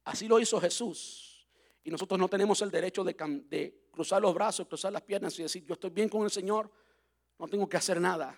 Así 0.03 0.27
lo 0.27 0.39
hizo 0.39 0.59
Jesús. 0.59 1.26
Y 1.87 1.89
nosotros 1.89 2.19
no 2.19 2.27
tenemos 2.27 2.61
el 2.61 2.69
derecho 2.69 3.01
de, 3.01 3.15
cruzar 3.89 4.21
los 4.21 4.33
brazos, 4.33 4.67
cruzar 4.67 4.91
las 4.91 5.03
piernas 5.03 5.39
y 5.39 5.43
decir, 5.43 5.65
yo 5.65 5.75
estoy 5.75 5.89
bien 5.89 6.09
con 6.09 6.21
el 6.25 6.29
Señor, 6.29 6.69
no 7.39 7.47
tengo 7.47 7.69
que 7.69 7.77
hacer 7.77 8.01
nada. 8.01 8.35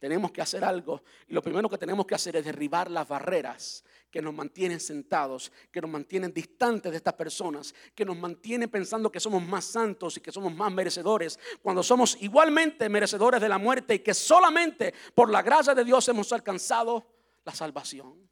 Tenemos 0.00 0.32
que 0.32 0.40
hacer 0.40 0.64
algo. 0.64 1.02
Y 1.28 1.34
lo 1.34 1.42
primero 1.42 1.68
que 1.68 1.76
tenemos 1.76 2.06
que 2.06 2.14
hacer 2.14 2.34
es 2.36 2.46
derribar 2.46 2.90
las 2.90 3.06
barreras 3.06 3.84
que 4.10 4.22
nos 4.22 4.32
mantienen 4.32 4.80
sentados, 4.80 5.52
que 5.70 5.82
nos 5.82 5.90
mantienen 5.90 6.32
distantes 6.32 6.90
de 6.92 6.96
estas 6.96 7.12
personas, 7.12 7.74
que 7.94 8.06
nos 8.06 8.16
mantienen 8.16 8.70
pensando 8.70 9.12
que 9.12 9.20
somos 9.20 9.46
más 9.46 9.66
santos 9.66 10.16
y 10.16 10.20
que 10.22 10.32
somos 10.32 10.54
más 10.54 10.72
merecedores, 10.72 11.38
cuando 11.60 11.82
somos 11.82 12.16
igualmente 12.22 12.88
merecedores 12.88 13.42
de 13.42 13.50
la 13.50 13.58
muerte 13.58 13.96
y 13.96 13.98
que 13.98 14.14
solamente 14.14 14.94
por 15.14 15.28
la 15.28 15.42
gracia 15.42 15.74
de 15.74 15.84
Dios 15.84 16.08
hemos 16.08 16.32
alcanzado 16.32 17.04
la 17.44 17.54
salvación. 17.54 18.31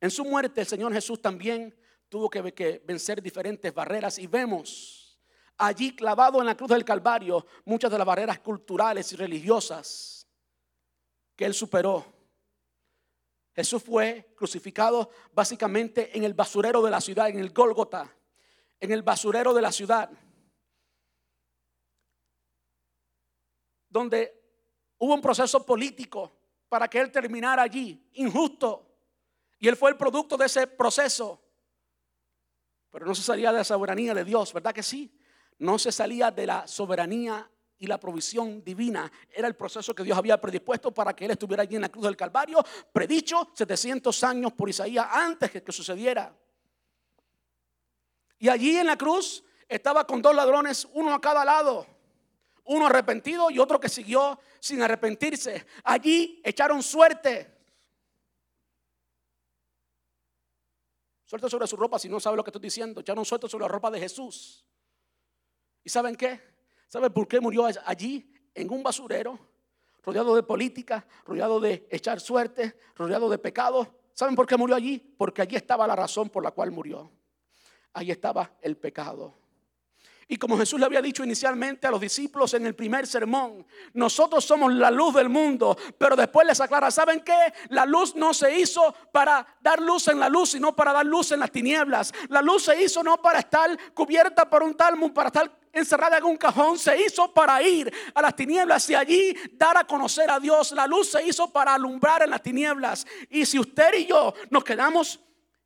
En 0.00 0.10
su 0.10 0.24
muerte 0.24 0.62
el 0.62 0.66
Señor 0.66 0.92
Jesús 0.92 1.20
también 1.20 1.76
tuvo 2.08 2.30
que, 2.30 2.82
vencer 2.84 3.22
diferentes 3.22 3.72
barreras 3.72 4.18
y 4.18 4.26
vemos 4.26 5.18
allí 5.58 5.94
clavado 5.94 6.40
en 6.40 6.46
la 6.46 6.56
cruz 6.56 6.70
del 6.70 6.84
Calvario 6.84 7.46
muchas 7.66 7.90
de 7.90 7.98
las 7.98 8.06
barreras 8.06 8.40
culturales 8.40 9.12
y 9.12 9.16
religiosas 9.16 10.26
que 11.36 11.44
él 11.44 11.54
superó. 11.54 12.04
Jesús 13.54 13.82
fue 13.82 14.32
crucificado 14.34 15.10
básicamente 15.32 16.16
en 16.16 16.24
el 16.24 16.34
basurero 16.34 16.82
de 16.82 16.90
la 16.90 17.00
ciudad, 17.00 17.28
en 17.28 17.38
el 17.38 17.52
Gólgota, 17.52 18.10
en 18.78 18.92
el 18.92 19.02
basurero 19.02 19.52
de 19.52 19.62
la 19.62 19.70
ciudad, 19.70 20.10
donde 23.88 24.32
hubo 24.98 25.14
un 25.14 25.20
proceso 25.20 25.66
político 25.66 26.32
para 26.68 26.88
que 26.88 27.00
él 27.00 27.10
terminara 27.10 27.62
allí, 27.62 28.08
injusto, 28.14 28.89
y 29.60 29.68
él 29.68 29.76
fue 29.76 29.90
el 29.90 29.96
producto 29.96 30.36
de 30.36 30.46
ese 30.46 30.66
proceso. 30.66 31.40
Pero 32.90 33.06
no 33.06 33.14
se 33.14 33.22
salía 33.22 33.52
de 33.52 33.58
la 33.58 33.64
soberanía 33.64 34.14
de 34.14 34.24
Dios, 34.24 34.52
¿verdad 34.52 34.74
que 34.74 34.82
sí? 34.82 35.14
No 35.58 35.78
se 35.78 35.92
salía 35.92 36.30
de 36.30 36.46
la 36.46 36.66
soberanía 36.66 37.48
y 37.78 37.86
la 37.86 38.00
provisión 38.00 38.64
divina. 38.64 39.12
Era 39.30 39.46
el 39.46 39.54
proceso 39.54 39.94
que 39.94 40.02
Dios 40.02 40.16
había 40.16 40.40
predispuesto 40.40 40.92
para 40.92 41.14
que 41.14 41.26
Él 41.26 41.32
estuviera 41.32 41.62
allí 41.62 41.76
en 41.76 41.82
la 41.82 41.90
cruz 41.90 42.04
del 42.04 42.16
Calvario, 42.16 42.64
predicho 42.92 43.50
700 43.54 44.24
años 44.24 44.52
por 44.54 44.68
Isaías 44.68 45.06
antes 45.10 45.50
que, 45.50 45.62
que 45.62 45.72
sucediera. 45.72 46.34
Y 48.38 48.48
allí 48.48 48.76
en 48.78 48.86
la 48.86 48.96
cruz 48.96 49.44
estaba 49.68 50.06
con 50.06 50.22
dos 50.22 50.34
ladrones, 50.34 50.88
uno 50.94 51.12
a 51.14 51.20
cada 51.20 51.44
lado. 51.44 51.86
Uno 52.64 52.86
arrepentido 52.86 53.50
y 53.50 53.58
otro 53.58 53.78
que 53.78 53.88
siguió 53.88 54.38
sin 54.58 54.80
arrepentirse. 54.80 55.66
Allí 55.84 56.40
echaron 56.42 56.82
suerte. 56.82 57.59
Suelto 61.30 61.48
sobre 61.48 61.68
su 61.68 61.76
ropa 61.76 61.96
si 61.96 62.08
no 62.08 62.18
sabe 62.18 62.36
lo 62.36 62.42
que 62.42 62.50
estoy 62.50 62.62
diciendo. 62.62 63.02
Ya 63.02 63.14
no 63.14 63.24
suelto 63.24 63.48
sobre 63.48 63.62
la 63.62 63.68
ropa 63.68 63.88
de 63.88 64.00
Jesús. 64.00 64.66
¿Y 65.84 65.88
saben 65.88 66.16
qué? 66.16 66.40
¿Saben 66.88 67.12
por 67.12 67.28
qué 67.28 67.38
murió 67.38 67.68
allí 67.84 68.34
en 68.52 68.68
un 68.68 68.82
basurero? 68.82 69.38
Rodeado 70.02 70.34
de 70.34 70.42
política, 70.42 71.06
rodeado 71.24 71.60
de 71.60 71.86
echar 71.88 72.18
suerte, 72.18 72.76
rodeado 72.96 73.30
de 73.30 73.38
pecado. 73.38 73.94
¿Saben 74.12 74.34
por 74.34 74.44
qué 74.44 74.56
murió 74.56 74.74
allí? 74.74 74.98
Porque 74.98 75.40
allí 75.40 75.54
estaba 75.54 75.86
la 75.86 75.94
razón 75.94 76.30
por 76.30 76.42
la 76.42 76.50
cual 76.50 76.72
murió. 76.72 77.12
Allí 77.92 78.10
estaba 78.10 78.56
el 78.60 78.76
pecado. 78.76 79.32
Y 80.32 80.36
como 80.36 80.56
Jesús 80.56 80.78
le 80.78 80.86
había 80.86 81.02
dicho 81.02 81.24
inicialmente 81.24 81.88
a 81.88 81.90
los 81.90 82.00
discípulos 82.00 82.54
en 82.54 82.64
el 82.64 82.76
primer 82.76 83.04
sermón, 83.04 83.66
nosotros 83.94 84.44
somos 84.44 84.72
la 84.72 84.88
luz 84.88 85.12
del 85.12 85.28
mundo, 85.28 85.76
pero 85.98 86.14
después 86.14 86.46
les 86.46 86.60
aclara, 86.60 86.92
¿saben 86.92 87.22
qué? 87.22 87.52
La 87.70 87.84
luz 87.84 88.14
no 88.14 88.32
se 88.32 88.56
hizo 88.56 88.94
para 89.10 89.44
dar 89.60 89.82
luz 89.82 90.06
en 90.06 90.20
la 90.20 90.28
luz, 90.28 90.52
sino 90.52 90.72
para 90.72 90.92
dar 90.92 91.04
luz 91.04 91.32
en 91.32 91.40
las 91.40 91.50
tinieblas. 91.50 92.14
La 92.28 92.42
luz 92.42 92.62
se 92.62 92.80
hizo 92.80 93.02
no 93.02 93.20
para 93.20 93.40
estar 93.40 93.76
cubierta 93.92 94.48
por 94.48 94.62
un 94.62 94.76
talmud, 94.76 95.10
para 95.12 95.30
estar 95.30 95.50
encerrada 95.72 96.18
en 96.18 96.24
un 96.24 96.36
cajón, 96.36 96.78
se 96.78 96.96
hizo 97.02 97.34
para 97.34 97.60
ir 97.60 97.92
a 98.14 98.22
las 98.22 98.36
tinieblas 98.36 98.88
y 98.88 98.94
allí 98.94 99.34
dar 99.54 99.76
a 99.78 99.84
conocer 99.84 100.30
a 100.30 100.38
Dios. 100.38 100.70
La 100.70 100.86
luz 100.86 101.10
se 101.10 101.26
hizo 101.26 101.50
para 101.50 101.74
alumbrar 101.74 102.22
en 102.22 102.30
las 102.30 102.42
tinieblas. 102.42 103.04
Y 103.30 103.44
si 103.46 103.58
usted 103.58 103.94
y 103.94 104.06
yo 104.06 104.32
nos 104.48 104.62
quedamos 104.62 105.18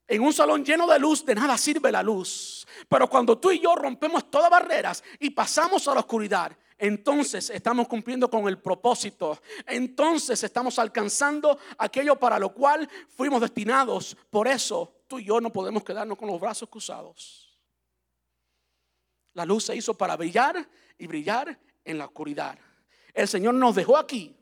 en 0.07 0.23
un 0.23 0.33
salón 0.33 0.65
lleno 0.65 0.87
de 0.87 0.99
luz, 0.99 1.25
de 1.25 1.35
nada 1.35 1.57
sirve 1.57 1.91
la 1.91 2.03
luz. 2.03 2.67
Pero 2.89 3.09
cuando 3.09 3.39
tú 3.39 3.51
y 3.51 3.61
yo 3.61 3.75
rompemos 3.75 4.31
todas 4.31 4.51
barreras 4.51 5.03
y 5.19 5.31
pasamos 5.31 5.89
a 5.89 5.95
la 5.95 6.01
oscuridad, 6.01 6.57
entonces 6.77 7.51
estamos 7.51 7.89
cumpliendo 7.89 8.29
con 8.29 8.47
el 8.49 8.59
propósito. 8.59 9.41
Entonces 9.67 10.43
estamos 10.43 10.79
alcanzando 10.79 11.59
aquello 11.79 12.17
para 12.17 12.39
lo 12.39 12.53
cual 12.53 12.89
fuimos 13.09 13.41
destinados. 13.41 14.17
Por 14.31 14.49
eso 14.49 15.03
tú 15.07 15.19
y 15.19 15.25
yo 15.25 15.41
no 15.41 15.51
podemos 15.51 15.85
quedarnos 15.85 16.19
con 16.19 16.29
los 16.29 16.41
brazos 16.41 16.69
cruzados. 16.69 17.59
La 19.33 19.45
luz 19.45 19.65
se 19.65 19.77
hizo 19.77 19.95
para 19.95 20.17
brillar 20.17 20.69
y 20.99 21.07
brillar 21.07 21.59
en 21.85 21.99
la 21.99 22.07
oscuridad. 22.07 22.59
El 23.13 23.29
Señor 23.29 23.55
nos 23.55 23.75
dejó 23.75 23.97
aquí. 23.97 24.37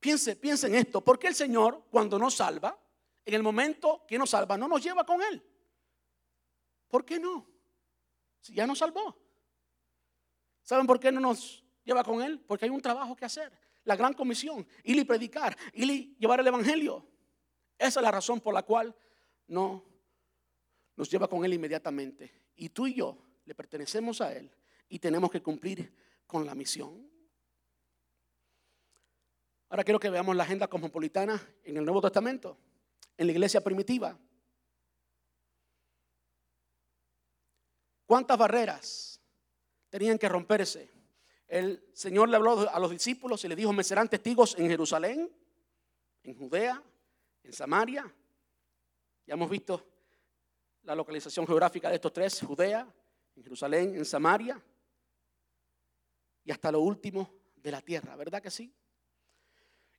Piense, 0.00 0.36
piense 0.36 0.66
en 0.66 0.74
esto. 0.74 1.00
Porque 1.00 1.28
el 1.28 1.34
Señor 1.34 1.84
cuando 1.90 2.18
nos 2.18 2.34
salva, 2.34 2.76
en 3.24 3.34
el 3.34 3.42
momento 3.42 4.04
que 4.06 4.18
nos 4.18 4.30
salva, 4.30 4.56
no 4.56 4.68
nos 4.68 4.82
lleva 4.82 5.04
con 5.04 5.22
Él. 5.22 5.42
¿Por 6.88 7.04
qué 7.04 7.18
no? 7.18 7.46
Si 8.40 8.54
ya 8.54 8.66
nos 8.66 8.78
salvó. 8.78 9.16
¿Saben 10.62 10.86
por 10.86 10.98
qué 11.00 11.12
no 11.12 11.20
nos 11.20 11.64
lleva 11.84 12.02
con 12.04 12.22
Él? 12.22 12.40
Porque 12.40 12.64
hay 12.64 12.70
un 12.70 12.82
trabajo 12.82 13.16
que 13.16 13.24
hacer. 13.24 13.52
La 13.84 13.96
gran 13.96 14.14
comisión, 14.14 14.66
ir 14.84 14.96
y 14.96 15.04
predicar, 15.04 15.56
ir 15.72 15.90
y 15.90 16.16
llevar 16.18 16.40
el 16.40 16.46
Evangelio. 16.46 17.06
Esa 17.78 18.00
es 18.00 18.04
la 18.04 18.10
razón 18.10 18.40
por 18.40 18.54
la 18.54 18.62
cual 18.62 18.94
no 19.48 19.84
nos 20.96 21.10
lleva 21.10 21.28
con 21.28 21.44
Él 21.44 21.54
inmediatamente. 21.54 22.32
Y 22.56 22.68
tú 22.68 22.86
y 22.86 22.94
yo 22.94 23.18
le 23.44 23.54
pertenecemos 23.54 24.20
a 24.20 24.32
Él 24.32 24.54
y 24.88 24.98
tenemos 24.98 25.30
que 25.30 25.42
cumplir 25.42 25.92
con 26.26 26.46
la 26.46 26.54
misión. 26.54 27.10
Ahora 29.68 29.84
quiero 29.84 29.98
que 29.98 30.10
veamos 30.10 30.36
la 30.36 30.42
agenda 30.42 30.68
cosmopolitana 30.68 31.40
en 31.64 31.76
el 31.78 31.84
Nuevo 31.84 32.02
Testamento 32.02 32.58
en 33.22 33.26
la 33.28 33.32
iglesia 33.32 33.60
primitiva. 33.62 34.18
¿Cuántas 38.04 38.36
barreras 38.36 39.20
tenían 39.88 40.18
que 40.18 40.28
romperse? 40.28 40.90
El 41.46 41.88
Señor 41.94 42.28
le 42.28 42.36
habló 42.36 42.68
a 42.70 42.78
los 42.78 42.90
discípulos 42.90 43.44
y 43.44 43.48
le 43.48 43.56
dijo, 43.56 43.72
me 43.72 43.84
serán 43.84 44.08
testigos 44.08 44.56
en 44.58 44.68
Jerusalén, 44.68 45.30
en 46.22 46.36
Judea, 46.36 46.82
en 47.42 47.52
Samaria. 47.52 48.12
Ya 49.26 49.34
hemos 49.34 49.48
visto 49.48 49.86
la 50.82 50.94
localización 50.94 51.46
geográfica 51.46 51.88
de 51.88 51.96
estos 51.96 52.12
tres, 52.12 52.40
Judea, 52.40 52.86
en 53.36 53.42
Jerusalén, 53.42 53.94
en 53.94 54.04
Samaria 54.04 54.60
y 56.44 56.50
hasta 56.50 56.72
lo 56.72 56.80
último 56.80 57.32
de 57.54 57.70
la 57.70 57.80
tierra, 57.80 58.16
¿verdad 58.16 58.42
que 58.42 58.50
sí? 58.50 58.74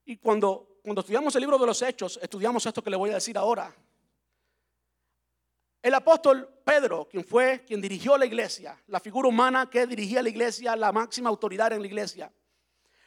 Y 0.06 0.18
cuando, 0.18 0.73
cuando 0.84 1.00
estudiamos 1.00 1.34
el 1.36 1.42
libro 1.42 1.58
de 1.58 1.66
los 1.66 1.82
Hechos, 1.82 2.20
estudiamos 2.22 2.66
esto 2.66 2.84
que 2.84 2.90
le 2.90 2.98
voy 2.98 3.10
a 3.10 3.14
decir 3.14 3.38
ahora. 3.38 3.74
El 5.82 5.94
apóstol 5.94 6.48
Pedro, 6.64 7.08
quien 7.10 7.24
fue 7.24 7.64
quien 7.66 7.80
dirigió 7.80 8.18
la 8.18 8.26
iglesia, 8.26 8.78
la 8.88 9.00
figura 9.00 9.30
humana 9.30 9.70
que 9.70 9.88
dirigía 9.88 10.22
la 10.22 10.30
iglesia, 10.30 10.76
la 10.76 10.92
máxima 10.92 11.30
autoridad 11.30 11.72
en 11.72 11.80
la 11.82 11.88
iglesia, 11.88 12.32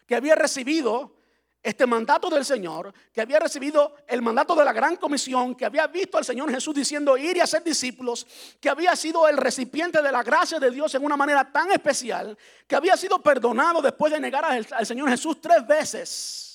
que 0.06 0.14
había 0.14 0.34
recibido 0.34 1.16
este 1.62 1.86
mandato 1.86 2.30
del 2.30 2.46
Señor, 2.46 2.94
que 3.12 3.20
había 3.20 3.40
recibido 3.40 3.96
el 4.06 4.22
mandato 4.22 4.54
de 4.54 4.64
la 4.64 4.72
gran 4.72 4.96
comisión, 4.96 5.54
que 5.54 5.66
había 5.66 5.86
visto 5.86 6.16
al 6.16 6.24
Señor 6.24 6.50
Jesús 6.50 6.74
diciendo 6.74 7.16
ir 7.18 7.36
y 7.36 7.40
hacer 7.40 7.62
discípulos, 7.62 8.26
que 8.58 8.70
había 8.70 8.96
sido 8.96 9.28
el 9.28 9.36
recipiente 9.36 10.00
de 10.00 10.12
la 10.12 10.22
gracia 10.22 10.58
de 10.58 10.70
Dios 10.70 10.94
en 10.94 11.04
una 11.04 11.16
manera 11.16 11.50
tan 11.50 11.70
especial, 11.72 12.38
que 12.66 12.76
había 12.76 12.96
sido 12.96 13.18
perdonado 13.22 13.82
después 13.82 14.12
de 14.12 14.20
negar 14.20 14.44
al, 14.46 14.66
al 14.70 14.86
Señor 14.86 15.10
Jesús 15.10 15.40
tres 15.40 15.66
veces, 15.66 16.45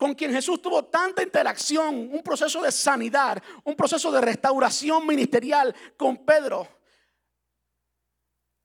con 0.00 0.14
quien 0.14 0.32
Jesús 0.32 0.62
tuvo 0.62 0.86
tanta 0.86 1.22
interacción, 1.22 2.08
un 2.10 2.22
proceso 2.22 2.62
de 2.62 2.72
sanidad, 2.72 3.42
un 3.64 3.76
proceso 3.76 4.10
de 4.10 4.22
restauración 4.22 5.06
ministerial 5.06 5.76
con 5.98 6.24
Pedro. 6.24 6.66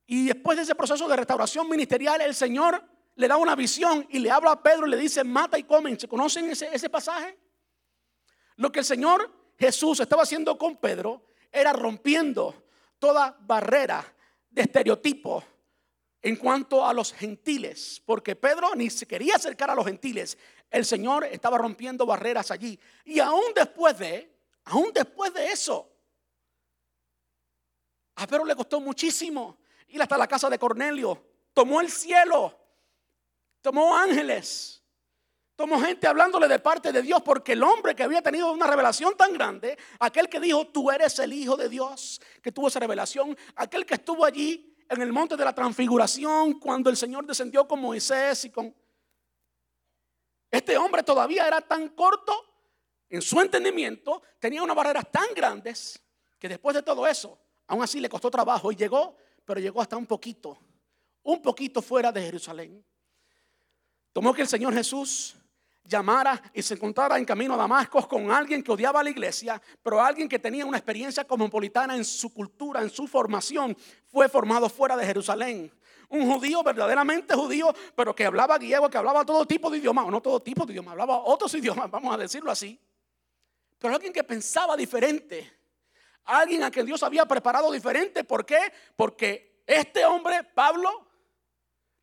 Y 0.06 0.28
después 0.28 0.56
de 0.56 0.64
ese 0.64 0.76
proceso 0.76 1.10
de 1.10 1.16
restauración 1.18 1.68
ministerial, 1.70 2.22
el 2.22 2.34
Señor 2.34 2.82
le 3.16 3.28
da 3.28 3.36
una 3.36 3.54
visión 3.54 4.08
y 4.12 4.20
le 4.20 4.32
habla 4.32 4.52
a 4.52 4.64
Pedro 4.64 4.88
y 4.88 4.92
le 4.92 4.96
dice, 4.96 5.26
mata 5.26 5.60
y 5.60 5.64
comen. 5.64 6.00
¿Se 6.00 6.08
conocen 6.08 6.50
ese, 6.50 6.74
ese 6.74 6.90
pasaje? 6.90 7.38
Lo 8.56 8.72
que 8.72 8.80
el 8.80 8.86
Señor 8.86 9.30
Jesús 9.60 10.00
estaba 10.00 10.24
haciendo 10.24 10.58
con 10.58 10.78
Pedro 10.78 11.26
era 11.52 11.74
rompiendo 11.74 12.64
toda 12.98 13.36
barrera 13.42 14.06
de 14.50 14.62
estereotipo 14.62 15.44
en 16.26 16.38
cuanto 16.38 16.84
a 16.84 16.92
los 16.92 17.14
gentiles, 17.14 18.02
porque 18.04 18.36
Pedro 18.36 18.74
ni 18.74 18.90
se 18.90 19.06
quería 19.06 19.36
acercar 19.36 19.70
a 19.70 19.76
los 19.76 19.86
gentiles. 19.86 20.40
El 20.70 20.86
Señor 20.86 21.26
estaba 21.26 21.58
rompiendo 21.58 22.06
barreras 22.06 22.52
allí. 22.52 22.80
Y 23.06 23.20
aún 23.20 23.54
después 23.56 23.98
de, 23.98 24.38
aún 24.66 24.92
después 24.94 25.34
de 25.34 25.48
eso, 25.48 25.90
a 28.16 28.28
Pedro 28.28 28.46
le 28.46 28.56
costó 28.56 28.80
muchísimo 28.80 29.58
ir 29.90 30.02
hasta 30.02 30.18
la 30.18 30.28
casa 30.28 30.50
de 30.50 30.60
Cornelio. 30.60 31.24
Tomó 31.54 31.82
el 31.82 31.90
cielo 31.90 32.66
tomó 33.66 33.98
ángeles, 33.98 34.84
tomó 35.56 35.82
gente 35.82 36.06
hablándole 36.06 36.48
de 36.48 36.60
parte 36.60 36.92
de 36.92 37.02
Dios, 37.02 37.24
porque 37.24 37.54
el 37.54 37.64
hombre 37.64 37.96
que 37.96 38.04
había 38.04 38.22
tenido 38.22 38.52
una 38.52 38.68
revelación 38.68 39.18
tan 39.18 39.34
grande, 39.34 39.76
aquel 40.00 40.30
que 40.30 40.40
dijo, 40.40 40.68
tú 40.68 40.92
eres 40.92 41.18
el 41.18 41.34
Hijo 41.34 41.58
de 41.58 41.68
Dios, 41.68 42.22
que 42.44 42.52
tuvo 42.52 42.68
esa 42.68 42.80
revelación, 42.80 43.36
aquel 43.56 43.84
que 43.84 43.96
estuvo 43.96 44.24
allí 44.24 44.78
en 44.88 45.02
el 45.02 45.12
monte 45.12 45.36
de 45.36 45.44
la 45.44 45.56
transfiguración, 45.56 46.60
cuando 46.60 46.92
el 46.92 46.96
Señor 46.96 47.26
descendió 47.26 47.68
con 47.68 47.82
Moisés 47.82 48.46
y 48.46 48.52
con... 48.52 48.72
Este 50.56 50.78
hombre 50.78 51.04
todavía 51.04 51.46
era 51.46 51.60
tan 51.60 51.90
corto 51.90 52.34
en 53.10 53.22
su 53.22 53.42
entendimiento, 53.42 54.22
tenía 54.40 54.64
unas 54.64 54.76
barreras 54.76 55.12
tan 55.12 55.34
grandes, 55.36 56.02
que 56.40 56.48
después 56.48 56.74
de 56.74 56.82
todo 56.82 57.06
eso, 57.06 57.38
aún 57.68 57.84
así 57.84 58.00
le 58.00 58.08
costó 58.08 58.32
trabajo 58.32 58.72
y 58.72 58.76
llegó, 58.78 59.18
pero 59.44 59.60
llegó 59.60 59.82
hasta 59.82 59.98
un 59.98 60.06
poquito, 60.06 60.58
un 61.24 61.42
poquito 61.42 61.82
fuera 61.82 62.10
de 62.10 62.22
Jerusalén. 62.22 62.86
Tomó 64.14 64.34
que 64.34 64.44
el 64.44 64.48
Señor 64.48 64.74
Jesús 64.74 65.36
llamara 65.84 66.42
y 66.54 66.62
se 66.62 66.76
encontrara 66.76 67.18
en 67.18 67.26
camino 67.26 67.56
a 67.56 67.58
Damasco 67.58 68.08
con 68.08 68.32
alguien 68.32 68.64
que 68.64 68.72
odiaba 68.72 69.02
a 69.02 69.04
la 69.04 69.10
iglesia, 69.10 69.62
pero 69.84 70.02
alguien 70.02 70.30
que 70.30 70.40
tenía 70.40 70.66
una 70.66 70.78
experiencia 70.78 71.26
cosmopolitana 71.26 71.98
en 71.98 72.06
su 72.06 72.34
cultura, 72.34 72.82
en 72.82 72.90
su 72.90 73.08
formación, 73.08 73.76
fue 74.08 74.30
formado 74.30 74.70
fuera 74.70 74.96
de 74.96 75.06
Jerusalén. 75.06 75.70
Un 76.10 76.32
judío 76.32 76.64
verdaderamente 76.64 77.34
judío, 77.34 77.74
pero 77.96 78.16
que 78.16 78.26
hablaba 78.26 78.58
griego, 78.58 78.90
que 78.90 78.98
hablaba 78.98 79.26
todo 79.26 79.46
tipo 79.46 79.70
de 79.70 79.78
idiomas, 79.78 80.06
o 80.06 80.12
no 80.12 80.22
todo 80.22 80.42
tipo 80.42 80.66
de 80.66 80.74
idiomas, 80.74 80.92
hablaba 80.94 81.24
otros 81.24 81.54
idiomas, 81.56 81.90
vamos 81.90 82.14
a 82.14 82.18
decirlo 82.18 82.52
así. 82.52 82.80
Pero 83.80 83.96
alguien 83.96 84.14
que 84.14 84.24
pensaba 84.24 84.76
diferente, 84.78 85.52
alguien 86.26 86.64
a 86.64 86.72
quien 86.72 86.86
Dios 86.86 87.04
había 87.04 87.26
preparado 87.26 87.72
diferente. 87.72 88.24
¿Por 88.24 88.46
qué? 88.46 88.72
Porque 88.96 89.62
este 89.66 90.06
hombre, 90.06 90.44
Pablo, 90.44 91.08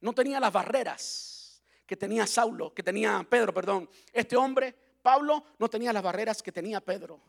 no 0.01 0.13
tenía 0.13 0.41
las 0.41 0.53
barreras 0.53 1.63
que 1.87 1.97
tenía 1.97 2.27
Saulo, 2.27 2.73
que 2.73 2.83
tenía 2.83 3.25
Pedro, 3.29 3.53
perdón. 3.53 3.89
Este 4.13 4.37
hombre, 4.37 4.75
Pablo, 5.03 5.45
no 5.59 5.69
tenía 5.69 5.93
las 5.93 6.03
barreras 6.03 6.43
que 6.43 6.53
tenía 6.53 6.81
Pedro. 6.81 7.21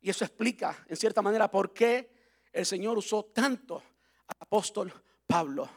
Y 0.00 0.10
eso 0.10 0.24
explica, 0.24 0.84
en 0.88 0.96
cierta 0.96 1.22
manera, 1.22 1.50
por 1.50 1.72
qué 1.72 2.10
el 2.52 2.66
Señor 2.66 2.98
usó 2.98 3.24
tanto 3.24 3.82
apóstol 4.38 4.92
Pablo. 5.28 5.68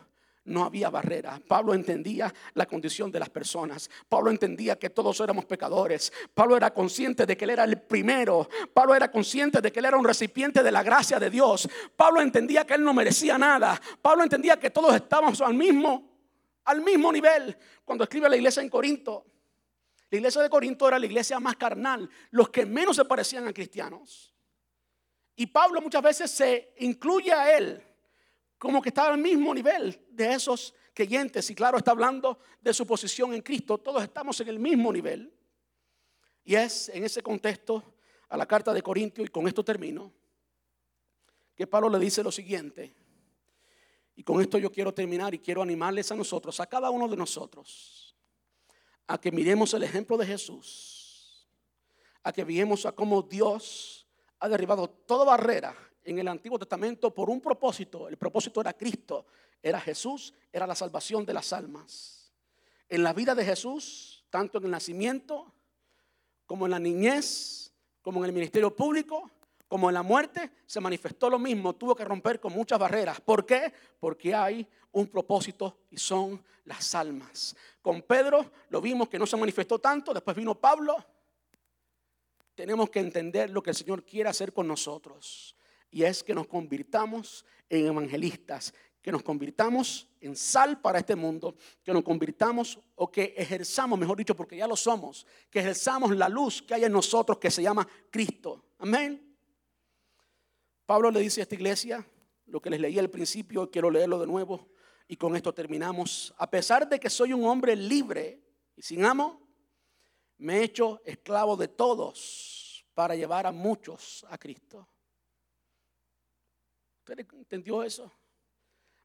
No 0.46 0.64
había 0.64 0.90
barrera. 0.90 1.40
Pablo 1.48 1.76
entendía 1.76 2.34
la 2.56 2.66
condición 2.66 3.12
de 3.12 3.20
las 3.20 3.30
personas. 3.30 3.92
Pablo 4.10 4.32
entendía 4.32 4.80
que 4.80 4.90
todos 4.90 5.20
éramos 5.20 5.46
pecadores. 5.46 6.12
Pablo 6.34 6.58
era 6.58 6.74
consciente 6.74 7.28
de 7.28 7.38
que 7.38 7.46
él 7.46 7.52
era 7.52 7.64
el 7.64 7.80
primero. 7.80 8.50
Pablo 8.74 8.96
era 8.96 9.12
consciente 9.12 9.62
de 9.62 9.72
que 9.72 9.78
él 9.78 9.86
era 9.86 9.98
un 9.98 10.04
recipiente 10.04 10.64
de 10.64 10.72
la 10.72 10.82
gracia 10.82 11.20
de 11.20 11.30
Dios. 11.30 11.70
Pablo 11.96 12.22
entendía 12.22 12.66
que 12.66 12.74
él 12.74 12.84
no 12.84 12.92
merecía 12.92 13.38
nada. 13.38 13.80
Pablo 14.02 14.24
entendía 14.24 14.58
que 14.58 14.72
todos 14.72 14.96
estábamos 14.96 15.40
al 15.42 15.54
mismo 15.54 16.10
al 16.64 16.82
mismo 16.82 17.12
nivel 17.12 17.58
cuando 17.84 18.04
escribe 18.04 18.30
la 18.30 18.36
iglesia 18.36 18.64
en 18.64 18.70
Corinto. 18.70 19.26
La 20.10 20.18
iglesia 20.18 20.42
de 20.42 20.50
Corinto 20.50 20.88
era 20.88 21.00
la 21.00 21.06
iglesia 21.06 21.40
más 21.40 21.56
carnal, 21.56 22.10
los 22.32 22.50
que 22.50 22.66
menos 22.66 22.96
se 22.96 23.06
parecían 23.06 23.48
a 23.48 23.54
cristianos. 23.54 24.34
Y 25.36 25.48
Pablo 25.48 25.82
muchas 25.82 26.02
veces 26.02 26.32
se 26.32 26.74
incluye 26.80 27.32
a 27.32 27.58
él 27.58 27.91
como 28.62 28.80
que 28.80 28.90
estaba 28.90 29.12
al 29.12 29.18
mismo 29.20 29.56
nivel 29.56 30.00
de 30.12 30.34
esos 30.34 30.76
creyentes. 30.94 31.50
Y 31.50 31.56
claro, 31.56 31.80
está 31.80 31.90
hablando 31.90 32.38
de 32.62 32.72
su 32.76 32.86
posición 32.86 33.34
en 33.34 33.42
Cristo. 33.42 33.80
Todos 33.80 34.04
estamos 34.04 34.40
en 34.40 34.50
el 34.50 34.60
mismo 34.60 34.94
nivel. 34.94 35.34
Y 36.44 36.54
es 36.54 36.88
en 36.90 37.04
ese 37.04 37.24
contexto 37.24 37.96
a 38.30 38.38
la 38.38 38.46
carta 38.46 38.72
de 38.72 38.84
Corintio, 38.84 39.26
y 39.26 39.30
con 39.30 39.48
esto 39.48 39.66
termino, 39.66 40.14
que 41.56 41.66
Pablo 41.66 41.90
le 41.90 41.98
dice 41.98 42.22
lo 42.22 42.32
siguiente. 42.32 42.94
Y 44.16 44.22
con 44.22 44.40
esto 44.40 44.60
yo 44.60 44.72
quiero 44.72 44.94
terminar 44.94 45.34
y 45.34 45.40
quiero 45.40 45.64
animarles 45.64 46.12
a 46.12 46.16
nosotros, 46.16 46.60
a 46.60 46.68
cada 46.68 46.92
uno 46.92 47.08
de 47.08 47.18
nosotros, 47.18 48.16
a 49.08 49.20
que 49.20 49.32
miremos 49.32 49.74
el 49.74 49.82
ejemplo 49.82 50.18
de 50.18 50.28
Jesús, 50.28 51.50
a 52.22 52.32
que 52.32 52.46
miremos 52.46 52.86
a 52.86 52.92
cómo 52.92 53.24
Dios 53.24 54.08
ha 54.38 54.48
derribado 54.48 54.88
toda 54.88 55.26
barrera 55.26 55.76
en 56.04 56.20
el 56.20 56.28
Antiguo 56.28 56.60
Testamento 56.60 57.14
por 57.14 57.30
un 57.30 57.42
propósito. 57.42 58.08
El 58.08 58.18
propósito 58.18 58.62
era 58.62 58.74
Cristo, 58.74 59.26
era 59.62 59.80
Jesús, 59.80 60.34
era 60.52 60.68
la 60.68 60.76
salvación 60.76 61.26
de 61.26 61.34
las 61.34 61.54
almas. 61.54 62.32
En 62.90 63.04
la 63.04 63.14
vida 63.14 63.36
de 63.36 63.46
Jesús, 63.46 64.26
tanto 64.30 64.58
en 64.58 64.66
el 64.66 64.72
nacimiento 64.72 65.54
como 66.46 66.66
en 66.66 66.72
la 66.72 66.80
niñez, 66.80 67.74
como 68.02 68.20
en 68.20 68.26
el 68.26 68.34
ministerio 68.34 68.76
público, 68.76 69.30
como 69.68 69.90
en 69.90 69.94
la 69.94 70.04
muerte, 70.04 70.52
se 70.66 70.82
manifestó 70.82 71.30
lo 71.30 71.40
mismo, 71.40 71.74
tuvo 71.74 71.96
que 71.96 72.04
romper 72.04 72.42
con 72.42 72.52
muchas 72.52 72.78
barreras. 72.78 73.22
¿Por 73.22 73.46
qué? 73.46 73.72
Porque 74.00 74.36
hay 74.36 74.68
un 74.92 75.08
propósito 75.08 75.78
y 75.90 75.98
son 75.98 76.44
las 76.66 76.94
almas. 76.94 77.56
Con 77.82 78.02
Pedro 78.02 78.52
lo 78.70 78.82
vimos 78.82 79.08
que 79.08 79.18
no 79.18 79.26
se 79.26 79.38
manifestó 79.38 79.80
tanto, 79.80 80.14
después 80.14 80.36
vino 80.36 80.56
Pablo. 80.56 80.98
Tenemos 82.54 82.90
que 82.90 83.00
entender 83.00 83.50
lo 83.50 83.64
que 83.64 83.70
el 83.70 83.76
Señor 83.76 84.04
quiere 84.04 84.30
hacer 84.30 84.52
con 84.52 84.68
nosotros. 84.68 85.56
Y 85.92 86.04
es 86.04 86.24
que 86.24 86.34
nos 86.34 86.48
convirtamos 86.48 87.46
en 87.70 87.88
evangelistas, 87.88 88.74
que 89.02 89.12
nos 89.12 89.24
convirtamos 89.24 90.08
en 90.22 90.36
sal 90.36 90.80
para 90.80 91.00
este 91.00 91.16
mundo, 91.16 91.56
que 91.84 91.92
nos 91.92 92.04
convirtamos 92.04 92.80
o 92.96 93.12
que 93.12 93.34
ejerzamos, 93.38 94.00
mejor 94.00 94.18
dicho, 94.18 94.36
porque 94.36 94.56
ya 94.56 94.68
lo 94.68 94.76
somos, 94.76 95.28
que 95.50 95.60
ejerzamos 95.60 96.16
la 96.16 96.30
luz 96.30 96.62
que 96.62 96.76
hay 96.76 96.86
en 96.86 96.92
nosotros 96.94 97.38
que 97.38 97.52
se 97.52 97.62
llama 97.62 97.88
Cristo. 98.10 98.64
Amén. 98.80 99.36
Pablo 100.86 101.12
le 101.12 101.20
dice 101.20 101.42
a 101.42 101.44
esta 101.44 101.56
iglesia 101.56 102.06
lo 102.46 102.62
que 102.62 102.70
les 102.70 102.80
leí 102.80 103.00
al 103.00 103.10
principio, 103.10 103.70
quiero 103.70 103.90
leerlo 103.90 104.20
de 104.20 104.28
nuevo 104.28 104.70
y 105.08 105.18
con 105.18 105.36
esto 105.36 105.54
terminamos. 105.54 106.34
A 106.38 106.50
pesar 106.50 106.88
de 106.88 107.00
que 107.00 107.10
soy 107.10 107.34
un 107.34 107.46
hombre 107.46 107.76
libre 107.76 108.42
y 108.76 108.82
sin 108.82 109.04
amo, 109.04 109.42
me 110.38 110.58
he 110.58 110.64
hecho 110.64 111.02
esclavo 111.06 111.58
de 111.58 111.68
todos 111.68 112.86
para 112.94 113.16
llevar 113.16 113.46
a 113.48 113.52
muchos 113.52 114.26
a 114.30 114.38
Cristo. 114.38 114.88
¿Usted 117.02 117.20
entendió 117.34 117.84
eso? 117.84 118.12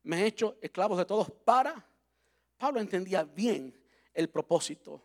Me 0.04 0.22
he 0.22 0.26
hecho 0.26 0.56
esclavo 0.60 0.96
de 0.96 1.04
todos 1.04 1.30
para... 1.30 1.84
Pablo 2.56 2.80
entendía 2.80 3.22
bien 3.24 3.78
el 4.14 4.30
propósito 4.30 5.02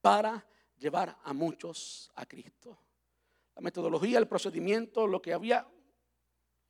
para 0.00 0.46
llevar 0.78 1.18
a 1.22 1.32
muchos 1.34 2.10
a 2.14 2.24
Cristo. 2.24 2.78
La 3.54 3.60
metodología, 3.60 4.18
el 4.18 4.28
procedimiento, 4.28 5.06
lo 5.06 5.20
que 5.20 5.34
había 5.34 5.66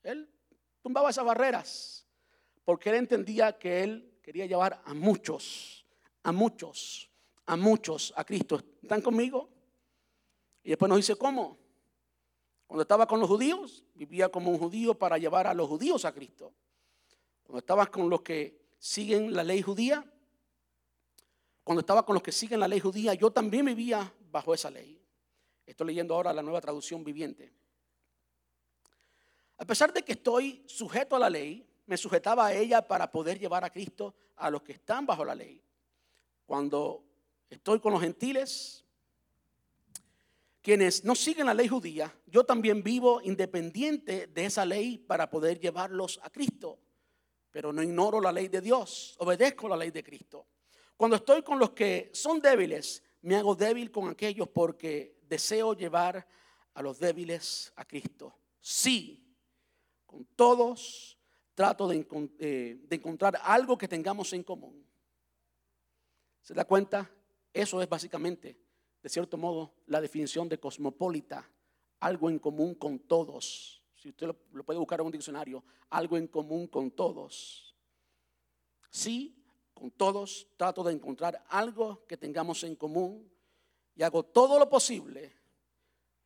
él 0.03 0.29
tumbaba 0.83 1.11
esas 1.11 1.25
barreras 1.25 2.07
porque 2.65 2.91
él 2.91 2.97
entendía 2.97 3.59
que 3.59 3.83
él 3.83 4.19
quería 4.23 4.47
llevar 4.47 4.81
a 4.85 4.95
muchos, 4.95 5.85
a 6.23 6.33
muchos, 6.33 7.11
a 7.47 7.57
muchos 7.57 8.13
a 8.17 8.25
Cristo. 8.25 8.61
¿Están 8.83 9.03
conmigo? 9.03 9.51
Y 10.63 10.71
después 10.71 10.89
nos 10.89 10.99
dice, 10.99 11.17
¿cómo? 11.17 11.59
Cuando 12.71 12.83
estaba 12.83 13.05
con 13.05 13.19
los 13.19 13.29
judíos, 13.29 13.83
vivía 13.95 14.29
como 14.29 14.49
un 14.49 14.57
judío 14.57 14.95
para 14.95 15.19
llevar 15.19 15.49
a 15.49 15.55
los 15.55 15.67
judíos 15.67 16.05
a 16.05 16.15
Cristo. 16.15 16.55
Cuando 17.43 17.59
estaba 17.59 17.87
con 17.87 18.09
los 18.09 18.23
que 18.23 18.77
siguen 18.79 19.35
la 19.35 19.43
ley 19.43 19.61
judía, 19.61 20.09
cuando 21.65 21.81
estaba 21.81 22.07
con 22.07 22.15
los 22.15 22.23
que 22.23 22.31
siguen 22.31 22.61
la 22.61 22.69
ley 22.69 22.79
judía, 22.79 23.13
yo 23.15 23.33
también 23.33 23.67
vivía 23.67 24.15
bajo 24.31 24.55
esa 24.55 24.71
ley. 24.71 25.03
Estoy 25.67 25.89
leyendo 25.89 26.15
ahora 26.15 26.33
la 26.33 26.43
nueva 26.43 26.61
traducción 26.61 27.03
viviente. 27.03 27.53
A 29.59 29.65
pesar 29.65 29.93
de 29.93 30.05
que 30.05 30.13
estoy 30.13 30.63
sujeto 30.69 31.17
a 31.17 31.19
la 31.19 31.29
ley, 31.29 31.69
me 31.87 31.97
sujetaba 31.97 32.47
a 32.47 32.55
ella 32.55 32.87
para 32.87 33.11
poder 33.11 33.41
llevar 33.41 33.65
a 33.65 33.71
Cristo 33.71 34.15
a 34.37 34.49
los 34.49 34.63
que 34.63 34.75
están 34.75 35.07
bajo 35.07 35.25
la 35.25 35.35
ley. 35.35 35.61
Cuando 36.47 37.03
estoy 37.51 37.81
con 37.81 37.93
los 37.93 38.01
gentiles, 38.01 38.85
quienes 40.63 41.05
no 41.05 41.15
siguen 41.15 41.47
la 41.47 41.55
ley 41.55 41.69
judía, 41.69 42.15
yo 42.27 42.45
también 42.45 42.83
vivo 42.83 43.21
independiente 43.23 44.27
de 44.27 44.45
esa 44.45 44.65
ley 44.65 44.99
para 44.99 45.31
poder 45.31 45.59
llevarlos 45.59 46.21
a 46.23 46.31
Cristo. 46.31 46.79
Pero 47.51 47.73
no 47.73 47.83
ignoro 47.83 48.21
la 48.21 48.31
ley 48.31 48.49
de 48.49 48.61
Dios, 48.61 49.17
obedezco 49.19 49.69
la 49.69 49.77
ley 49.77 49.91
de 49.91 50.05
Cristo. 50.05 50.47
Cuando 50.97 51.17
estoy 51.17 51.43
con 51.43 51.59
los 51.59 51.71
que 51.71 52.11
son 52.13 52.41
débiles, 52.41 53.03
me 53.23 53.37
hago 53.37 53.55
débil 53.55 53.91
con 53.91 54.09
aquellos 54.09 54.49
porque 54.49 55.19
deseo 55.23 55.75
llevar 55.75 56.27
a 56.75 56.83
los 56.83 56.99
débiles 56.99 57.73
a 57.77 57.85
Cristo. 57.85 58.35
Sí, 58.61 59.35
con 60.05 60.27
todos 60.37 61.19
trato 61.55 61.89
de, 61.89 62.07
eh, 62.39 62.79
de 62.83 62.97
encontrar 62.97 63.41
algo 63.43 63.79
que 63.79 63.89
tengamos 63.89 64.33
en 64.35 64.43
común. 64.43 64.87
¿Se 66.43 66.53
da 66.55 66.65
cuenta? 66.65 67.11
Eso 67.53 67.83
es 67.83 67.89
básicamente 67.89 68.60
de 69.03 69.09
cierto 69.09 69.37
modo, 69.37 69.75
la 69.87 70.01
definición 70.01 70.49
de 70.49 70.59
cosmopolita, 70.59 71.49
algo 72.01 72.29
en 72.29 72.39
común 72.39 72.75
con 72.75 72.99
todos. 73.01 73.83
Si 73.95 74.09
usted 74.11 74.27
lo, 74.29 74.65
puede 74.65 74.79
buscar 74.79 75.01
en 75.01 75.07
un 75.07 75.13
diccionario, 75.13 75.65
algo 75.91 76.17
en 76.17 76.27
común 76.27 76.67
con 76.67 76.91
todos. 76.91 77.75
Sí, 78.91 79.43
con 79.73 79.91
todos 79.91 80.49
trato 80.57 80.83
de 80.83 80.93
encontrar 80.93 81.45
algo 81.49 82.05
que 82.07 82.17
tengamos 82.17 82.65
en 82.65 82.77
común 82.77 83.31
y 83.95 84.03
hago 84.03 84.25
todo 84.25 84.59
lo 84.59 84.69
posible 84.69 85.35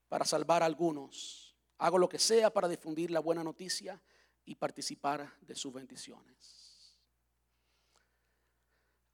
para 0.08 0.24
salvar 0.24 0.62
a 0.62 0.66
algunos. 0.66 1.56
Hago 1.78 1.98
lo 1.98 2.08
que 2.08 2.18
sea 2.18 2.52
para 2.52 2.68
difundir 2.68 3.10
la 3.10 3.20
buena 3.20 3.44
noticia 3.44 4.00
y 4.44 4.54
participar 4.54 5.32
de 5.40 5.54
sus 5.54 5.72
bendiciones. 5.72 6.98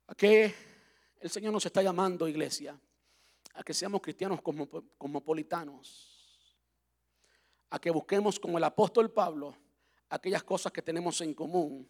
¿A 0.06 0.14
qué 0.14 0.54
el 1.20 1.30
Señor 1.30 1.52
nos 1.52 1.64
está 1.66 1.82
llamando, 1.82 2.26
iglesia? 2.26 2.78
A 3.54 3.62
que 3.62 3.74
seamos 3.74 4.00
cristianos 4.00 4.40
cosmopolitanos, 4.98 6.56
a 7.70 7.78
que 7.78 7.90
busquemos 7.90 8.38
como 8.38 8.58
el 8.58 8.64
apóstol 8.64 9.10
Pablo 9.10 9.56
aquellas 10.08 10.42
cosas 10.42 10.72
que 10.72 10.82
tenemos 10.82 11.20
en 11.20 11.34
común. 11.34 11.88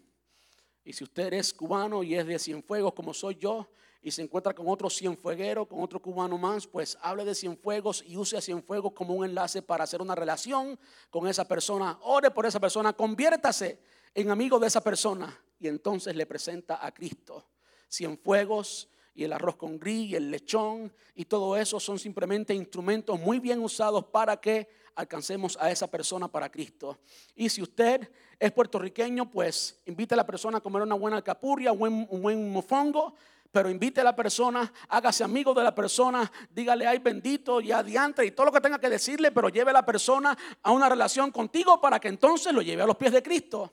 Y 0.85 0.93
si 0.93 1.05
usted 1.05 1.33
es 1.33 1.53
cubano 1.53 2.03
y 2.03 2.15
es 2.15 2.27
de 2.27 2.39
Cienfuegos 2.39 2.93
como 2.95 3.15
soy 3.15 3.37
yo, 3.37 3.71
y 4.03 4.11
se 4.11 4.23
encuentra 4.23 4.55
con 4.55 4.67
otro 4.69 4.89
cienfueguero, 4.89 5.67
con 5.67 5.83
otro 5.83 6.01
cubano 6.01 6.39
más, 6.39 6.67
pues 6.67 6.97
hable 7.03 7.25
de 7.25 7.35
Cienfuegos 7.35 8.03
y 8.07 8.17
use 8.17 8.37
a 8.37 8.41
Cienfuegos 8.41 8.93
como 8.93 9.15
un 9.15 9.27
enlace 9.27 9.61
para 9.61 9.85
hacer 9.85 10.01
una 10.01 10.15
relación 10.15 10.79
con 11.11 11.27
esa 11.29 11.47
persona. 11.47 11.99
Ore 12.03 12.31
por 12.31 12.47
esa 12.47 12.59
persona, 12.59 12.95
conviértase 12.95 13.79
en 14.15 14.31
amigo 14.31 14.59
de 14.59 14.69
esa 14.69 14.81
persona 14.81 15.39
y 15.59 15.69
entonces 15.69 16.17
le 16.17 16.25
presenta 16.25 16.85
a 16.85 16.93
Cristo. 16.93 17.51
Cienfuegos 17.91 18.89
y 19.15 19.25
el 19.25 19.33
arroz 19.33 19.57
con 19.57 19.79
gris 19.79 20.11
y 20.11 20.15
el 20.17 20.31
lechón 20.31 20.93
y 21.15 21.25
todo 21.25 21.57
eso 21.57 21.81
son 21.81 21.99
simplemente 21.99 22.55
instrumentos 22.55 23.19
muy 23.19 23.39
bien 23.39 23.61
usados 23.61 24.05
para 24.07 24.37
que 24.39 24.69
alcancemos 24.95 25.57
a 25.61 25.71
esa 25.71 25.87
persona 25.87 26.29
para 26.29 26.51
Cristo. 26.51 26.99
Y 27.35 27.49
si 27.49 27.63
usted 27.63 28.11
es 28.39 28.53
puertorriqueño, 28.53 29.31
pues 29.31 29.81
invite 29.87 30.15
a 30.15 30.17
la 30.17 30.27
persona 30.27 30.59
a 30.59 30.61
comer 30.61 30.83
una 30.83 30.95
buena 30.95 31.17
alcapurria, 31.17 31.73
un 31.73 32.07
buen, 32.23 32.53
mofongo, 32.53 33.15
pero 33.53 33.69
invite 33.69 34.01
a 34.01 34.05
la 34.05 34.15
persona, 34.15 34.73
hágase 34.89 35.25
amigo 35.25 35.53
de 35.55 35.65
la 35.65 35.75
persona, 35.75 36.31
dígale 36.51 36.87
ay 36.87 36.99
bendito 36.99 37.61
y 37.61 37.73
adiante 37.73 38.25
y 38.25 38.31
todo 38.31 38.47
lo 38.47 38.53
que 38.53 38.61
tenga 38.61 38.79
que 38.79 38.89
decirle, 38.89 39.33
pero 39.33 39.49
lleve 39.49 39.71
a 39.71 39.75
la 39.75 39.85
persona 39.85 40.37
a 40.63 40.71
una 40.71 40.89
relación 40.89 41.33
contigo 41.33 41.81
para 41.81 41.99
que 41.99 42.09
entonces 42.09 42.53
lo 42.53 42.63
lleve 42.63 42.83
a 42.83 42.87
los 42.87 42.97
pies 42.97 43.13
de 43.13 43.23
Cristo. 43.23 43.73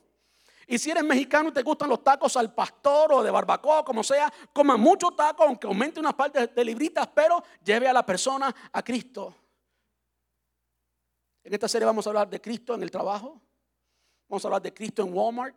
Y 0.70 0.78
si 0.78 0.90
eres 0.90 1.02
mexicano 1.02 1.48
y 1.48 1.52
te 1.52 1.62
gustan 1.62 1.88
los 1.88 2.04
tacos 2.04 2.36
al 2.36 2.52
pastor 2.52 3.10
o 3.14 3.22
de 3.22 3.30
barbacoa, 3.30 3.82
como 3.82 4.04
sea, 4.04 4.30
coma 4.52 4.76
mucho 4.76 5.10
taco, 5.12 5.42
aunque 5.44 5.66
aumente 5.66 5.98
unas 5.98 6.12
partes 6.12 6.54
de 6.54 6.62
libritas, 6.62 7.08
pero 7.08 7.42
lleve 7.64 7.88
a 7.88 7.92
la 7.94 8.04
persona 8.04 8.54
a 8.70 8.82
Cristo. 8.82 9.34
En 11.42 11.54
esta 11.54 11.68
serie 11.68 11.86
vamos 11.86 12.06
a 12.06 12.10
hablar 12.10 12.28
de 12.28 12.38
Cristo 12.38 12.74
en 12.74 12.82
el 12.82 12.90
trabajo. 12.90 13.40
Vamos 14.28 14.44
a 14.44 14.48
hablar 14.48 14.60
de 14.60 14.74
Cristo 14.74 15.00
en 15.00 15.14
Walmart. 15.14 15.56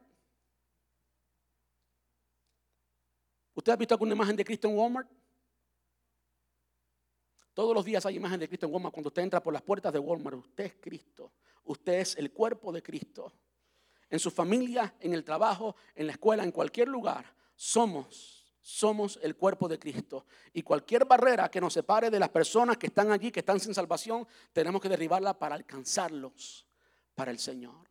¿Usted 3.54 3.74
ha 3.74 3.76
visto 3.76 3.96
alguna 3.96 4.14
imagen 4.14 4.38
de 4.38 4.46
Cristo 4.46 4.70
en 4.70 4.78
Walmart? 4.78 5.10
Todos 7.54 7.76
los 7.76 7.84
días 7.84 8.06
hay 8.06 8.16
imagen 8.16 8.40
de 8.40 8.48
Cristo 8.48 8.66
en 8.66 8.72
Walmart. 8.72 8.94
Cuando 8.94 9.10
usted 9.10 9.24
entra 9.24 9.44
por 9.44 9.52
las 9.52 9.62
puertas 9.62 9.92
de 9.92 10.00
Walmart, 10.00 10.38
usted 10.38 10.64
es 10.68 10.76
Cristo. 10.80 11.34
Usted 11.66 12.00
es 12.00 12.16
el 12.16 12.32
cuerpo 12.32 12.72
de 12.72 12.82
Cristo 12.82 13.34
en 14.12 14.20
su 14.20 14.30
familia, 14.30 14.94
en 15.00 15.14
el 15.14 15.24
trabajo, 15.24 15.76
en 15.96 16.06
la 16.06 16.12
escuela, 16.12 16.44
en 16.44 16.52
cualquier 16.52 16.90
lugar, 16.90 17.34
somos, 17.56 18.54
somos 18.62 19.18
el 19.24 19.36
cuerpo 19.36 19.68
de 19.68 19.80
Cristo. 19.80 20.26
Y 20.54 20.62
cualquier 20.62 21.06
barrera 21.06 21.50
que 21.50 21.62
nos 21.62 21.74
separe 21.74 22.10
de 22.12 22.20
las 22.20 22.30
personas 22.30 22.78
que 22.78 22.88
están 22.88 23.12
allí, 23.12 23.32
que 23.32 23.40
están 23.40 23.60
sin 23.60 23.74
salvación, 23.74 24.28
tenemos 24.52 24.82
que 24.82 24.90
derribarla 24.90 25.40
para 25.40 25.56
alcanzarlos 25.56 26.68
para 27.16 27.32
el 27.32 27.40
Señor. 27.40 27.91